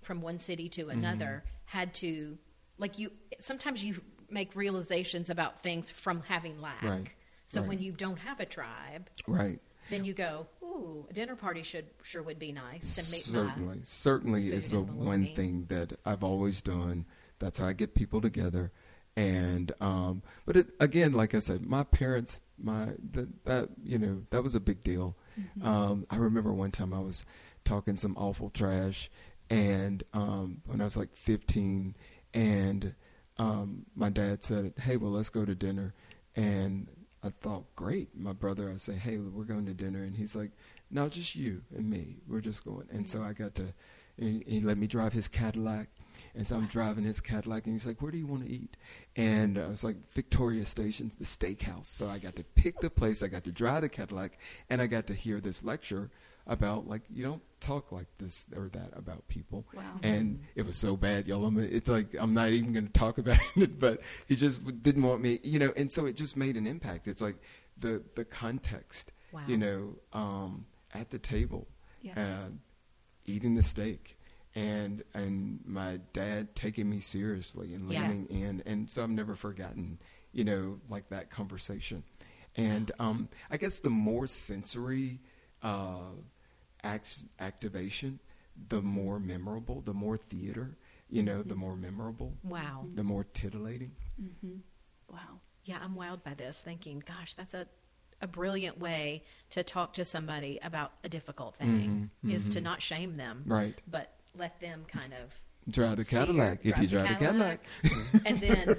from 0.00 0.22
one 0.22 0.38
city 0.38 0.70
to 0.70 0.88
another, 0.88 1.44
had 1.66 1.92
to, 1.94 2.38
like, 2.82 2.98
you, 2.98 3.12
sometimes 3.38 3.84
you 3.84 4.02
make 4.28 4.56
realizations 4.56 5.30
about 5.30 5.62
things 5.62 5.90
from 5.90 6.22
having 6.26 6.60
lack. 6.60 6.82
Right, 6.82 7.06
So 7.46 7.60
right. 7.60 7.68
when 7.68 7.78
you 7.80 7.92
don't 7.92 8.18
have 8.18 8.40
a 8.40 8.44
tribe, 8.44 9.08
right. 9.28 9.60
then 9.88 10.04
you 10.04 10.14
go, 10.14 10.48
ooh, 10.62 11.06
a 11.08 11.12
dinner 11.12 11.36
party 11.36 11.62
should 11.62 11.86
sure 12.02 12.22
would 12.22 12.40
be 12.40 12.50
nice 12.50 12.98
and 12.98 13.10
make 13.12 13.22
certainly, 13.22 13.80
certainly 13.84 14.52
is 14.52 14.68
the 14.70 14.80
one 14.80 15.26
thing 15.34 15.66
that 15.68 15.98
I've 16.04 16.24
always 16.24 16.60
done. 16.60 17.06
That's 17.38 17.58
how 17.58 17.66
I 17.66 17.72
get 17.72 17.94
people 17.94 18.20
together. 18.20 18.72
And 19.14 19.70
um, 19.80 20.22
but 20.46 20.56
it, 20.56 20.68
again, 20.80 21.12
like 21.12 21.34
I 21.34 21.38
said, 21.38 21.66
my 21.66 21.84
parents, 21.84 22.40
my 22.58 22.88
that, 23.12 23.44
that 23.44 23.68
you 23.84 23.98
know 23.98 24.22
that 24.30 24.42
was 24.42 24.54
a 24.54 24.60
big 24.60 24.82
deal. 24.82 25.16
Mm-hmm. 25.38 25.68
Um, 25.68 26.06
I 26.08 26.16
remember 26.16 26.50
one 26.54 26.70
time 26.70 26.94
I 26.94 27.00
was 27.00 27.26
talking 27.62 27.96
some 27.96 28.16
awful 28.16 28.48
trash, 28.48 29.10
and 29.50 30.02
um, 30.14 30.62
when 30.64 30.80
I 30.80 30.84
was 30.84 30.96
like 30.96 31.14
15, 31.14 31.94
and 32.34 32.94
um, 33.38 33.86
my 33.94 34.10
dad 34.10 34.44
said, 34.44 34.74
"Hey, 34.78 34.96
well, 34.96 35.12
let's 35.12 35.28
go 35.28 35.44
to 35.44 35.54
dinner," 35.54 35.94
and 36.36 36.88
I 37.24 37.30
thought, 37.40 37.64
great. 37.76 38.08
My 38.16 38.32
brother, 38.32 38.70
I 38.70 38.78
say, 38.78 38.94
hey, 38.94 39.18
we're 39.18 39.44
going 39.44 39.66
to 39.66 39.74
dinner, 39.74 40.02
and 40.02 40.16
he's 40.16 40.34
like, 40.34 40.50
no, 40.90 41.08
just 41.08 41.36
you 41.36 41.62
and 41.74 41.88
me. 41.88 42.16
We're 42.26 42.40
just 42.40 42.64
going. 42.64 42.88
And 42.90 43.08
so 43.08 43.22
I 43.22 43.32
got 43.32 43.54
to, 43.56 43.72
and 44.18 44.42
he 44.46 44.60
let 44.60 44.76
me 44.76 44.86
drive 44.86 45.12
his 45.12 45.28
Cadillac, 45.28 45.88
And 46.34 46.46
so 46.46 46.56
I'm 46.56 46.66
driving 46.66 47.04
his 47.04 47.20
Cadillac, 47.20 47.64
and 47.64 47.74
he's 47.74 47.86
like, 47.86 48.02
"Where 48.02 48.10
do 48.10 48.18
you 48.18 48.26
want 48.26 48.44
to 48.44 48.50
eat?" 48.50 48.76
And 49.16 49.58
I 49.58 49.68
was 49.68 49.84
like, 49.84 49.96
"Victoria 50.12 50.64
Station's 50.64 51.14
the 51.14 51.24
steakhouse." 51.24 51.86
So 51.86 52.08
I 52.08 52.18
got 52.18 52.36
to 52.36 52.44
pick 52.44 52.80
the 52.80 52.90
place. 52.90 53.22
I 53.22 53.28
got 53.28 53.44
to 53.44 53.52
drive 53.52 53.82
the 53.82 53.88
Cadillac, 53.88 54.38
and 54.68 54.82
I 54.82 54.86
got 54.86 55.06
to 55.06 55.14
hear 55.14 55.40
this 55.40 55.62
lecture 55.62 56.10
about 56.46 56.88
like 56.88 57.02
you 57.12 57.22
don't 57.22 57.42
talk 57.60 57.92
like 57.92 58.08
this 58.18 58.46
or 58.56 58.68
that 58.70 58.90
about 58.94 59.26
people. 59.28 59.64
Wow. 59.74 59.82
And 60.02 60.40
it 60.56 60.66
was 60.66 60.76
so 60.76 60.96
bad, 60.96 61.28
y'all. 61.28 61.56
It's 61.58 61.88
like 61.88 62.14
I'm 62.18 62.34
not 62.34 62.50
even 62.50 62.72
going 62.72 62.86
to 62.86 62.92
talk 62.92 63.18
about 63.18 63.38
it, 63.56 63.78
but 63.78 64.00
he 64.26 64.34
just 64.36 64.82
didn't 64.82 65.02
want 65.02 65.20
me, 65.22 65.38
you 65.42 65.58
know. 65.58 65.72
And 65.76 65.90
so 65.92 66.06
it 66.06 66.16
just 66.16 66.36
made 66.36 66.56
an 66.56 66.66
impact. 66.66 67.06
It's 67.08 67.22
like 67.22 67.36
the 67.78 68.02
the 68.16 68.24
context, 68.24 69.12
Wow. 69.32 69.42
you 69.46 69.56
know, 69.56 69.96
um, 70.12 70.66
at 70.94 71.10
the 71.10 71.18
table, 71.18 71.66
Yes. 72.02 72.18
uh, 72.18 72.48
eating 73.26 73.54
the 73.54 73.62
steak. 73.62 74.18
And 74.54 75.02
and 75.14 75.60
my 75.64 75.98
dad 76.12 76.54
taking 76.54 76.90
me 76.90 77.00
seriously 77.00 77.72
and 77.74 77.90
Yeah. 77.90 78.02
leaning 78.02 78.26
in, 78.26 78.62
and 78.66 78.90
so 78.90 79.02
I've 79.02 79.08
never 79.10 79.34
forgotten, 79.34 79.98
you 80.32 80.44
know, 80.44 80.78
like 80.90 81.08
that 81.08 81.30
conversation. 81.30 82.02
And 82.54 82.92
um, 82.98 83.28
I 83.50 83.56
guess 83.56 83.80
the 83.80 83.88
more 83.88 84.26
sensory 84.26 85.20
uh, 85.62 86.12
act- 86.82 87.20
activation, 87.40 88.18
the 88.68 88.78
mm-hmm. 88.78 88.86
more 88.86 89.20
memorable, 89.20 89.80
the 89.80 89.94
more 89.94 90.16
theater, 90.16 90.76
you 91.08 91.22
know, 91.22 91.42
the 91.42 91.54
mm-hmm. 91.54 91.60
more 91.60 91.76
memorable, 91.76 92.34
Wow. 92.42 92.86
the 92.94 93.04
more 93.04 93.24
titillating. 93.24 93.92
Mm-hmm. 94.20 94.56
Wow. 95.10 95.40
Yeah, 95.64 95.78
I'm 95.82 95.94
wowed 95.94 96.24
by 96.24 96.34
this, 96.34 96.60
thinking, 96.60 97.02
gosh, 97.06 97.34
that's 97.34 97.54
a, 97.54 97.66
a 98.20 98.26
brilliant 98.26 98.78
way 98.78 99.22
to 99.50 99.62
talk 99.62 99.92
to 99.94 100.04
somebody 100.04 100.58
about 100.62 100.92
a 101.04 101.08
difficult 101.08 101.56
thing, 101.56 102.10
is 102.28 102.48
to 102.50 102.60
not 102.60 102.82
shame 102.82 103.16
them, 103.16 103.44
Right. 103.46 103.80
but 103.88 104.12
let 104.36 104.60
them 104.60 104.84
kind 104.88 105.12
of 105.12 105.32
Drive 105.70 105.96
the 105.98 106.04
steer, 106.04 106.20
Cadillac 106.20 106.58
if 106.64 106.76
you 106.78 106.88
drive 106.88 107.08
the 107.18 107.24
Cadillac. 107.24 107.60
and 108.26 108.38
then 108.38 108.74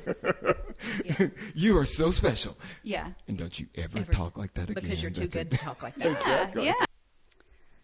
yeah, 1.05 1.27
you 1.55 1.77
are 1.77 1.85
so 1.85 2.11
special. 2.11 2.57
Yeah. 2.83 3.07
And 3.27 3.37
don't 3.37 3.57
you 3.57 3.67
ever, 3.75 3.99
Ever- 3.99 4.11
talk 4.11 4.37
like 4.37 4.53
that 4.55 4.69
again. 4.69 4.83
because 4.83 5.01
you're 5.01 5.11
too 5.11 5.21
That's 5.21 5.35
good 5.35 5.47
it. 5.47 5.51
to 5.51 5.57
talk 5.57 5.81
like 5.81 5.95
that. 5.95 6.07
Exactly. 6.11 6.65
Yeah. 6.65 6.73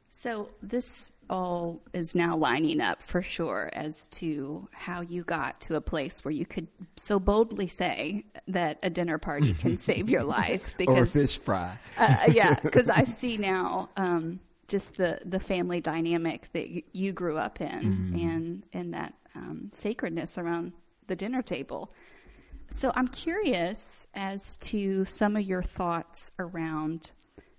So 0.09 0.49
this 0.62 1.12
all 1.29 1.81
is 1.93 2.13
now 2.15 2.35
lining 2.35 2.81
up 2.81 3.01
for 3.01 3.21
sure 3.21 3.69
as 3.73 4.07
to 4.07 4.67
how 4.73 4.99
you 5.01 5.23
got 5.23 5.62
to 5.62 5.75
a 5.75 5.81
place 5.81 6.25
where 6.25 6.31
you 6.33 6.45
could 6.45 6.67
so 6.97 7.19
boldly 7.19 7.67
say 7.67 8.25
that 8.47 8.79
a 8.83 8.89
dinner 8.89 9.17
party 9.17 9.53
can 9.53 9.77
save 9.77 10.09
your 10.09 10.23
life 10.23 10.73
because 10.77 10.97
Or 10.97 11.03
a 11.03 11.07
fish 11.07 11.38
fry. 11.38 11.77
uh, 11.97 12.17
yeah, 12.33 12.55
because 12.62 12.89
I 12.89 13.03
see 13.03 13.38
now 13.38 13.89
um, 13.95 14.39
just 14.69 14.95
the 14.95 15.19
the 15.25 15.39
family 15.39 15.82
dynamic 15.82 16.49
that 16.53 16.69
you 16.95 17.12
grew 17.12 17.38
up 17.38 17.60
in, 17.62 18.13
and 18.21 18.63
and 18.73 18.93
that 18.93 19.13
um, 19.36 19.69
sacredness 19.73 20.38
around 20.38 20.73
the 21.08 21.15
dinner 21.15 21.41
table. 21.41 21.91
So 22.71 22.91
I'm 22.95 23.08
curious 23.08 24.08
as 24.13 24.55
to 24.58 25.03
some 25.05 25.36
of 25.36 25.41
your 25.43 25.63
thoughts 25.63 26.32
around 26.38 27.12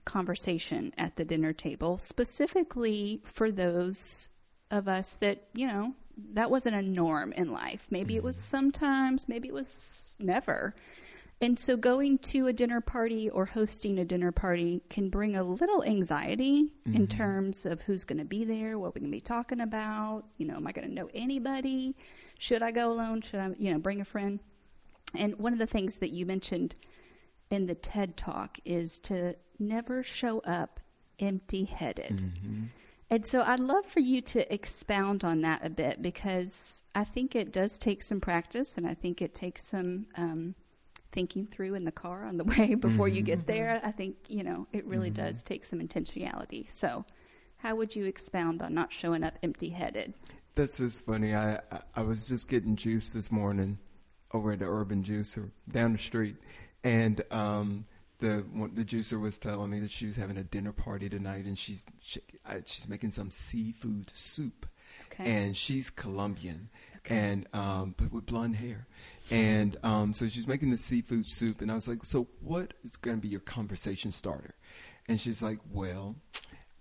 conversation 0.04 0.92
at 0.96 1.16
the 1.16 1.24
dinner 1.24 1.52
table, 1.52 1.98
specifically 1.98 3.20
for 3.24 3.50
those 3.50 4.30
of 4.70 4.86
us 4.88 5.16
that 5.16 5.48
you 5.54 5.66
know 5.66 5.94
that 6.32 6.50
wasn't 6.50 6.76
a 6.76 6.82
norm 6.82 7.32
in 7.32 7.52
life. 7.52 7.86
Maybe 7.90 8.16
it 8.16 8.22
was 8.22 8.36
sometimes, 8.36 9.28
maybe 9.28 9.48
it 9.48 9.54
was 9.54 10.16
never. 10.20 10.74
And 11.42 11.58
so 11.58 11.74
going 11.74 12.18
to 12.18 12.48
a 12.48 12.52
dinner 12.52 12.82
party 12.82 13.30
or 13.30 13.46
hosting 13.46 13.98
a 13.98 14.04
dinner 14.04 14.30
party 14.30 14.82
can 14.90 15.08
bring 15.08 15.36
a 15.36 15.42
little 15.42 15.82
anxiety 15.84 16.70
in 16.84 17.06
terms 17.06 17.64
of 17.64 17.80
who's 17.80 18.04
going 18.04 18.18
to 18.18 18.26
be 18.26 18.44
there, 18.44 18.78
what 18.78 18.94
we're 18.94 19.00
going 19.00 19.10
to 19.10 19.16
be 19.16 19.22
talking 19.22 19.60
about. 19.60 20.24
You 20.36 20.46
know, 20.46 20.56
am 20.56 20.66
I 20.66 20.72
going 20.72 20.86
to 20.86 20.94
know 20.94 21.08
anybody? 21.14 21.96
Should 22.38 22.62
I 22.62 22.72
go 22.72 22.92
alone? 22.92 23.22
Should 23.22 23.40
I, 23.40 23.50
you 23.58 23.72
know, 23.72 23.78
bring 23.78 24.02
a 24.02 24.04
friend? 24.04 24.38
And 25.14 25.38
one 25.38 25.54
of 25.54 25.58
the 25.58 25.66
things 25.66 25.96
that 25.96 26.10
you 26.10 26.26
mentioned 26.26 26.76
in 27.48 27.66
the 27.66 27.74
TED 27.74 28.18
talk 28.18 28.58
is 28.66 28.98
to 29.00 29.34
never 29.58 30.02
show 30.02 30.40
up 30.40 30.78
empty 31.18 31.64
headed. 31.64 32.20
And 33.10 33.24
so 33.26 33.42
I'd 33.42 33.60
love 33.60 33.86
for 33.86 34.00
you 34.00 34.20
to 34.20 34.52
expound 34.54 35.24
on 35.24 35.40
that 35.40 35.64
a 35.64 35.70
bit 35.70 36.00
because 36.00 36.82
I 36.94 37.04
think 37.04 37.34
it 37.34 37.50
does 37.52 37.78
take 37.78 38.02
some 38.02 38.20
practice 38.20 38.76
and 38.76 38.86
I 38.86 38.94
think 38.94 39.20
it 39.20 39.34
takes 39.34 39.64
some 39.66 40.06
um, 40.16 40.54
thinking 41.12 41.46
through 41.46 41.74
in 41.74 41.84
the 41.84 41.92
car 41.92 42.24
on 42.24 42.36
the 42.36 42.44
way 42.58 42.74
before 42.74 43.08
you 43.08 43.22
get 43.22 43.46
there. 43.46 43.80
I 43.84 43.90
think, 43.90 44.16
you 44.28 44.42
know, 44.44 44.66
it 44.72 44.84
really 44.86 45.10
does 45.10 45.42
take 45.42 45.64
some 45.64 45.80
intentionality. 45.80 46.70
So, 46.70 47.04
how 47.58 47.74
would 47.76 47.94
you 47.94 48.06
expound 48.06 48.62
on 48.62 48.74
not 48.74 48.92
showing 48.92 49.22
up 49.22 49.34
empty 49.42 49.68
headed? 49.70 50.14
That's 50.54 50.78
just 50.78 51.04
funny. 51.04 51.34
I, 51.34 51.54
I 51.70 51.80
I 51.96 52.02
was 52.02 52.26
just 52.28 52.48
getting 52.48 52.74
juice 52.76 53.12
this 53.12 53.30
morning 53.30 53.78
over 54.32 54.52
at 54.52 54.58
the 54.60 54.66
Urban 54.66 55.02
Juicer 55.02 55.50
down 55.70 55.92
the 55.92 55.98
street, 55.98 56.36
and 56.84 57.22
um, 57.30 57.84
the 58.18 58.44
the 58.74 58.84
juicer 58.84 59.20
was 59.20 59.38
telling 59.38 59.70
me 59.70 59.80
that 59.80 59.90
she 59.90 60.06
was 60.06 60.16
having 60.16 60.36
a 60.38 60.44
dinner 60.44 60.72
party 60.72 61.08
tonight, 61.08 61.44
and 61.44 61.58
she's 61.58 61.84
she, 62.00 62.20
I, 62.46 62.62
she's 62.64 62.88
making 62.88 63.12
some 63.12 63.30
seafood 63.30 64.10
soup, 64.10 64.66
Okay. 65.12 65.30
and 65.30 65.56
she's 65.56 65.88
Colombian, 65.90 66.68
Okay. 66.98 67.16
and 67.16 67.46
um, 67.52 67.94
but 67.96 68.12
with 68.12 68.26
blonde 68.26 68.56
hair, 68.56 68.86
and 69.30 69.76
um, 69.82 70.12
so 70.12 70.28
she's 70.28 70.46
making 70.46 70.70
the 70.70 70.76
seafood 70.76 71.30
soup, 71.30 71.60
and 71.60 71.70
I 71.70 71.74
was 71.74 71.88
like, 71.88 72.04
so 72.04 72.26
what 72.40 72.74
is 72.82 72.96
going 72.96 73.16
to 73.16 73.22
be 73.22 73.28
your 73.28 73.40
conversation 73.40 74.10
starter? 74.10 74.54
And 75.08 75.20
she's 75.20 75.42
like, 75.42 75.58
well, 75.72 76.16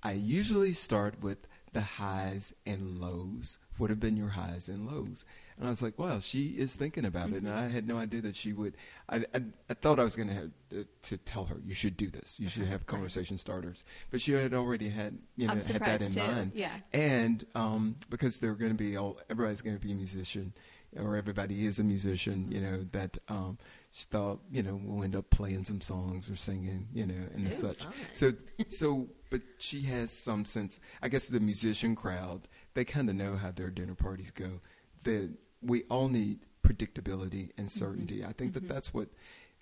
I 0.04 0.14
usually 0.14 0.74
start 0.74 1.22
with 1.22 1.48
the 1.74 1.82
highs 1.82 2.54
and 2.66 3.00
lows. 3.00 3.60
What 3.78 3.90
have 3.90 4.00
been 4.00 4.18
your 4.18 4.30
highs 4.30 4.70
and 4.70 4.88
lows? 4.88 5.26
And 5.58 5.68
I 5.68 5.70
was 5.70 5.82
like, 5.82 6.00
"Wow, 6.00 6.20
she 6.20 6.48
is 6.58 6.76
thinking 6.76 7.06
about 7.06 7.30
it, 7.32 7.44
and 7.44 7.50
I 7.50 7.68
had 7.68 7.88
no 7.88 7.98
idea 7.98 8.22
that 8.22 8.36
she 8.36 8.54
would. 8.54 8.76
I 9.10 9.18
I, 9.36 9.42
I 9.70 9.74
thought 9.74 10.00
I 10.00 10.04
was 10.04 10.16
going 10.16 10.30
to 10.30 10.34
have 10.34 10.52
uh, 10.74 10.84
to 11.04 11.18
tell 11.18 11.46
her 11.46 11.58
you 11.66 11.74
should 11.74 11.98
do 11.98 12.08
this. 12.08 12.40
You 12.40 12.50
should 12.50 12.66
have 12.66 12.86
conversation 12.88 13.38
starters, 13.38 13.84
but 14.10 14.22
she 14.22 14.32
had 14.34 14.54
already 14.54 14.90
had 14.90 15.18
you 15.36 15.48
know 15.48 15.54
had 15.54 15.64
that 15.66 16.02
in 16.02 16.12
too. 16.12 16.20
mind. 16.20 16.52
Yeah. 16.56 16.72
And 16.94 17.46
um, 17.56 17.96
because 18.10 18.40
they're 18.40 18.54
going 18.54 18.72
to 18.72 18.78
be 18.78 18.96
all, 18.98 19.20
everybody's 19.30 19.62
going 19.62 19.78
to 19.78 19.86
be 19.86 19.92
a 19.92 19.96
musician, 19.96 20.54
or 20.98 21.16
everybody 21.16 21.66
is 21.66 21.80
a 21.80 21.84
musician, 21.84 22.52
you 22.52 22.60
know, 22.62 22.86
that 22.92 23.18
um, 23.28 23.58
she 23.92 24.06
thought, 24.06 24.40
you 24.52 24.64
know, 24.64 24.80
we'll 24.84 25.04
end 25.04 25.16
up 25.16 25.30
playing 25.30 25.64
some 25.64 25.82
songs 25.82 26.30
or 26.30 26.36
singing, 26.36 26.88
you 26.94 27.06
know, 27.06 27.28
and 27.34 27.48
Ooh, 27.48 27.52
such. 27.52 27.84
fun. 27.84 27.94
So, 28.12 28.34
so, 28.70 29.08
but 29.30 29.42
she 29.58 29.82
has 29.84 30.12
some 30.12 30.46
sense. 30.46 30.80
I 31.02 31.10
guess 31.10 31.28
the 31.28 31.40
musician 31.40 31.96
crowd, 31.96 32.48
they 32.74 32.86
kind 32.86 33.10
of 33.10 33.16
know 33.16 33.36
how 33.36 33.52
their 33.52 33.70
dinner 33.70 33.96
parties 33.96 34.32
go. 34.32 34.62
That 35.04 35.30
we 35.62 35.84
all 35.84 36.08
need 36.10 36.40
predictability 36.64 37.52
and 37.58 37.72
certainty. 37.72 38.24
I 38.24 38.34
think 38.34 38.54
that 38.54 38.68
that's 38.68 38.94
what 38.94 39.08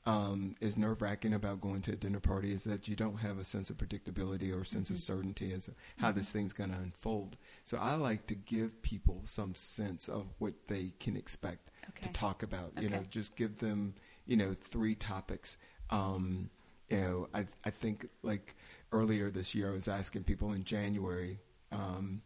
um, 0.07 0.55
is 0.61 0.77
nerve 0.77 1.01
wracking 1.01 1.33
about 1.33 1.59
going 1.59 1.81
to 1.81 1.91
a 1.91 1.95
dinner 1.95 2.21
party 2.21 2.53
is 2.53 2.63
that 2.63 2.87
you 2.87 2.95
don't 2.95 3.17
have 3.17 3.37
a 3.39 3.43
sense 3.43 3.69
of 3.69 3.77
predictability 3.77 4.55
or 4.55 4.61
a 4.61 4.65
sense 4.65 4.89
of 4.89 4.99
certainty 4.99 5.51
as 5.53 5.65
to 5.65 5.73
how 5.97 6.11
this 6.13 6.31
thing's 6.31 6.53
going 6.53 6.69
to 6.71 6.77
unfold. 6.77 7.35
So 7.65 7.77
I 7.77 7.95
like 7.95 8.25
to 8.27 8.35
give 8.35 8.81
people 8.81 9.21
some 9.25 9.53
sense 9.53 10.07
of 10.07 10.25
what 10.39 10.53
they 10.67 10.93
can 10.99 11.17
expect 11.17 11.71
Okay. 11.89 12.07
to 12.07 12.13
talk 12.13 12.41
about. 12.43 12.71
You 12.81 12.89
know, 12.89 13.03
just 13.09 13.35
give 13.35 13.57
them 13.59 13.93
you 14.25 14.37
know 14.37 14.53
three 14.53 14.95
topics. 14.95 15.57
Um, 15.89 16.49
you 16.89 16.97
know, 17.01 17.27
I 17.33 17.45
I 17.65 17.69
think 17.69 18.07
like 18.23 18.55
earlier 18.93 19.29
this 19.29 19.53
year 19.55 19.69
I 19.71 19.73
was 19.73 19.87
asking 19.89 20.23
people 20.23 20.53
in 20.53 20.63
January. 20.63 21.39
Um, 21.71 22.21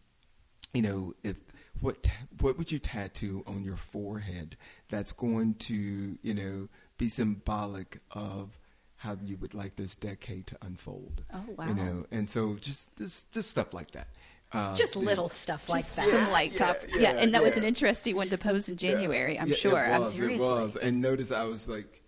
you 0.74 0.82
know, 0.84 1.14
if 1.24 1.36
what 1.80 2.08
what 2.42 2.58
would 2.58 2.72
you 2.72 2.80
tattoo 2.80 3.44
on 3.48 3.64
your 3.64 3.76
forehead 3.78 4.56
that's 4.90 5.12
going 5.14 5.56
to 5.56 6.18
you 6.22 6.34
know 6.34 6.68
be 7.02 7.08
symbolic 7.08 8.00
of 8.12 8.58
how 8.98 9.18
you 9.24 9.36
would 9.38 9.54
like 9.56 9.76
this 9.76 9.96
decade 9.96 10.46
to 10.48 10.58
unfold? 10.62 11.24
Oh, 11.34 11.44
wow. 11.58 11.68
You 11.68 11.74
know, 11.74 12.06
and 12.12 12.30
so 12.30 12.56
just 12.62 12.96
just 12.96 13.32
just 13.32 13.50
stuff 13.50 13.74
like 13.74 13.92
that. 13.92 14.08
Uh, 14.54 14.76
Just 14.76 14.94
the- 14.94 15.00
little 15.00 15.30
stuff 15.30 15.70
like 15.70 15.82
Just 15.82 15.96
that. 15.96 16.08
Some 16.10 16.30
light 16.32 16.52
Yeah, 16.52 16.58
top. 16.66 16.78
Yeah, 16.90 17.00
yeah, 17.00 17.10
and 17.22 17.34
that 17.34 17.42
was 17.42 17.56
an 17.56 17.64
interesting 17.64 18.18
one 18.18 18.28
to 18.30 18.38
pose 18.38 18.68
in 18.68 18.76
January, 18.76 19.40
I'm 19.40 19.48
Yeah, 19.48 19.56
sure. 19.56 19.82
It 19.82 19.94
I'm 19.94 20.02
was, 20.02 20.20
it 20.20 20.40
was. 20.40 20.76
And 20.76 21.02
notice 21.02 21.32
I 21.32 21.46
was 21.46 21.70
like, 21.70 22.04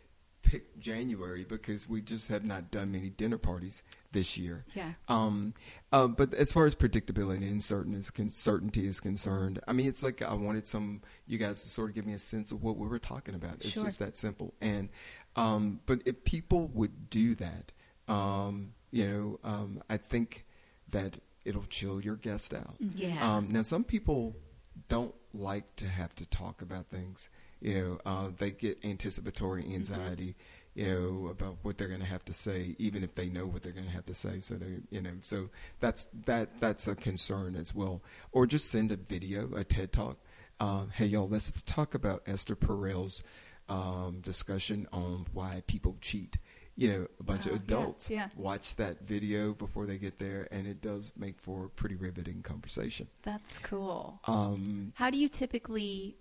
pick 0.53 0.79
January 0.79 1.43
because 1.43 1.89
we 1.89 1.99
just 2.01 2.27
have 2.27 2.43
not 2.45 2.69
done 2.69 2.91
many 2.91 3.09
dinner 3.09 3.39
parties 3.39 3.81
this 4.11 4.37
year. 4.37 4.63
Yeah. 4.75 4.93
Um, 5.07 5.55
uh, 5.91 6.05
but 6.07 6.31
as 6.35 6.53
far 6.53 6.65
as 6.67 6.75
predictability 6.75 7.47
and 7.49 7.61
certain 7.63 7.95
is 7.95 8.11
con- 8.11 8.29
certainty 8.29 8.85
is 8.85 8.99
concerned, 8.99 9.59
I 9.67 9.73
mean, 9.73 9.87
it's 9.87 10.03
like 10.03 10.21
I 10.21 10.33
wanted 10.35 10.67
some 10.67 11.01
you 11.25 11.39
guys 11.39 11.63
to 11.63 11.69
sort 11.69 11.89
of 11.89 11.95
give 11.95 12.05
me 12.05 12.13
a 12.13 12.19
sense 12.19 12.51
of 12.51 12.61
what 12.61 12.77
we 12.77 12.87
were 12.87 12.99
talking 12.99 13.33
about. 13.33 13.55
It's 13.55 13.69
Sure. 13.71 13.83
just 13.83 13.97
that 13.99 14.15
simple. 14.15 14.53
And 14.61 14.89
um, 15.35 15.79
but 15.87 16.01
if 16.05 16.23
people 16.23 16.67
would 16.75 17.09
do 17.09 17.33
that, 17.35 17.71
um, 18.07 18.73
you 18.91 19.07
know, 19.07 19.39
um, 19.43 19.81
I 19.89 19.97
think 19.97 20.45
that 20.89 21.17
it'll 21.45 21.65
chill 21.65 21.99
your 21.99 22.15
guest 22.15 22.53
out. 22.53 22.75
Yeah. 22.79 23.17
Um, 23.37 23.51
now, 23.51 23.63
some 23.63 23.83
people 23.83 24.35
don't 24.87 25.15
like 25.33 25.75
to 25.77 25.87
have 25.87 26.13
to 26.15 26.25
talk 26.27 26.61
about 26.61 26.87
things. 26.91 27.29
You 27.63 27.73
know, 28.05 28.11
uh, 28.11 28.27
they 28.37 28.51
get 28.51 28.77
anticipatory 28.83 29.63
anxiety. 29.73 30.35
You 30.75 30.85
know 31.23 31.27
about 31.29 31.57
what 31.61 31.77
they're 31.77 31.87
going 31.87 31.99
to 31.99 32.05
have 32.07 32.25
to 32.25 32.33
say, 32.33 32.75
even 32.79 33.03
if 33.03 33.13
they 33.13 33.29
know 33.29 33.45
what 33.45 33.61
they're 33.61 33.71
going 33.71 33.85
to 33.85 33.91
have 33.91 34.07
to 34.07 34.13
say. 34.15 34.39
So 34.39 34.55
they, 34.55 34.77
you 34.89 35.01
know, 35.01 35.11
so 35.21 35.49
that's 35.79 36.07
that 36.25 36.59
that's 36.59 36.87
a 36.87 36.95
concern 36.95 37.55
as 37.55 37.75
well. 37.75 38.01
Or 38.31 38.47
just 38.47 38.69
send 38.71 38.91
a 38.91 38.95
video, 38.97 39.49
a 39.55 39.63
TED 39.63 39.91
talk. 39.93 40.17
um, 40.59 40.89
hey 40.93 41.05
y'all, 41.05 41.29
let's 41.29 41.61
talk 41.61 41.93
about 41.93 42.23
Esther 42.25 42.55
Perel's 42.55 43.21
um, 43.69 44.19
discussion 44.21 44.87
on 44.91 45.25
why 45.33 45.61
people 45.67 45.95
cheat. 46.01 46.37
You 46.75 46.91
know, 46.91 47.07
a 47.19 47.23
bunch 47.23 47.45
of 47.45 47.51
Oh, 47.51 47.55
yeah, 47.55 47.61
adults 47.61 48.09
yeah. 48.09 48.27
watch 48.35 48.75
that 48.77 49.01
video 49.07 49.53
before 49.53 49.85
they 49.85 49.99
get 49.99 50.17
there, 50.17 50.47
and 50.51 50.65
it 50.65 50.81
does 50.81 51.11
make 51.15 51.39
for 51.39 51.65
a 51.65 51.69
pretty 51.69 51.93
riveting 51.95 52.41
conversation. 52.41 53.07
That's 53.21 53.59
cool. 53.59 54.19
Um, 54.25 54.91
How 54.95 55.11
do 55.11 55.19
you 55.19 55.29
typically, 55.29 56.17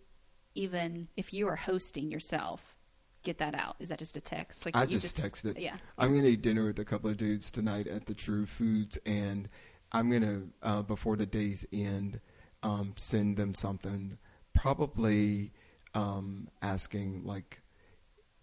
even 0.55 1.09
if 1.17 1.33
you 1.33 1.49
are 1.49 1.57
hosting 1.57 2.11
yourself, 2.11 2.77
get 3.23 3.39
that 3.39 3.55
out? 3.55 3.77
Is 3.79 3.89
that 3.91 3.99
just 3.99 4.17
a 4.17 4.21
text? 4.21 4.65
Like 4.67 4.77
I 4.77 4.83
you 4.85 4.99
just, 4.99 5.17
texted. 5.21 5.59
Yeah. 5.59 5.77
I'm 5.99 6.11
going 6.11 6.23
to 6.23 6.31
eat 6.31 6.43
dinner 6.43 6.67
with 6.67 6.79
a 6.79 6.85
couple 6.85 7.11
of 7.11 7.17
dudes 7.17 7.51
tonight 7.51 7.87
at 7.87 8.07
the 8.07 8.15
True 8.15 8.47
Foods, 8.47 8.99
and 9.07 9.49
I'm 9.93 10.11
going 10.11 10.23
to, 10.23 10.49
uh, 10.63 10.83
before 10.83 11.17
the 11.17 11.27
day's 11.27 11.65
end, 11.73 12.21
um, 12.63 12.93
send 12.97 13.37
them 13.37 13.55
something, 13.55 14.19
probably 14.55 15.53
um, 15.95 16.49
asking, 16.63 17.25
like, 17.25 17.61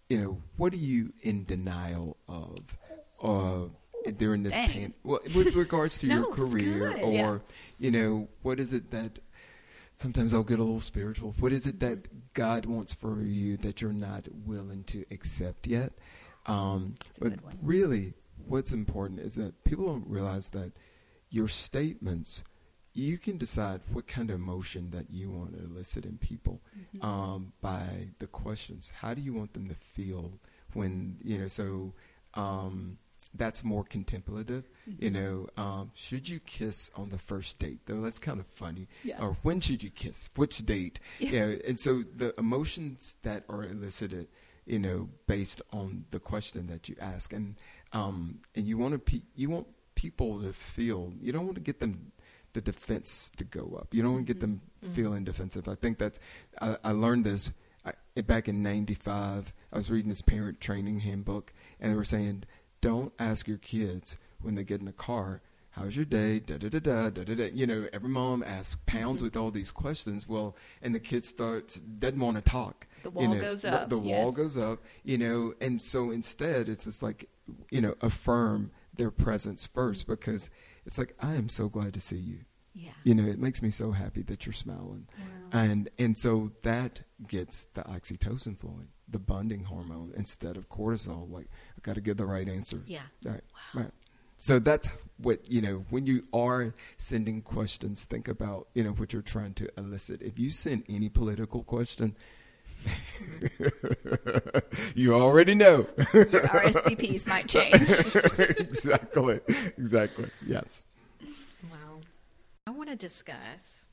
you 0.08 0.18
know, 0.18 0.42
what 0.56 0.72
are 0.72 0.76
you 0.76 1.12
in 1.22 1.44
denial 1.44 2.16
of 2.28 2.58
uh, 3.22 3.68
during 4.16 4.42
this 4.42 4.52
Dang. 4.54 4.68
pain? 4.68 4.94
Well, 5.04 5.20
with 5.34 5.54
regards 5.54 5.98
to 5.98 6.06
No, 6.08 6.16
your 6.16 6.32
career, 6.32 6.96
or, 6.98 7.12
Yeah. 7.12 7.38
you 7.78 7.90
know, 7.90 8.28
what 8.42 8.60
is 8.60 8.72
it 8.72 8.90
that 8.90 9.18
sometimes 10.00 10.32
I'll 10.32 10.42
get 10.42 10.58
a 10.58 10.62
little 10.62 10.80
spiritual. 10.80 11.34
What 11.40 11.52
is 11.52 11.66
it 11.66 11.78
that 11.80 12.32
God 12.32 12.64
wants 12.64 12.94
for 12.94 13.22
you 13.22 13.58
that 13.58 13.82
you're 13.82 13.92
not 13.92 14.26
willing 14.46 14.82
to 14.84 15.04
accept 15.10 15.66
yet? 15.66 15.92
Um, 16.46 16.94
but 17.18 17.34
really, 17.62 18.14
what's 18.46 18.72
important 18.72 19.20
is 19.20 19.34
that 19.34 19.62
people 19.64 19.86
don't 19.86 20.08
realize 20.08 20.48
that 20.50 20.72
your 21.28 21.48
statements, 21.48 22.44
you 22.94 23.18
can 23.18 23.36
decide 23.36 23.82
what 23.92 24.06
kind 24.06 24.30
of 24.30 24.36
emotion 24.36 24.90
that 24.92 25.10
you 25.10 25.30
want 25.30 25.52
to 25.52 25.64
elicit 25.64 26.06
in 26.06 26.16
people 26.16 26.62
Mm-hmm. 26.96 27.06
um, 27.06 27.52
by 27.60 28.08
the 28.20 28.26
questions. 28.26 28.92
How 29.00 29.12
do 29.14 29.20
you 29.20 29.34
want 29.34 29.52
them 29.52 29.68
to 29.68 29.74
feel 29.74 30.32
when, 30.72 31.18
you 31.22 31.38
know, 31.38 31.48
so. 31.48 31.92
Um, 32.34 32.96
that's 33.34 33.62
more 33.62 33.84
contemplative. 33.84 34.68
Mm-hmm. 34.88 35.04
You 35.04 35.10
know, 35.10 35.48
um, 35.56 35.90
should 35.94 36.28
you 36.28 36.40
kiss 36.40 36.90
on 36.96 37.10
the 37.10 37.18
first 37.18 37.58
date? 37.58 37.80
Though 37.86 38.00
that's 38.00 38.18
kind 38.18 38.40
of 38.40 38.46
funny. 38.46 38.88
Yeah. 39.04 39.20
Or 39.20 39.36
when 39.42 39.60
should 39.60 39.82
you 39.82 39.90
kiss? 39.90 40.30
Which 40.36 40.58
date? 40.58 41.00
Yeah. 41.18 41.30
You 41.30 41.40
know, 41.40 41.58
and 41.66 41.80
so 41.80 42.02
the 42.16 42.34
emotions 42.38 43.16
that 43.22 43.44
are 43.48 43.64
elicited, 43.64 44.28
you 44.66 44.78
know, 44.78 45.08
based 45.26 45.62
on 45.72 46.04
the 46.10 46.20
question 46.20 46.66
that 46.68 46.88
you 46.88 46.96
ask, 47.00 47.32
and 47.32 47.56
um, 47.92 48.40
and 48.54 48.66
you 48.66 48.78
want 48.78 48.92
to 48.94 48.98
pe- 48.98 49.26
you 49.34 49.50
want 49.50 49.66
people 49.94 50.42
to 50.42 50.52
feel. 50.52 51.12
You 51.20 51.32
don't 51.32 51.44
want 51.44 51.56
to 51.56 51.62
get 51.62 51.80
them 51.80 52.12
the 52.52 52.60
defense 52.60 53.30
to 53.36 53.44
go 53.44 53.78
up. 53.78 53.94
You 53.94 54.02
don't 54.02 54.14
want 54.14 54.26
to 54.26 54.32
get 54.32 54.40
them 54.40 54.60
feeling 54.92 55.24
defensive. 55.24 55.68
I 55.68 55.74
think 55.76 55.98
that's 55.98 56.18
I, 56.60 56.76
I 56.82 56.92
learned 56.92 57.24
this 57.24 57.52
I, 57.84 57.92
back 58.22 58.48
in 58.48 58.62
'95. 58.62 59.52
I 59.72 59.76
was 59.76 59.90
reading 59.90 60.08
this 60.08 60.22
parent 60.22 60.60
training 60.60 61.00
handbook, 61.00 61.52
and 61.78 61.92
they 61.92 61.96
were 61.96 62.04
saying, 62.04 62.44
don't 62.80 63.12
ask 63.18 63.46
your 63.48 63.58
kids 63.58 64.16
when 64.40 64.54
they 64.54 64.64
get 64.64 64.80
in 64.80 64.86
the 64.86 64.92
car. 64.92 65.42
How's 65.72 65.94
your 65.94 66.04
day? 66.04 66.40
Da 66.40 66.56
da 66.58 66.68
da 66.68 66.78
da 66.80 67.10
da 67.10 67.22
da 67.24 67.34
da. 67.34 67.50
You 67.54 67.66
know, 67.66 67.86
every 67.92 68.08
mom 68.08 68.42
asks 68.42 68.80
pounds 68.86 69.22
with 69.22 69.36
all 69.36 69.50
these 69.52 69.70
questions. 69.70 70.28
Well, 70.28 70.56
and 70.82 70.92
the 70.94 70.98
kid 71.00 71.24
starts 71.24 71.76
doesn't 71.76 72.18
want 72.18 72.36
to 72.36 72.42
talk. 72.42 72.86
The 73.04 73.10
you 73.10 73.14
wall 73.28 73.34
know, 73.34 73.40
goes 73.40 73.62
the- 73.62 73.82
up, 73.82 73.88
The, 73.88 73.98
wall 73.98 74.26
yes. 74.28 74.36
goes 74.36 74.58
up. 74.58 74.80
You 75.04 75.18
know, 75.18 75.54
and 75.60 75.80
so 75.80 76.10
instead, 76.10 76.68
it's 76.68 76.84
just 76.86 77.02
like, 77.04 77.28
you 77.70 77.80
know, 77.80 77.94
affirm 78.00 78.72
their 78.96 79.12
presence 79.12 79.64
first 79.66 80.08
because 80.08 80.50
it's 80.86 80.98
like 80.98 81.14
I 81.20 81.34
am 81.36 81.48
so 81.48 81.68
glad 81.68 81.94
to 81.94 82.00
see 82.00 82.16
you. 82.18 82.40
Yeah. 82.74 82.90
You 83.04 83.14
know, 83.14 83.24
it 83.28 83.38
makes 83.38 83.62
me 83.62 83.70
so 83.70 83.92
happy 83.92 84.22
that 84.22 84.46
you're 84.46 84.52
smiling. 84.52 85.06
Wow. 85.18 85.26
And 85.60 85.88
and 85.98 86.18
so 86.18 86.50
that 86.62 87.02
gets 87.28 87.64
the 87.74 87.82
oxytocin 87.82 88.58
flowing, 88.58 88.88
the 89.08 89.18
bonding 89.18 89.64
hormone 89.64 90.12
instead 90.16 90.56
of 90.56 90.68
cortisol. 90.68 91.30
Like 91.30 91.48
I 91.80 91.82
got 91.82 91.94
to 91.94 92.00
give 92.00 92.18
the 92.18 92.26
right 92.26 92.48
answer. 92.48 92.82
Yeah. 92.86 93.02
Right. 93.24 93.40
Right. 93.74 93.90
So 94.36 94.58
that's 94.58 94.88
what 95.18 95.50
you 95.50 95.60
know 95.60 95.84
when 95.90 96.06
you 96.06 96.24
are 96.32 96.74
sending 96.98 97.42
questions. 97.42 98.04
Think 98.04 98.28
about 98.28 98.68
you 98.74 98.84
know 98.84 98.90
what 98.90 99.12
you're 99.12 99.22
trying 99.22 99.54
to 99.54 99.68
elicit. 99.78 100.22
If 100.22 100.38
you 100.38 100.50
send 100.50 100.84
any 100.88 101.08
political 101.08 101.62
question, 101.62 102.16
you 104.94 105.14
already 105.14 105.54
know. 105.54 105.86
Your 106.12 106.26
RSVPs 106.26 107.26
might 107.26 107.48
change. 107.48 107.78
exactly. 108.58 109.40
Exactly. 109.78 110.28
Yes. 110.46 110.82
Wow. 111.70 112.00
I 112.66 112.70
want 112.70 112.90
to 112.90 112.96
discuss 112.96 113.86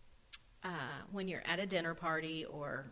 uh, 0.63 0.69
when 1.11 1.27
you're 1.27 1.43
at 1.45 1.59
a 1.59 1.65
dinner 1.65 1.93
party 1.93 2.45
or 2.45 2.85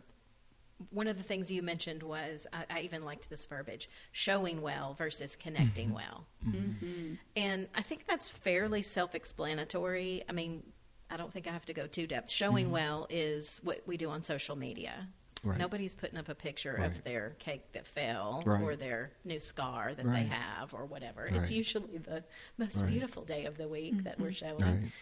one 0.90 1.06
of 1.06 1.16
the 1.16 1.22
things 1.22 1.50
you 1.50 1.62
mentioned 1.62 2.02
was 2.02 2.46
I, 2.52 2.64
I 2.70 2.80
even 2.80 3.04
liked 3.04 3.30
this 3.30 3.46
verbiage 3.46 3.88
showing 4.12 4.60
well 4.60 4.94
versus 4.94 5.34
connecting 5.36 5.86
mm-hmm. 5.88 5.96
well 5.96 6.26
mm-hmm. 6.46 6.84
Mm-hmm. 6.86 7.14
and 7.34 7.68
i 7.74 7.82
think 7.82 8.04
that's 8.06 8.28
fairly 8.28 8.82
self-explanatory 8.82 10.22
i 10.28 10.32
mean 10.32 10.62
i 11.10 11.16
don't 11.16 11.32
think 11.32 11.46
i 11.46 11.50
have 11.50 11.64
to 11.66 11.72
go 11.72 11.86
too 11.86 12.06
depth 12.06 12.30
showing 12.30 12.70
well 12.70 13.06
is 13.10 13.60
what 13.64 13.82
we 13.86 13.96
do 13.96 14.10
on 14.10 14.22
social 14.22 14.56
media 14.56 15.08
Right. 15.44 15.58
nobody's 15.58 15.94
putting 15.94 16.18
up 16.18 16.28
a 16.28 16.34
picture 16.34 16.74
Right. 16.78 16.86
of 16.86 17.04
their 17.04 17.36
cake 17.38 17.70
that 17.72 17.86
fell 17.86 18.42
Right. 18.44 18.60
or 18.62 18.74
their 18.74 19.12
new 19.24 19.38
scar 19.38 19.94
that 19.94 20.04
Right. 20.04 20.24
they 20.24 20.34
have 20.34 20.74
or 20.74 20.86
whatever 20.86 21.22
Right. 21.24 21.34
it's 21.36 21.50
usually 21.50 21.98
the 21.98 22.24
most 22.58 22.78
Right. 22.78 22.88
beautiful 22.90 23.22
day 23.24 23.44
of 23.44 23.56
the 23.56 23.68
week 23.68 24.02
that 24.04 24.18
we're 24.18 24.32
showing 24.32 24.60
Right. 24.62 24.92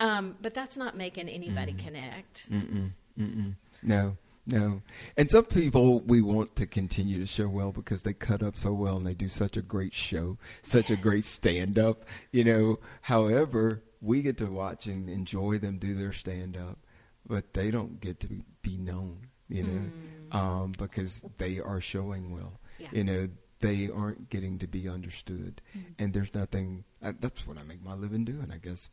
um, 0.00 0.36
but 0.40 0.54
that's 0.54 0.76
not 0.76 0.96
making 0.96 1.28
anybody 1.28 1.72
Mm-hmm. 1.72 1.86
connect. 1.86 2.50
Mm-mm, 2.50 2.90
mm-mm. 3.18 3.54
No, 3.82 4.16
no. 4.46 4.82
And 5.16 5.30
some 5.30 5.44
people 5.44 6.00
we 6.00 6.20
want 6.20 6.54
to 6.56 6.66
continue 6.66 7.18
to 7.18 7.26
show 7.26 7.48
well 7.48 7.72
because 7.72 8.02
they 8.02 8.12
cut 8.12 8.42
up 8.42 8.56
so 8.56 8.72
well 8.72 8.96
and 8.96 9.06
they 9.06 9.14
do 9.14 9.28
such 9.28 9.56
a 9.56 9.62
great 9.62 9.94
show, 9.94 10.38
such 10.62 10.90
a 10.90 10.96
great 10.96 11.24
stand 11.24 11.78
up, 11.78 12.04
you 12.32 12.44
know. 12.44 12.78
However, 13.02 13.82
we 14.00 14.20
get 14.22 14.36
to 14.38 14.46
watch 14.46 14.86
and 14.86 15.08
enjoy 15.08 15.58
them 15.58 15.78
do 15.78 15.94
their 15.94 16.12
stand 16.12 16.56
up, 16.56 16.78
but 17.26 17.54
they 17.54 17.70
don't 17.70 18.00
get 18.00 18.20
to 18.20 18.28
be, 18.62 18.76
known, 18.76 19.28
you 19.48 19.62
know, 19.62 20.38
um, 20.38 20.72
because 20.76 21.24
they 21.38 21.58
are 21.60 21.80
showing 21.80 22.30
well. 22.34 22.60
Yeah. 22.78 22.88
You 22.92 23.04
know, 23.04 23.28
they 23.60 23.88
aren't 23.88 24.28
getting 24.28 24.58
to 24.58 24.66
be 24.66 24.88
understood. 24.88 25.62
And 25.98 26.12
there's 26.12 26.34
nothing, 26.34 26.84
uh, 27.02 27.12
that's 27.18 27.46
what 27.46 27.56
I 27.56 27.62
make 27.62 27.82
my 27.82 27.94
living 27.94 28.24
doing, 28.26 28.50
I 28.52 28.58
guess. 28.58 28.90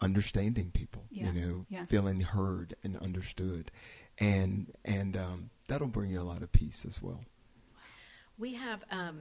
Understanding 0.00 0.70
people, 0.70 1.04
Yeah. 1.10 1.32
you 1.32 1.40
know, 1.40 1.66
Yeah. 1.68 1.84
feeling 1.86 2.20
heard 2.20 2.74
and 2.84 2.96
understood, 2.98 3.70
and 4.18 4.72
and 4.84 5.16
um, 5.16 5.50
that'll 5.68 5.86
bring 5.88 6.10
you 6.10 6.20
a 6.20 6.22
lot 6.22 6.42
of 6.42 6.52
peace 6.52 6.84
as 6.86 7.02
well. 7.02 7.20
We 8.38 8.54
have 8.54 8.82
um, 8.90 9.20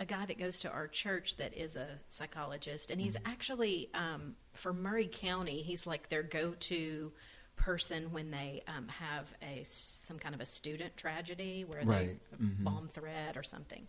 a 0.00 0.04
guy 0.06 0.26
that 0.26 0.38
goes 0.38 0.60
to 0.60 0.70
our 0.70 0.88
church 0.88 1.36
that 1.36 1.54
is 1.54 1.76
a 1.76 1.98
psychologist, 2.08 2.90
and 2.90 3.00
he's 3.00 3.16
Mm-hmm. 3.16 3.30
actually 3.32 3.90
um, 3.94 4.34
for 4.54 4.72
Maury 4.72 5.08
County. 5.12 5.62
He's 5.62 5.86
like 5.86 6.08
their 6.08 6.22
go-to 6.22 7.12
person 7.56 8.12
when 8.12 8.30
they 8.30 8.62
um, 8.68 8.88
have 8.88 9.32
a 9.42 9.62
some 9.64 10.18
kind 10.18 10.34
of 10.34 10.40
a 10.40 10.46
student 10.46 10.96
tragedy 10.96 11.64
where 11.64 11.82
Right. 11.84 12.18
they 12.38 12.44
Mhm. 12.44 12.64
bomb 12.64 12.88
threat 12.88 13.36
or 13.36 13.42
something. 13.42 13.86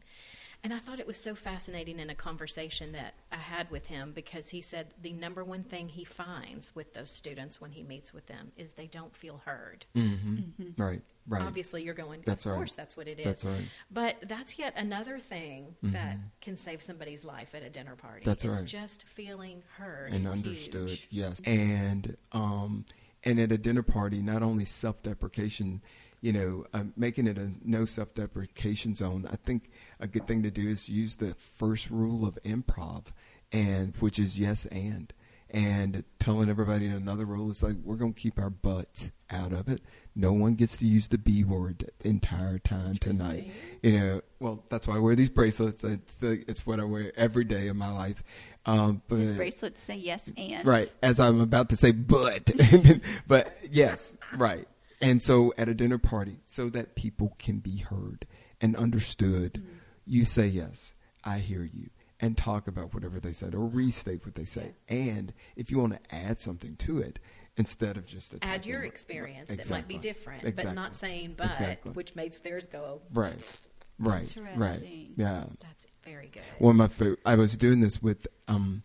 And 0.63 0.74
I 0.74 0.80
thought 0.80 1.00
it 1.00 1.08
was 1.08 1.17
so 1.17 1.36
fascinating 1.36 2.00
in 2.00 2.10
a 2.10 2.15
conversation 2.15 2.91
that 2.93 3.13
I 3.32 3.38
had 3.38 3.70
with 3.72 3.86
him 3.86 4.12
because 4.13 4.50
he 4.50 4.60
said 4.62 4.88
the 5.02 5.13
number 5.13 5.43
one 5.43 5.63
thing 5.63 5.88
he 5.88 6.04
finds 6.04 6.76
with 6.76 6.93
those 6.93 7.12
students 7.12 7.62
when 7.62 7.72
he 7.72 7.84
meets 7.84 8.13
with 8.13 8.26
them 8.28 8.52
is 8.58 8.72
they 8.72 8.88
don't 8.88 9.15
feel 9.15 9.41
heard. 9.46 9.86
Mm-hmm. 9.96 10.82
Right, 10.82 11.02
right. 11.28 11.41
Obviously, 11.43 11.84
you're 11.84 11.93
going. 11.93 12.22
That's 12.26 12.46
of 12.46 12.52
right. 12.52 12.58
course, 12.58 12.74
that's 12.74 12.98
what 12.98 13.08
it 13.08 13.20
is. 13.20 13.26
That's 13.26 13.46
right. 13.46 13.65
But 13.91 14.15
that's 14.28 14.58
yet 14.60 14.74
another 14.76 15.20
thing 15.20 15.76
that 15.84 16.17
can 16.41 16.58
save 16.58 16.82
somebody's 16.82 17.24
life 17.24 17.54
at 17.54 17.63
a 17.63 17.70
dinner 17.70 17.96
party. 17.96 18.24
That's 18.26 18.43
is 18.43 18.60
right. 18.60 18.65
just 18.65 19.06
feeling 19.08 19.63
heard 19.78 20.12
and 20.12 20.28
understood. 20.28 20.89
huge. 20.89 21.08
Yes, 21.12 21.39
and 21.46 22.17
um, 22.32 22.84
and 23.24 23.39
at 23.39 23.52
a 23.52 23.58
dinner 23.58 23.84
party, 23.84 24.22
not 24.22 24.43
only 24.43 24.65
self-deprecation, 24.65 25.82
you 26.21 26.34
know, 26.34 26.65
uh, 26.73 26.84
making 26.95 27.27
it 27.27 27.38
a 27.38 27.51
no 27.63 27.86
self-deprecation 27.86 28.95
zone. 28.95 29.27
I 29.32 29.36
think 29.36 29.71
a 29.99 30.08
good 30.08 30.27
thing 30.27 30.43
to 30.43 30.51
do 30.51 30.67
is 30.67 30.89
use 30.89 31.17
the 31.17 31.36
first 31.36 31.89
rule 31.89 32.27
of 32.27 32.38
improv, 32.43 33.06
and 33.51 33.95
which 33.97 34.19
is 34.19 34.39
yes 34.39 34.65
and. 34.67 35.13
And 35.49 36.03
telling 36.19 36.49
everybody 36.49 36.88
in 36.88 36.91
another 36.91 37.23
rule 37.23 37.49
is 37.49 37.63
like 37.63 37.77
we're 37.82 37.95
going 37.95 38.13
to 38.13 38.19
keep 38.19 38.38
our 38.38 38.49
butts 38.49 39.13
out 39.30 39.53
of 39.53 39.69
it. 39.69 39.82
No 40.13 40.34
one 40.34 40.56
gets 40.56 40.75
to 40.77 40.88
use 40.88 41.08
the 41.08 41.17
B 41.17 41.45
word 41.45 41.89
the 41.99 42.10
entire 42.10 42.60
time 42.60 42.97
tonight. 42.97 43.49
You 43.82 43.97
know, 43.97 44.21
well, 44.39 44.65
that's 44.69 44.88
why 44.88 44.95
I 44.95 44.99
wear 44.99 45.15
these 45.15 45.30
bracelets. 45.30 45.86
It's, 45.86 46.15
the, 46.15 46.43
it's 46.49 46.65
what 46.65 46.82
I 46.82 46.84
wear 46.84 47.13
every 47.15 47.45
day 47.45 47.69
of 47.69 47.77
my 47.77 47.91
life. 47.91 48.23
Um, 48.65 49.01
but 49.08 49.19
His 49.19 49.32
bracelets 49.32 49.82
say 49.82 49.95
yes 49.95 50.30
and. 50.36 50.67
Right, 50.67 50.91
as 51.01 51.19
I'm 51.19 51.39
about 51.39 51.69
to 51.69 51.77
say, 51.77 51.93
but, 51.93 52.51
but 53.27 53.58
yes, 53.71 54.17
right. 54.36 54.67
And 55.01 55.21
so 55.21 55.53
at 55.57 55.69
a 55.69 55.73
dinner 55.73 55.97
party, 55.97 56.39
so 56.45 56.69
that 56.69 56.95
people 56.95 57.36
can 57.38 57.60
be 57.60 57.77
heard 57.77 58.25
and 58.60 58.75
understood, 58.75 59.63
you 60.05 60.25
say 60.25 60.47
yes, 60.47 60.93
I 61.23 61.38
hear 61.39 61.63
you, 61.63 61.89
and 62.19 62.36
talk 62.36 62.67
about 62.67 62.93
whatever 62.93 63.19
they 63.19 63.31
said 63.33 63.53
or 63.53 63.67
restate 63.67 64.25
what 64.25 64.36
they 64.36 64.45
say. 64.45 64.73
And 64.89 65.33
if 65.55 65.69
you 65.69 65.79
want 65.79 65.93
to 65.93 66.15
add 66.15 66.39
something 66.39 66.75
to 66.77 66.99
it, 66.99 67.19
instead 67.57 67.97
of 67.97 68.05
just 68.05 68.36
add 68.41 68.65
your 68.65 68.83
experience 68.83 69.49
Right, 69.49 69.57
that 69.60 69.69
might 69.69 69.88
be 69.88 69.95
exactly. 69.95 70.39
different, 70.39 70.55
but 70.55 70.73
not 70.75 70.95
saying 70.95 71.33
but, 71.38 71.47
Exactly. 71.47 71.91
which 71.91 72.15
makes 72.15 72.39
theirs 72.39 72.65
go. 72.67 73.01
Right, 73.13 73.60
right, 73.99 74.33
right. 74.55 74.83
Yeah. 75.15 75.45
That's 75.62 75.88
very 76.05 76.27
good. 76.27 76.43
One 76.60 76.71
of 76.71 76.77
my 76.77 76.88
favorite. 76.88 77.19
I 77.25 77.36
was 77.36 77.57
doing 77.57 77.81
this 77.81 78.01
with 78.01 78.27
um, 78.47 78.83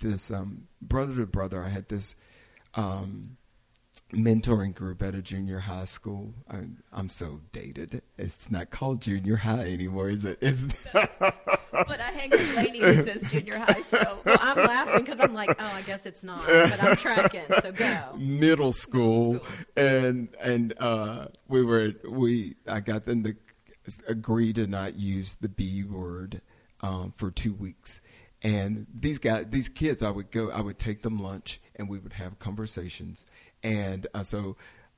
this 0.00 0.30
um, 0.30 0.68
brother 0.80 1.16
to 1.16 1.26
brother. 1.26 1.62
I 1.62 1.68
had 1.68 1.88
this 1.88 2.14
um, 2.74 3.36
mentoring 4.12 4.74
group 4.74 5.02
at 5.02 5.14
a 5.14 5.22
junior 5.22 5.60
high 5.60 5.84
school. 5.84 6.34
I'm, 6.48 6.82
I'm 6.92 7.08
so 7.08 7.40
dated. 7.52 8.02
It's 8.18 8.50
not 8.50 8.70
called 8.70 9.00
junior 9.00 9.36
high 9.36 9.70
anymore, 9.72 10.10
is 10.10 10.24
it? 10.24 10.38
It's 10.40 10.66
But 10.92 12.00
I 12.00 12.10
hang 12.10 12.30
with 12.30 12.52
a 12.52 12.56
lady 12.56 12.80
who 12.80 13.02
says 13.02 13.22
junior 13.30 13.58
high, 13.58 13.80
so 13.82 14.18
well, 14.24 14.36
I'm 14.40 14.58
laughing 14.58 15.04
because 15.04 15.20
I'm 15.20 15.32
like, 15.32 15.50
oh, 15.58 15.64
I 15.74 15.82
guess 15.82 16.04
it's 16.04 16.22
not, 16.22 16.44
but 16.46 16.82
I'm 16.82 16.96
tracking, 16.96 17.46
so 17.60 17.72
go. 17.72 18.14
middle 18.18 18.72
school, 18.72 19.40
and 19.76 20.28
and 20.38 20.74
uh, 20.78 21.28
we 21.48 21.62
were 21.64 21.92
we 22.08 22.56
I 22.68 22.80
got 22.80 23.06
them 23.06 23.24
to 23.24 23.34
agree 24.06 24.52
to 24.52 24.66
not 24.66 24.96
use 24.96 25.36
the 25.36 25.48
B 25.48 25.82
word 25.82 26.42
um, 26.82 27.14
for 27.16 27.30
two 27.30 27.54
weeks. 27.54 28.00
And 28.42 28.86
these 28.92 29.18
guys, 29.18 29.46
these 29.50 29.68
kids, 29.68 30.02
I 30.02 30.10
would 30.10 30.30
go, 30.30 30.50
I 30.50 30.60
would 30.60 30.78
take 30.78 31.02
them 31.02 31.18
lunch, 31.18 31.60
and 31.76 31.88
we 31.88 31.98
would 31.98 32.14
have 32.14 32.38
conversations. 32.38 33.24
And 33.62 34.06
uh, 34.14 34.22
so, 34.24 34.56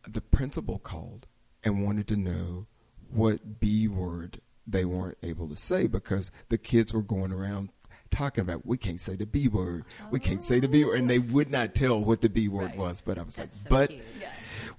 the 0.08 0.20
principal 0.20 0.78
called 0.78 1.26
and 1.62 1.84
wanted 1.84 2.06
to 2.08 2.16
know 2.16 2.66
what 3.10 3.60
B 3.60 3.88
word 3.88 4.40
they 4.66 4.84
weren't 4.84 5.18
able 5.22 5.48
to 5.48 5.56
say 5.56 5.86
because 5.86 6.30
the 6.48 6.56
kids 6.58 6.92
were 6.94 7.02
going 7.02 7.32
around 7.32 7.68
talking 8.10 8.42
about 8.42 8.64
we 8.64 8.76
can't 8.78 9.00
say 9.00 9.16
the 9.16 9.26
B 9.26 9.48
word, 9.48 9.84
we 10.10 10.18
can't 10.20 10.42
say 10.42 10.60
the 10.60 10.68
B 10.68 10.84
word, 10.84 11.00
and 11.00 11.10
they 11.10 11.18
would 11.18 11.50
not 11.50 11.74
tell 11.74 12.02
what 12.02 12.20
the 12.20 12.28
B 12.28 12.48
word 12.48 12.66
Right. 12.70 12.76
was. 12.76 13.00
But 13.00 13.18
I 13.18 13.22
was 13.22 13.36
That's 13.36 13.62
so 13.62 13.68
like, 13.74 13.88
but 13.88 13.96
yeah. 14.20 14.30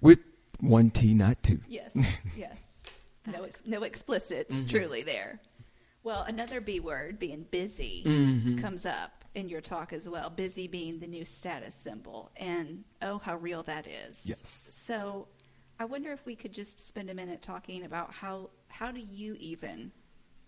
with 0.02 0.20
one 0.60 0.90
T, 0.90 1.14
not 1.14 1.42
two. 1.44 1.60
Yes, 1.68 1.92
yes. 2.38 2.82
No, 3.28 3.44
ex- 3.44 3.64
no 3.66 3.84
explicits 3.84 4.64
truly 4.66 5.04
there. 5.04 5.40
Well, 6.04 6.22
another 6.22 6.62
B 6.62 6.80
word, 6.80 7.18
being 7.20 7.46
busy, 7.50 8.04
comes 8.62 8.86
up 8.86 9.25
in 9.36 9.50
your 9.50 9.62
talk 9.62 9.94
as 9.94 10.10
well. 10.10 10.30
Busy 10.30 10.68
being 10.68 11.00
the 11.00 11.08
new 11.08 11.26
status 11.26 11.76
symbol, 11.76 12.32
and 12.38 12.84
oh, 13.02 13.20
how 13.20 13.36
real 13.38 13.64
that 13.64 13.86
is. 13.88 14.22
Yes. 14.26 14.42
So, 14.48 15.28
I 15.80 15.86
wonder 15.86 16.12
if 16.12 16.26
we 16.26 16.36
could 16.36 16.54
just 16.54 16.88
spend 16.88 17.10
a 17.10 17.14
minute 17.14 17.42
talking 17.42 17.86
about 17.86 18.12
how 18.14 18.50
how 18.68 18.92
do 18.92 19.00
you 19.00 19.36
even 19.40 19.92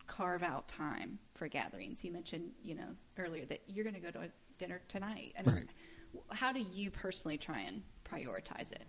carve 0.08 0.42
out 0.42 0.68
time 0.68 1.20
for 1.36 1.48
gatherings? 1.48 2.04
You 2.04 2.12
mentioned, 2.12 2.52
you 2.64 2.76
know, 2.76 2.96
earlier 3.18 3.46
that 3.46 3.62
you're 3.68 3.84
going 3.84 3.96
to 3.96 4.02
go 4.02 4.12
to 4.12 4.22
a 4.22 4.30
dinner 4.58 4.82
tonight. 4.88 5.34
I 5.38 5.44
mean, 5.44 5.56
Right. 5.56 5.68
how 6.32 6.52
do 6.54 6.62
you 6.62 6.90
personally 6.90 7.38
try 7.38 7.60
and 7.62 7.84
prioritize 8.10 8.72
it? 8.72 8.86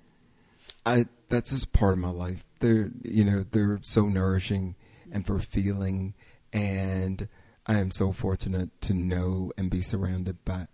I 0.87 1.07
that's 1.29 1.51
just 1.51 1.73
part 1.73 1.93
of 1.93 1.99
my 1.99 2.11
life. 2.11 2.45
They're 2.61 2.91
you 3.03 3.25
know 3.25 3.45
they're 3.51 3.81
so 3.83 4.07
nourishing 4.07 4.77
and 5.11 5.25
mm-hmm. 5.25 5.39
fulfilling, 5.39 6.15
and 6.53 7.29
I 7.69 7.75
am 7.75 7.91
so 7.91 8.13
fortunate 8.13 8.81
to 8.83 8.95
know 8.95 9.53
and 9.59 9.71
be 9.71 9.83
surrounded 9.83 10.43
by 10.45 10.69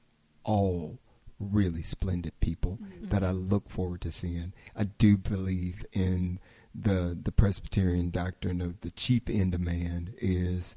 all 0.45 1.01
really 1.41 1.83
splendid 1.83 2.39
people 2.39 2.79
mm-hmm. 2.81 3.09
that 3.09 3.25
I 3.25 3.33
look 3.33 3.69
forward 3.69 4.01
to 4.03 4.13
seeing. 4.13 4.53
I 4.77 4.85
do 4.85 5.17
believe 5.17 5.85
in 5.93 6.39
the 6.73 7.19
the 7.21 7.33
Presbyterian 7.33 8.11
doctrine 8.11 8.61
of 8.61 8.81
the 8.81 8.93
chief 8.93 9.29
end 9.29 9.55
of 9.55 9.61
man 9.61 10.15
is, 10.19 10.77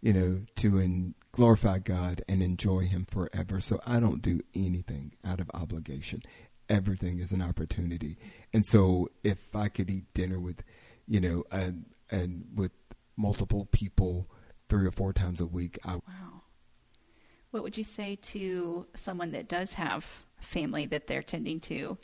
you 0.00 0.12
know, 0.12 0.42
to 0.56 0.78
in, 0.78 1.14
glorify 1.32 1.78
God 1.78 2.22
and 2.28 2.42
enjoy 2.42 2.80
Him 2.80 3.04
forever. 3.04 3.60
So 3.60 3.80
I 3.84 3.98
don't 3.98 4.22
do 4.22 4.40
anything 4.54 5.12
out 5.24 5.40
of 5.40 5.50
obligation. 5.52 6.22
Everything 6.68 7.18
is 7.18 7.32
an 7.32 7.42
opportunity, 7.42 8.16
and 8.52 8.64
so 8.66 9.08
if 9.22 9.54
I 9.54 9.68
could 9.68 9.88
eat 9.90 10.12
dinner 10.14 10.40
with, 10.40 10.62
you 11.06 11.20
know, 11.20 11.44
and 11.50 11.86
and 12.10 12.44
with 12.54 12.72
multiple 13.16 13.68
people 13.70 14.28
three 14.68 14.86
or 14.86 14.90
four 14.90 15.12
times 15.12 15.40
a 15.40 15.46
week, 15.46 15.78
I 15.84 15.94
Wow. 15.94 16.42
What 17.50 17.62
would 17.62 17.78
you 17.78 17.84
say 17.84 18.16
to 18.16 18.86
someone 18.94 19.30
that 19.32 19.48
does 19.48 19.74
have 19.74 20.04
family 20.40 20.86
that 20.86 21.06
they're 21.06 21.22
tending 21.22 21.60
to 21.60 21.96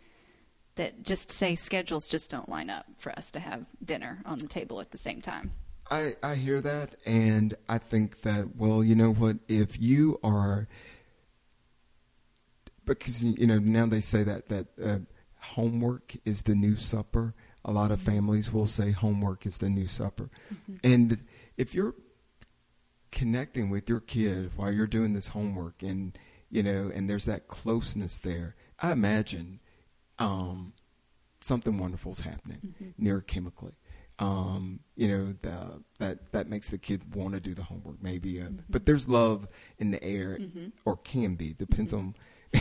that 0.77 1.03
just 1.03 1.31
say 1.31 1.55
schedules 1.55 2.09
just 2.09 2.31
don't 2.31 2.49
line 2.49 2.71
up 2.71 2.87
for 2.97 3.13
us 3.13 3.31
to 3.33 3.41
have 3.41 3.67
dinner 3.85 4.23
on 4.25 4.39
the 4.39 4.47
table 4.47 4.81
at 4.81 4.91
the 4.91 4.99
same 4.99 5.21
time? 5.21 5.51
I, 5.91 6.17
I 6.23 6.37
hear 6.37 6.61
that, 6.63 6.97
and 7.05 7.55
I 7.69 7.79
think 7.79 8.23
that 8.23 8.57
well, 8.57 8.83
you 8.83 8.95
know 8.95 9.13
what? 9.13 9.37
If 9.49 9.79
you 9.79 10.19
are, 10.23 10.69
because 12.87 13.23
you 13.23 13.47
know 13.47 13.59
now 13.59 13.87
they 13.87 14.01
say 14.01 14.23
that 14.23 14.49
that 14.49 14.67
uh, 14.83 14.99
homework 15.39 16.15
is 16.25 16.45
the 16.45 16.55
new 16.55 16.77
supper. 16.77 17.35
A 17.65 17.73
lot 17.73 17.91
of 17.91 18.01
families 18.01 18.53
will 18.53 18.67
say 18.67 18.91
homework 18.91 19.45
is 19.45 19.59
the 19.59 19.69
new 19.69 19.87
supper, 19.87 20.31
and 20.83 21.19
if 21.59 21.75
you're 21.75 21.95
connecting 23.13 23.71
with 23.71 23.89
your 23.89 24.01
kid 24.01 24.51
while 24.57 24.73
you're 24.73 24.87
doing 24.89 25.13
this 25.13 25.29
homework, 25.29 25.83
and 25.83 26.19
you 26.51 26.63
know, 26.63 26.91
and 26.93 27.09
there's 27.09 27.27
that 27.27 27.47
closeness 27.49 28.19
there, 28.19 28.57
I 28.81 28.91
imagine 28.93 29.61
um, 30.19 30.73
something 31.41 31.79
is 32.13 32.21
happening 32.21 32.75
neurochemically. 33.01 33.75
Um, 34.19 34.81
you 34.95 35.09
know 35.09 35.35
the, 35.43 35.83
that 35.99 36.33
that 36.33 36.49
makes 36.49 36.71
the 36.71 36.79
kid 36.79 37.15
want 37.15 37.35
to 37.35 37.41
do 37.41 37.55
the 37.55 37.63
homework. 37.63 38.03
Maybe, 38.03 38.41
uh, 38.41 38.49
but 38.69 38.85
there's 38.87 39.09
love 39.09 39.49
in 39.79 39.91
the 39.91 40.03
air, 40.03 40.39
or 40.85 40.97
can 40.97 41.35
be 41.37 41.53
depends 41.55 41.93
on. 41.93 42.15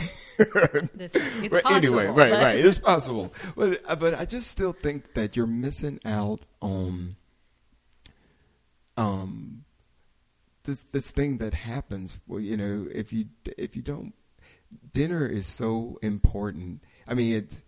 This, 0.94 1.12
it's 1.14 1.48
But 1.50 1.70
anyway, 1.70 2.06
right, 2.06 2.32
but- 2.32 2.42
right, 2.42 2.64
it's 2.64 2.78
possible. 2.80 3.32
But 3.54 3.82
uh, 3.86 3.94
but 3.96 4.14
I 4.14 4.24
just 4.24 4.50
still 4.50 4.72
think 4.72 5.12
that 5.12 5.36
you're 5.36 5.46
missing 5.46 6.00
out 6.06 6.40
on 6.62 7.16
um 8.96 9.64
this 10.64 10.84
this 10.92 11.10
thing 11.10 11.38
that 11.38 11.54
happens. 11.54 12.20
Well, 12.26 12.40
you 12.40 12.56
know, 12.56 12.86
if 12.92 13.12
you 13.12 13.26
if 13.58 13.76
you 13.76 13.82
don't, 13.82 14.14
dinner 14.92 15.26
is 15.26 15.46
so 15.46 15.98
important. 16.02 16.82
I 17.06 17.14
mean, 17.14 17.34
it's 17.34 17.62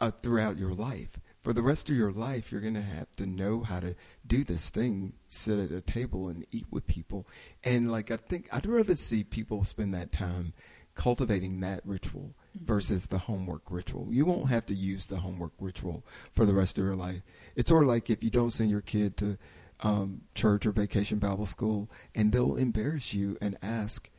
uh, 0.00 0.10
throughout 0.22 0.58
your 0.58 0.72
life. 0.72 1.18
For 1.42 1.52
the 1.52 1.62
rest 1.62 1.90
of 1.90 1.96
your 1.96 2.10
life, 2.10 2.50
you're 2.50 2.62
going 2.62 2.72
to 2.72 2.80
have 2.80 3.14
to 3.16 3.26
know 3.26 3.60
how 3.60 3.78
to 3.78 3.94
do 4.26 4.44
this 4.44 4.70
thing, 4.70 5.12
sit 5.28 5.58
at 5.58 5.70
a 5.70 5.82
table 5.82 6.28
and 6.28 6.46
eat 6.50 6.64
with 6.70 6.86
people. 6.86 7.28
And 7.62 7.92
like 7.92 8.10
I 8.10 8.16
think 8.16 8.48
I'd 8.50 8.64
rather 8.64 8.94
see 8.94 9.24
people 9.24 9.62
spend 9.64 9.92
that 9.92 10.10
time 10.10 10.54
cultivating 10.94 11.60
that 11.60 11.80
ritual 11.84 12.34
versus 12.54 13.06
the 13.06 13.18
homework 13.18 13.62
ritual. 13.68 14.08
You 14.10 14.24
won't 14.24 14.48
have 14.48 14.64
to 14.66 14.74
use 14.74 15.06
the 15.06 15.18
homework 15.18 15.52
ritual 15.58 16.04
for 16.32 16.46
the 16.46 16.54
rest 16.54 16.78
of 16.78 16.84
your 16.84 16.94
life. 16.94 17.22
It's 17.56 17.68
sort 17.68 17.82
of 17.82 17.88
like 17.88 18.08
if 18.08 18.24
you 18.24 18.30
don't 18.30 18.52
send 18.52 18.70
your 18.70 18.80
kid 18.80 19.16
to 19.18 19.36
um, 19.84 20.22
church 20.34 20.66
or 20.66 20.72
vacation 20.72 21.18
Bible 21.20 21.46
school, 21.46 21.88
and 22.14 22.32
they'll 22.32 22.56
embarrass 22.56 23.14
you 23.14 23.38
and 23.40 23.56
ask, 23.62 24.10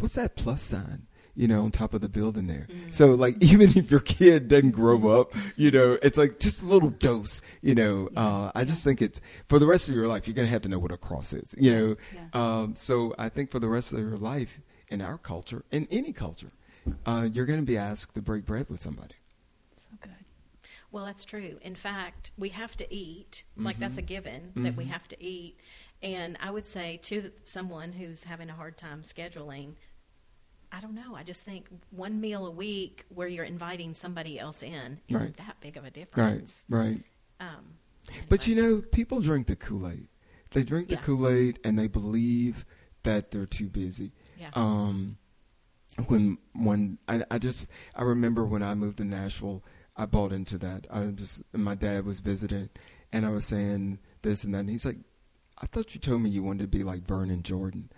"What's 0.00 0.14
that 0.16 0.34
plus 0.34 0.62
sign?" 0.62 1.06
You 1.36 1.46
know, 1.46 1.62
on 1.62 1.70
top 1.70 1.94
of 1.94 2.00
the 2.00 2.08
building 2.08 2.48
there. 2.48 2.66
So, 2.90 3.14
like, 3.14 3.36
even 3.40 3.70
if 3.78 3.90
your 3.90 4.00
kid 4.00 4.48
doesn't 4.48 4.72
grow 4.72 5.08
up, 5.20 5.32
you 5.56 5.70
know, 5.70 5.96
it's 6.02 6.18
like 6.18 6.40
just 6.40 6.60
a 6.60 6.66
little 6.66 6.90
dose. 6.90 7.40
You 7.62 7.76
know, 7.76 8.08
uh, 8.16 8.50
I 8.54 8.64
just 8.64 8.82
think 8.82 9.00
it's 9.00 9.20
for 9.48 9.58
the 9.60 9.66
rest 9.66 9.88
of 9.88 9.94
your 9.94 10.08
life. 10.08 10.26
You're 10.26 10.34
gonna 10.34 10.48
have 10.48 10.62
to 10.62 10.68
know 10.68 10.80
what 10.80 10.90
a 10.92 10.96
cross 10.96 11.32
is. 11.32 11.54
You 11.56 11.72
know, 11.76 11.96
Yeah. 12.14 12.26
um, 12.62 12.74
so 12.74 13.14
I 13.16 13.28
think 13.28 13.50
for 13.52 13.60
the 13.60 13.68
rest 13.68 13.92
of 13.92 14.00
your 14.00 14.18
life, 14.18 14.60
in 14.88 15.00
our 15.00 15.18
culture, 15.18 15.64
in 15.70 15.86
any 15.90 16.12
culture, 16.12 16.50
uh, 17.06 17.28
you're 17.32 17.46
going 17.46 17.60
to 17.60 17.64
be 17.64 17.76
asked 17.76 18.14
to 18.16 18.20
break 18.22 18.44
bread 18.44 18.66
with 18.68 18.80
somebody. 18.82 19.14
Well, 20.92 21.04
that's 21.04 21.24
true. 21.24 21.58
In 21.62 21.74
fact, 21.76 22.32
we 22.36 22.48
have 22.50 22.76
to 22.78 22.94
eat. 22.94 23.44
Like 23.56 23.78
that's 23.78 23.98
a 23.98 24.02
given 24.02 24.52
that 24.56 24.76
we 24.76 24.86
have 24.86 25.06
to 25.08 25.22
eat. 25.24 25.56
And 26.02 26.36
I 26.40 26.50
would 26.50 26.66
say 26.66 26.98
to 27.04 27.30
someone 27.44 27.92
who's 27.92 28.24
having 28.24 28.48
a 28.50 28.54
hard 28.54 28.76
time 28.76 29.02
scheduling, 29.02 29.74
I 30.72 30.80
don't 30.80 30.94
know. 30.94 31.14
I 31.14 31.22
just 31.22 31.42
think 31.42 31.68
one 31.90 32.20
meal 32.20 32.46
a 32.46 32.50
week 32.50 33.04
where 33.08 33.28
you're 33.28 33.44
inviting 33.44 33.94
somebody 33.94 34.38
else 34.38 34.62
in 34.62 35.00
isn't 35.08 35.24
Right. 35.26 35.36
that 35.36 35.60
big 35.60 35.76
of 35.76 35.84
a 35.84 35.90
difference. 35.90 36.64
right. 36.68 37.02
Um, 37.38 37.78
But 38.28 38.46
you 38.46 38.54
know, 38.56 38.80
people 38.80 39.20
drink 39.20 39.46
the 39.46 39.56
Kool 39.56 39.86
Aid. 39.88 40.08
They 40.52 40.62
drink 40.64 40.88
the 40.88 40.94
Yeah. 40.96 41.00
Kool 41.02 41.28
Aid 41.28 41.60
and 41.64 41.78
they 41.78 41.86
believe 41.86 42.64
that 43.02 43.30
they're 43.30 43.46
too 43.46 43.68
busy. 43.68 44.12
Yeah. 44.38 44.50
Um, 44.54 45.18
when 46.06 46.38
when 46.54 46.98
I, 47.08 47.24
I 47.30 47.38
just 47.38 47.68
I 47.94 48.02
remember 48.02 48.44
when 48.44 48.62
I 48.62 48.74
moved 48.74 48.98
to 48.98 49.04
Nashville, 49.04 49.62
I 50.00 50.06
bought 50.06 50.32
into 50.32 50.56
that. 50.58 50.86
I 50.90 51.04
just 51.08 51.42
my 51.52 51.74
dad 51.74 52.06
was 52.06 52.20
visiting, 52.20 52.70
and 53.12 53.26
I 53.26 53.28
was 53.28 53.44
saying 53.44 53.98
this 54.22 54.44
and 54.44 54.54
that. 54.54 54.60
And 54.60 54.70
he's 54.70 54.86
like, 54.86 54.96
"I 55.58 55.66
thought 55.66 55.94
you 55.94 56.00
told 56.00 56.22
me 56.22 56.30
you 56.30 56.42
wanted 56.42 56.62
to 56.62 56.78
be 56.78 56.82
like 56.82 57.02
Vernon 57.06 57.42
Jordan," 57.42 57.90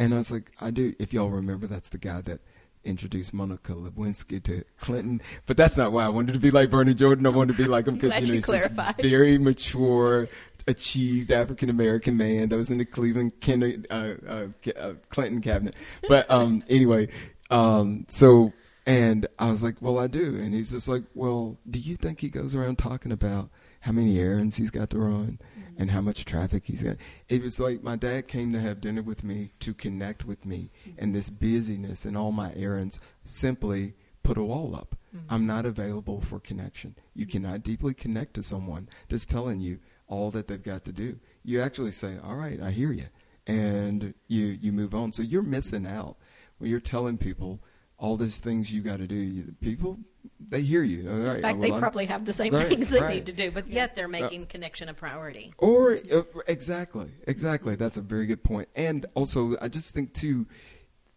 and 0.00 0.12
I 0.12 0.16
was 0.16 0.32
like, 0.32 0.50
"I 0.60 0.72
do." 0.72 0.94
If 0.98 1.12
y'all 1.12 1.30
remember, 1.30 1.68
that's 1.68 1.90
the 1.90 1.98
guy 1.98 2.22
that 2.22 2.40
introduced 2.82 3.32
Monica 3.32 3.72
Lewinsky 3.72 4.42
to 4.42 4.64
Clinton. 4.80 5.22
But 5.46 5.56
that's 5.56 5.76
not 5.76 5.92
why 5.92 6.06
I 6.06 6.08
wanted 6.08 6.32
to 6.32 6.40
be 6.40 6.50
like 6.50 6.70
Vernon 6.70 6.96
Jordan. 6.96 7.24
I 7.24 7.28
wanted 7.28 7.56
to 7.56 7.62
be 7.62 7.68
like 7.68 7.86
him 7.86 7.94
because 8.00 8.14
you 8.14 8.26
know 8.26 8.26
you 8.26 8.34
he's 8.34 8.46
this 8.46 8.66
very 9.00 9.38
mature, 9.38 10.28
achieved 10.66 11.30
African 11.30 11.70
American 11.70 12.16
man 12.16 12.48
that 12.48 12.56
was 12.56 12.72
in 12.72 12.78
the 12.78 12.84
Cleveland 12.84 13.40
Ken, 13.40 13.86
uh, 13.90 14.14
uh, 14.28 14.46
uh, 14.76 14.94
Clinton 15.08 15.40
cabinet. 15.40 15.76
But 16.08 16.28
um, 16.28 16.64
anyway, 16.68 17.10
um, 17.48 18.06
so 18.08 18.52
And 18.88 19.26
I 19.38 19.50
was 19.50 19.62
like, 19.62 19.82
well, 19.82 19.98
I 19.98 20.06
do. 20.06 20.36
And 20.36 20.54
he's 20.54 20.70
just 20.70 20.88
like, 20.88 21.02
well, 21.14 21.58
do 21.68 21.78
you 21.78 21.94
think 21.94 22.20
he 22.20 22.30
goes 22.30 22.54
around 22.54 22.78
talking 22.78 23.12
about 23.12 23.50
how 23.80 23.92
many 23.92 24.18
errands 24.18 24.56
he's 24.56 24.70
got 24.70 24.88
to 24.90 24.98
run 24.98 25.38
mm-hmm. 25.42 25.82
and 25.82 25.90
how 25.90 26.00
much 26.00 26.24
traffic 26.24 26.64
he's 26.66 26.82
got? 26.82 26.96
It 27.28 27.42
was 27.42 27.60
like 27.60 27.82
my 27.82 27.96
dad 27.96 28.28
came 28.28 28.50
to 28.54 28.60
have 28.60 28.80
dinner 28.80 29.02
with 29.02 29.22
me 29.22 29.52
to 29.60 29.74
connect 29.74 30.24
with 30.24 30.46
me, 30.46 30.70
mm-hmm. 30.88 31.04
and 31.04 31.14
this 31.14 31.28
busyness 31.28 32.06
and 32.06 32.16
all 32.16 32.32
my 32.32 32.54
errands 32.54 32.98
simply 33.24 33.92
put 34.22 34.38
a 34.38 34.42
wall 34.42 34.74
up. 34.74 34.96
Mm-hmm. 35.14 35.34
I'm 35.34 35.46
not 35.46 35.66
available 35.66 36.22
for 36.22 36.40
connection. 36.40 36.96
You 37.14 37.26
cannot 37.26 37.62
deeply 37.62 37.92
connect 37.92 38.32
to 38.34 38.42
someone 38.42 38.88
that's 39.10 39.26
telling 39.26 39.60
you 39.60 39.80
all 40.06 40.30
that 40.30 40.48
they've 40.48 40.62
got 40.62 40.84
to 40.84 40.92
do. 40.92 41.18
You 41.44 41.60
actually 41.60 41.90
say, 41.90 42.16
all 42.24 42.36
right, 42.36 42.58
I 42.58 42.70
hear 42.70 42.92
you. 42.92 43.08
And 43.46 44.14
you, 44.28 44.46
you 44.46 44.72
move 44.72 44.94
on. 44.94 45.12
So 45.12 45.22
you're 45.22 45.42
missing 45.42 45.86
out 45.86 46.16
when 46.56 46.70
you're 46.70 46.80
telling 46.80 47.18
people 47.18 47.60
all 47.98 48.16
these 48.16 48.38
things 48.38 48.72
you 48.72 48.80
got 48.80 48.98
to 48.98 49.06
do. 49.06 49.42
People, 49.60 49.98
they 50.48 50.62
hear 50.62 50.82
you. 50.82 51.10
All 51.10 51.16
right, 51.18 51.36
In 51.36 51.42
fact, 51.42 51.58
well, 51.58 51.62
they 51.68 51.72
I'm- 51.72 51.80
probably 51.80 52.06
have 52.06 52.24
the 52.24 52.32
same 52.32 52.54
Right, 52.54 52.68
things 52.68 52.90
they 52.90 53.00
right. 53.00 53.14
need 53.16 53.26
to 53.26 53.32
do, 53.32 53.50
but 53.50 53.66
yet 53.66 53.96
they're 53.96 54.08
making 54.08 54.46
connection 54.46 54.88
a 54.88 54.94
priority. 54.94 55.52
Or 55.58 55.98
uh, 56.12 56.22
exactly, 56.46 57.08
exactly. 57.26 57.74
That's 57.74 57.96
a 57.96 58.00
very 58.00 58.26
good 58.26 58.42
point. 58.44 58.68
And 58.76 59.06
also, 59.14 59.56
I 59.60 59.68
just 59.68 59.94
think 59.94 60.14
too, 60.14 60.46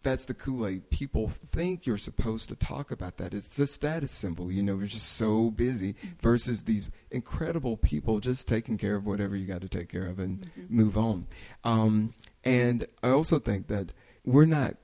that's 0.02 0.24
the 0.24 0.34
Kool 0.34 0.66
Aid. 0.66 0.90
People 0.90 1.28
think 1.28 1.86
you're 1.86 1.96
supposed 1.96 2.48
to 2.48 2.56
talk 2.56 2.90
about 2.90 3.18
that. 3.18 3.32
It's 3.32 3.56
the 3.56 3.68
status 3.68 4.10
symbol. 4.10 4.50
You 4.50 4.64
know, 4.64 4.76
you're 4.76 4.88
just 4.88 5.12
so 5.12 5.52
busy. 5.52 5.94
Versus 6.20 6.64
these 6.64 6.90
incredible 7.12 7.76
people 7.76 8.18
just 8.18 8.48
taking 8.48 8.76
care 8.76 8.96
of 8.96 9.06
whatever 9.06 9.36
you 9.36 9.46
got 9.46 9.60
to 9.60 9.68
take 9.68 9.88
care 9.88 10.06
of 10.08 10.18
and 10.18 10.50
move 10.68 10.98
on. 10.98 11.28
Um, 11.62 12.14
and 12.42 12.86
I 13.04 13.10
also 13.10 13.38
think 13.38 13.68
that 13.68 13.92
we're 14.24 14.44
not 14.46 14.74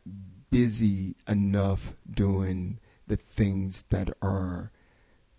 busy 0.51 1.15
enough 1.27 1.95
doing 2.11 2.79
the 3.07 3.17
things 3.17 3.85
that 3.91 4.11
are 4.23 4.71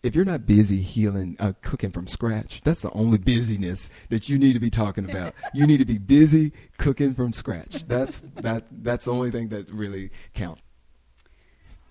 if 0.02 0.16
you're 0.16 0.26
not 0.26 0.46
busy 0.46 0.82
healing, 0.82 1.36
uh, 1.40 1.54
cooking 1.62 1.92
from 1.92 2.08
scratch, 2.08 2.62
that's 2.62 2.82
the 2.82 2.92
only 2.92 3.18
busyness 3.18 3.90
that 4.10 4.30
you 4.30 4.38
need 4.38 4.54
to 4.54 4.60
be 4.60 4.70
talking 4.70 5.10
about. 5.10 5.34
you 5.54 5.68
need 5.68 5.78
to 5.78 5.86
be 5.86 5.98
busy 5.98 6.54
cooking 6.78 7.14
from 7.14 7.34
scratch. 7.34 7.86
That's 7.88 8.20
that. 8.36 8.66
That's 8.72 9.06
the 9.06 9.12
only 9.12 9.32
thing 9.32 9.50
that 9.50 9.70
really 9.72 10.12
counts. 10.34 10.62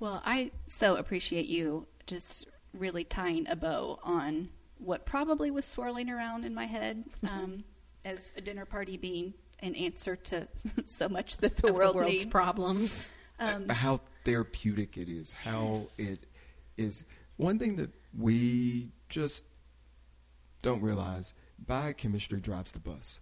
Well, 0.00 0.22
I 0.24 0.52
so 0.66 0.96
appreciate 0.96 1.46
you 1.46 1.86
just 2.06 2.46
really 2.72 3.04
tying 3.04 3.46
a 3.48 3.56
bow 3.56 3.98
on 4.02 4.50
what 4.78 5.04
probably 5.04 5.50
was 5.50 5.64
swirling 5.64 6.08
around 6.08 6.44
in 6.44 6.54
my 6.54 6.64
head 6.64 7.04
um, 7.28 7.64
as 8.04 8.32
a 8.36 8.40
dinner 8.40 8.64
party 8.64 8.96
being 8.96 9.34
an 9.60 9.74
answer 9.74 10.16
to 10.16 10.48
so 10.84 11.08
much 11.08 11.38
that 11.38 11.56
the 11.56 11.68
Of 11.68 11.74
world 11.74 11.96
world's 11.96 12.12
needs. 12.12 12.26
problems. 12.26 13.10
Um, 13.40 13.68
how 13.68 14.00
therapeutic 14.24 14.96
it 14.98 15.08
is. 15.08 15.32
How 15.32 15.82
it 15.96 16.20
is. 16.76 17.04
One 17.36 17.58
thing 17.58 17.76
that 17.76 17.90
we 18.16 18.90
just 19.08 19.44
don't 20.62 20.82
realize: 20.82 21.34
biochemistry 21.66 22.40
drives 22.40 22.72
the 22.72 22.80
bus. 22.80 23.20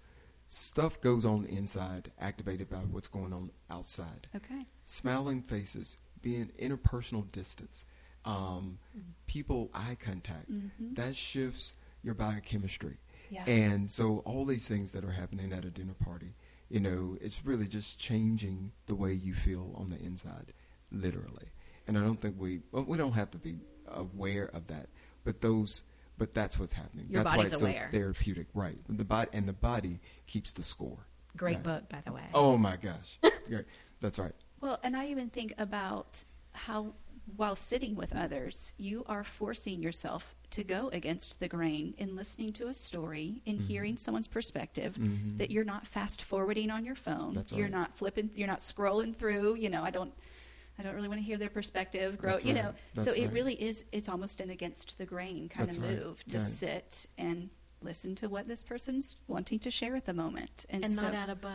Stuff 0.49 1.01
goes 1.01 1.27
on 1.27 1.45
inside, 1.47 2.13
activated 2.21 2.71
by 2.71 2.77
what's 2.79 3.09
going 3.09 3.33
on 3.33 3.51
outside. 3.69 4.29
okay. 4.37 4.65
smiling 4.87 5.43
faces, 5.43 5.99
being 6.23 6.51
interpersonal 6.61 7.31
distance, 7.33 7.85
um, 8.25 8.79
people 9.27 9.71
eye 9.75 9.97
contact, 9.99 10.47
that 10.95 11.17
shifts 11.17 11.75
your 12.05 12.15
biochemistry. 12.15 12.97
Yeah. 13.31 13.45
And 13.47 13.91
so 13.91 14.19
all 14.25 14.45
these 14.45 14.69
things 14.69 14.93
that 14.93 15.05
are 15.05 15.11
happening 15.13 15.53
at 15.53 15.65
a 15.65 15.71
dinner 15.71 15.95
party, 16.05 16.35
you 16.69 16.81
know, 16.81 17.17
it's 17.21 17.45
really 17.45 17.67
just 17.67 17.99
changing 17.99 18.73
the 18.87 18.95
way 18.95 19.13
you 19.13 19.35
feel 19.35 19.73
on 19.77 19.89
the 19.89 19.99
inside, 19.99 20.53
literally. 20.91 21.47
And 21.87 21.97
I 21.97 22.01
don't 22.03 22.21
think 22.21 22.37
we 22.39 22.61
well, 22.73 22.85
we 22.87 22.97
don't 22.99 23.13
have 23.13 23.31
to 23.33 23.39
be 23.39 23.61
aware 23.89 24.47
of 24.53 24.67
that, 24.69 24.89
but 25.25 25.41
those 25.41 25.83
but 26.19 26.35
that's 26.35 26.59
what's 26.59 26.73
happening. 26.73 27.07
Your 27.11 27.23
that's 27.23 27.37
why 27.37 27.45
it's 27.45 27.61
aware. 27.61 27.89
so 27.93 27.97
therapeutic, 27.99 28.47
right? 28.55 28.79
The 28.89 29.05
body 29.05 29.31
and 29.33 29.47
the 29.49 29.53
body 29.53 30.01
keeps 30.27 30.53
the 30.53 30.63
score. 30.63 31.07
Great 31.37 31.57
Right. 31.57 31.63
book, 31.63 31.89
by 31.91 32.01
the 32.05 32.13
way. 32.13 32.25
Oh 32.33 32.57
my 32.57 32.77
gosh. 32.77 33.19
Great. 33.49 33.67
That's 34.01 34.19
right. 34.19 34.33
Well, 34.61 34.79
and 34.83 34.97
I 34.97 35.09
even 35.09 35.29
think 35.29 35.53
about 35.59 36.25
how, 36.53 36.95
while 37.37 37.57
sitting 37.57 37.95
with 37.95 38.15
others, 38.17 38.75
you 38.79 39.05
are 39.07 39.23
forcing 39.25 39.83
yourself 39.83 40.35
to 40.51 40.65
go 40.65 40.89
against 40.93 41.41
the 41.41 41.49
grain 41.49 41.95
in 41.99 42.15
listening 42.17 42.53
to 42.55 42.69
a 42.69 42.75
story, 42.75 43.43
in 43.47 43.57
Mm-hmm. 43.57 43.67
hearing 43.67 43.97
someone's 43.97 44.29
perspective. 44.29 44.97
That 45.39 45.51
you're 45.51 45.65
not 45.65 45.87
fast 45.87 46.23
forwarding 46.23 46.71
on 46.71 46.85
your 46.85 46.95
phone. 46.95 47.35
That's 47.35 47.53
You're 47.53 47.65
right. 47.65 47.73
not 47.73 47.97
flipping. 47.97 48.31
You're 48.35 48.47
not 48.49 48.59
scrolling 48.61 49.15
through. 49.17 49.57
You 49.57 49.71
know, 49.71 49.83
I 49.83 49.91
don't. 49.91 50.13
I 50.79 50.83
don't 50.83 50.95
really 50.95 51.09
want 51.09 51.21
to 51.21 51.25
hear 51.27 51.39
their 51.39 51.49
perspective. 51.49 52.19
Grow. 52.19 52.33
That's 52.33 52.45
You 52.45 52.55
right. 52.55 52.65
know. 52.65 52.75
That's 52.95 53.17
so 53.17 53.23
it 53.23 53.33
really 53.33 53.55
is. 53.55 53.85
It's 53.93 54.09
almost 54.11 54.41
an 54.41 54.51
against 54.51 54.99
the 54.99 55.07
grain 55.07 55.49
kind 55.49 55.67
That's 55.69 55.79
of 55.79 55.83
right. 55.85 55.99
move 56.05 56.23
to 56.29 56.39
Right. 56.39 56.47
sit 56.47 57.07
and 57.17 57.49
listen 57.83 58.15
to 58.17 58.29
what 58.29 58.47
this 58.47 58.63
person's 58.63 59.17
wanting 59.27 59.59
to 59.61 59.71
share 59.71 59.97
at 59.97 60.05
the 60.07 60.13
moment, 60.15 60.67
and, 60.71 60.85
and 60.85 60.93
so, 60.93 61.03
not 61.03 61.15
out 61.15 61.31
of 61.31 61.41
butt. 61.41 61.53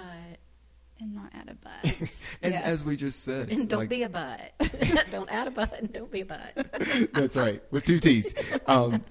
And 1.02 1.14
not 1.16 1.32
add 1.34 1.50
a 1.50 1.56
but. 1.56 2.40
And 2.44 2.54
yeah. 2.54 2.62
as 2.62 2.84
we 2.84 2.96
just 2.96 3.24
said, 3.24 3.50
And 3.50 3.68
don't 3.68 3.80
like- 3.80 3.90
be 3.90 4.04
a 4.04 4.10
butt. 4.10 4.54
don't 5.12 5.30
add 5.32 5.48
a 5.48 5.52
butt 5.52 5.78
and 5.78 5.92
don't 5.92 6.12
be 6.12 6.22
a 6.22 6.26
butt. 6.26 6.54
That's 7.14 7.36
right, 7.38 7.62
with 7.72 7.86
two 7.86 8.00
T's. 8.00 8.34
Um, 8.68 9.04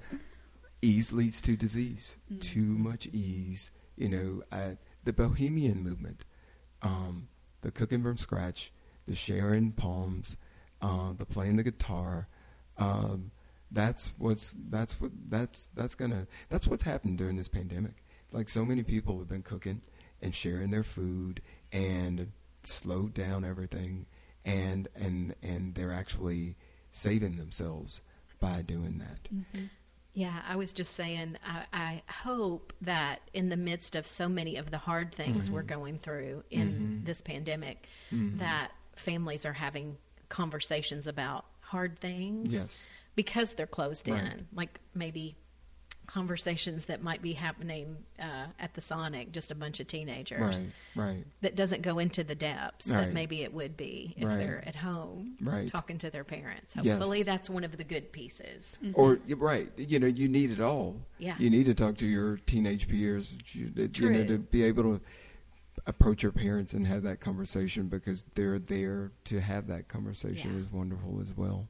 ease 0.82 1.12
leads 1.12 1.40
to 1.42 1.56
disease. 1.56 2.16
Too 2.40 2.60
much 2.62 3.06
ease. 3.08 3.70
You 3.96 4.08
know, 4.08 4.42
uh, 4.50 4.74
the 5.04 5.12
Bohemian 5.12 5.82
movement, 5.82 6.24
um, 6.82 7.28
the 7.60 7.70
cooking 7.70 8.02
from 8.02 8.16
scratch, 8.16 8.72
the 9.06 9.14
sharing 9.14 9.72
palms, 9.72 10.36
uh, 10.80 11.12
the 11.16 11.26
playing 11.26 11.56
the 11.56 11.62
guitar. 11.62 12.28
Um, 12.78 13.30
that's 13.70 14.12
what's 14.18 14.56
that's 14.70 15.00
what 15.00 15.10
that's 15.28 15.68
that's 15.74 15.94
gonna 15.94 16.26
that's 16.48 16.66
what's 16.66 16.82
happened 16.82 17.18
during 17.18 17.36
this 17.36 17.48
pandemic. 17.48 18.02
Like 18.32 18.48
so 18.48 18.64
many 18.64 18.82
people 18.82 19.18
have 19.18 19.28
been 19.28 19.42
cooking 19.42 19.82
and 20.22 20.34
sharing 20.34 20.70
their 20.70 20.82
food 20.82 21.42
and 21.72 22.32
slowed 22.62 23.14
down 23.14 23.44
everything, 23.44 24.06
and 24.44 24.88
and 24.94 25.34
and 25.42 25.74
they're 25.74 25.92
actually 25.92 26.56
saving 26.92 27.36
themselves 27.36 28.00
by 28.40 28.62
doing 28.62 28.98
that. 28.98 29.28
Mm-hmm. 29.34 29.66
Yeah, 30.12 30.40
I 30.46 30.56
was 30.56 30.72
just 30.72 30.94
saying, 30.94 31.36
I, 31.46 31.66
I 31.72 32.02
hope 32.08 32.72
that 32.82 33.20
in 33.32 33.48
the 33.48 33.56
midst 33.56 33.94
of 33.94 34.08
so 34.08 34.28
many 34.28 34.56
of 34.56 34.70
the 34.72 34.78
hard 34.78 35.14
things 35.14 35.48
we're 35.50 35.60
Mm-hmm. 35.60 35.68
going 35.68 35.98
through 36.00 36.42
in 36.50 36.72
mm-hmm. 36.72 37.04
this 37.04 37.20
pandemic, 37.20 37.86
mm-hmm. 38.12 38.38
that 38.38 38.72
families 38.96 39.46
are 39.46 39.52
having 39.52 39.96
conversations 40.28 41.06
about 41.06 41.44
hard 41.60 42.00
things. 42.00 42.52
Yes. 42.52 42.90
Because 43.14 43.54
they're 43.54 43.68
closed 43.68 44.08
Right. 44.08 44.24
in. 44.24 44.48
Like 44.52 44.80
maybe 44.94 45.36
conversations 46.10 46.86
that 46.86 47.02
might 47.02 47.22
be 47.22 47.32
happening 47.32 47.96
uh, 48.18 48.46
at 48.58 48.74
the 48.74 48.80
Sonic, 48.80 49.30
just 49.30 49.52
a 49.52 49.54
bunch 49.54 49.78
of 49.78 49.86
teenagers. 49.86 50.64
Right, 50.96 51.06
right. 51.06 51.24
That 51.42 51.54
doesn't 51.54 51.82
go 51.82 52.00
into 52.00 52.24
the 52.24 52.34
depths 52.34 52.88
Right. 52.88 53.06
that 53.06 53.14
maybe 53.14 53.42
it 53.42 53.54
would 53.54 53.76
be 53.76 54.14
if 54.16 54.26
Right. 54.26 54.38
they're 54.38 54.64
at 54.66 54.74
home 54.74 55.36
Right. 55.40 55.68
talking 55.68 55.98
to 55.98 56.10
their 56.10 56.24
parents. 56.24 56.74
Yes. 56.82 56.98
Hopefully, 56.98 57.22
that's 57.22 57.48
one 57.48 57.62
of 57.62 57.76
the 57.76 57.84
good 57.84 58.10
pieces. 58.10 58.80
Or 58.94 59.20
you're 59.24 59.38
right, 59.38 59.70
you 59.76 60.00
know, 60.00 60.08
you 60.08 60.28
need 60.28 60.50
it 60.50 60.60
all. 60.60 61.00
Yeah. 61.18 61.36
you 61.38 61.48
need 61.48 61.66
to 61.66 61.74
talk 61.74 61.96
to 61.98 62.06
your 62.06 62.38
teenage 62.38 62.88
peers. 62.88 63.32
You, 63.52 63.70
you 63.76 64.10
know, 64.10 64.26
to 64.26 64.38
be 64.38 64.64
able 64.64 64.82
to 64.82 65.00
approach 65.86 66.22
your 66.24 66.32
parents 66.32 66.74
and 66.74 66.86
have 66.86 67.04
that 67.04 67.20
conversation 67.20 67.86
because 67.86 68.24
they're 68.34 68.58
there 68.58 69.12
to 69.24 69.40
have 69.40 69.68
that 69.68 69.86
conversation 69.88 70.54
Yeah. 70.54 70.60
is 70.60 70.72
wonderful 70.72 71.20
as 71.20 71.36
well. 71.36 71.68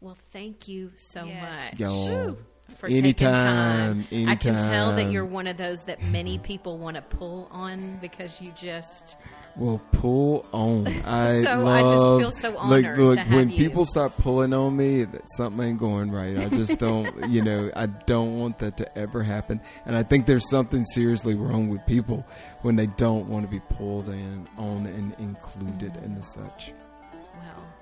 Well, 0.00 0.16
thank 0.32 0.68
you 0.68 0.92
so 0.96 1.24
Yes. 1.24 1.72
much. 1.72 1.80
Y'all, 1.80 2.36
For 2.76 2.88
taking 2.88 3.14
time. 3.14 4.06
anytime, 4.12 4.28
I 4.28 4.34
can 4.36 4.54
tell 4.56 4.94
that 4.94 5.10
you're 5.10 5.24
one 5.24 5.46
of 5.48 5.56
those 5.56 5.82
that 5.84 6.00
many 6.02 6.38
people 6.38 6.78
want 6.78 6.96
to 6.96 7.02
pull 7.02 7.48
on 7.50 7.98
because 8.00 8.40
you 8.40 8.52
just 8.52 9.16
Well, 9.56 9.80
pull 9.92 10.46
on. 10.52 10.86
I 11.04 11.42
So 11.42 11.66
I 11.66 11.82
just 11.82 11.94
love, 11.96 12.20
feel 12.20 12.30
so 12.30 12.50
like, 12.50 12.84
honored 12.84 12.98
look, 12.98 13.14
to 13.16 13.20
have 13.24 13.32
when 13.36 13.50
you. 13.50 13.56
people 13.56 13.84
start 13.86 14.16
pulling 14.18 14.52
on 14.52 14.76
me, 14.76 15.02
that 15.02 15.22
something 15.32 15.66
ain't 15.66 15.78
going 15.80 16.12
right. 16.12 16.38
I 16.38 16.48
just 16.50 16.78
don't, 16.78 17.28
you 17.30 17.42
know, 17.42 17.68
I 17.74 17.86
don't 17.86 18.38
want 18.38 18.60
that 18.60 18.76
to 18.76 18.98
ever 18.98 19.22
happen. 19.24 19.60
And 19.84 19.96
I 19.96 20.04
think 20.04 20.26
there's 20.26 20.48
something 20.48 20.84
seriously 20.84 21.34
wrong 21.34 21.68
with 21.70 21.84
people 21.86 22.24
when 22.62 22.76
they 22.76 22.86
don't 22.86 23.28
want 23.28 23.46
to 23.46 23.50
be 23.50 23.60
pulled 23.70 24.08
in 24.10 24.46
on 24.58 24.86
and 24.86 25.12
included 25.18 25.96
and 26.04 26.16
the 26.16 26.22
such. 26.22 26.72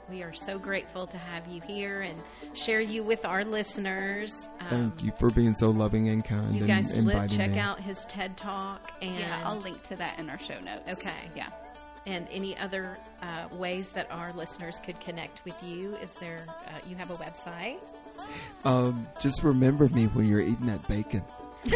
Well, 0.09 0.17
we 0.17 0.23
are 0.23 0.33
so 0.35 0.59
grateful 0.59 1.07
to 1.07 1.19
have 1.19 1.47
you 1.49 1.61
here 1.63 2.03
and 2.03 2.17
share 2.55 2.81
you 2.81 3.03
with 3.03 3.25
our 3.25 3.45
listeners. 3.45 4.49
Um, 4.61 4.67
Thank 4.69 5.05
you 5.05 5.13
for 5.19 5.31
being 5.31 5.55
so 5.55 5.71
loving 5.71 6.09
and 6.09 6.25
kind 6.25 6.55
you 6.55 6.61
and 6.65 6.69
guys 6.69 6.93
li- 6.93 6.99
inviting 6.99 7.37
check 7.37 7.53
me. 7.53 7.59
out 7.59 7.81
his 7.81 8.05
TED 8.07 8.37
Talk 8.37 8.93
and 9.03 9.15
yeah, 9.15 9.41
I'll 9.45 9.59
link 9.59 9.83
to 9.85 9.97
that 9.97 10.19
in 10.19 10.31
our 10.31 10.39
show 10.39 10.59
notes. 10.61 10.89
Okay. 10.89 11.13
Yeah. 11.35 11.49
and 12.07 12.27
any 12.31 12.57
other 12.59 12.97
uh, 13.23 13.49
ways 13.57 13.91
that 13.91 14.09
our 14.11 14.33
listeners 14.33 14.79
could 14.85 15.01
connect 15.01 15.45
with 15.45 15.61
you. 15.63 15.95
Is 15.97 16.13
there? 16.15 16.45
Uh, 16.69 16.79
you 16.89 16.97
have 16.97 17.11
a 17.11 17.17
website? 17.17 17.79
Um, 18.65 19.07
just 19.21 19.43
remember 19.43 19.89
me 19.89 20.07
when 20.07 20.27
you're 20.27 20.41
eating 20.41 20.67
that 20.67 20.87
bacon. 20.89 21.23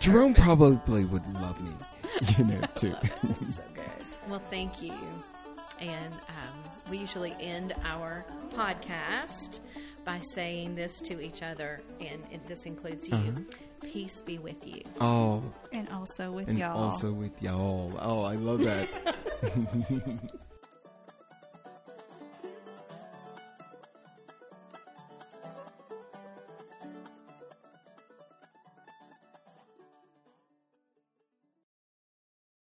Jerome 0.00 0.34
probably 0.34 1.04
would 1.04 1.26
love 1.34 1.60
me, 1.60 1.70
you 2.38 2.44
know, 2.44 2.60
too. 2.74 2.94
So 3.52 3.62
good. 3.74 3.84
Well, 4.28 4.40
thank 4.50 4.82
you. 4.82 4.92
And 5.80 6.12
um, 6.14 6.70
we 6.90 6.98
usually 6.98 7.34
end 7.40 7.74
our 7.84 8.24
podcast 8.54 9.60
by 10.04 10.20
saying 10.34 10.74
this 10.74 11.00
to 11.02 11.20
each 11.20 11.42
other, 11.42 11.80
and 12.00 12.22
it, 12.30 12.44
this 12.44 12.64
includes 12.64 13.08
you. 13.08 13.34
Peace 13.82 14.22
be 14.22 14.38
with 14.38 14.66
you. 14.66 14.80
Oh, 15.00 15.42
And 15.72 15.88
also 15.90 16.30
with 16.32 16.48
and 16.48 16.58
y'all. 16.58 16.78
also 16.84 17.12
with 17.12 17.42
y'all. 17.42 17.92
Oh, 18.00 18.22
I 18.22 18.34
love 18.36 18.60
that. 18.60 18.88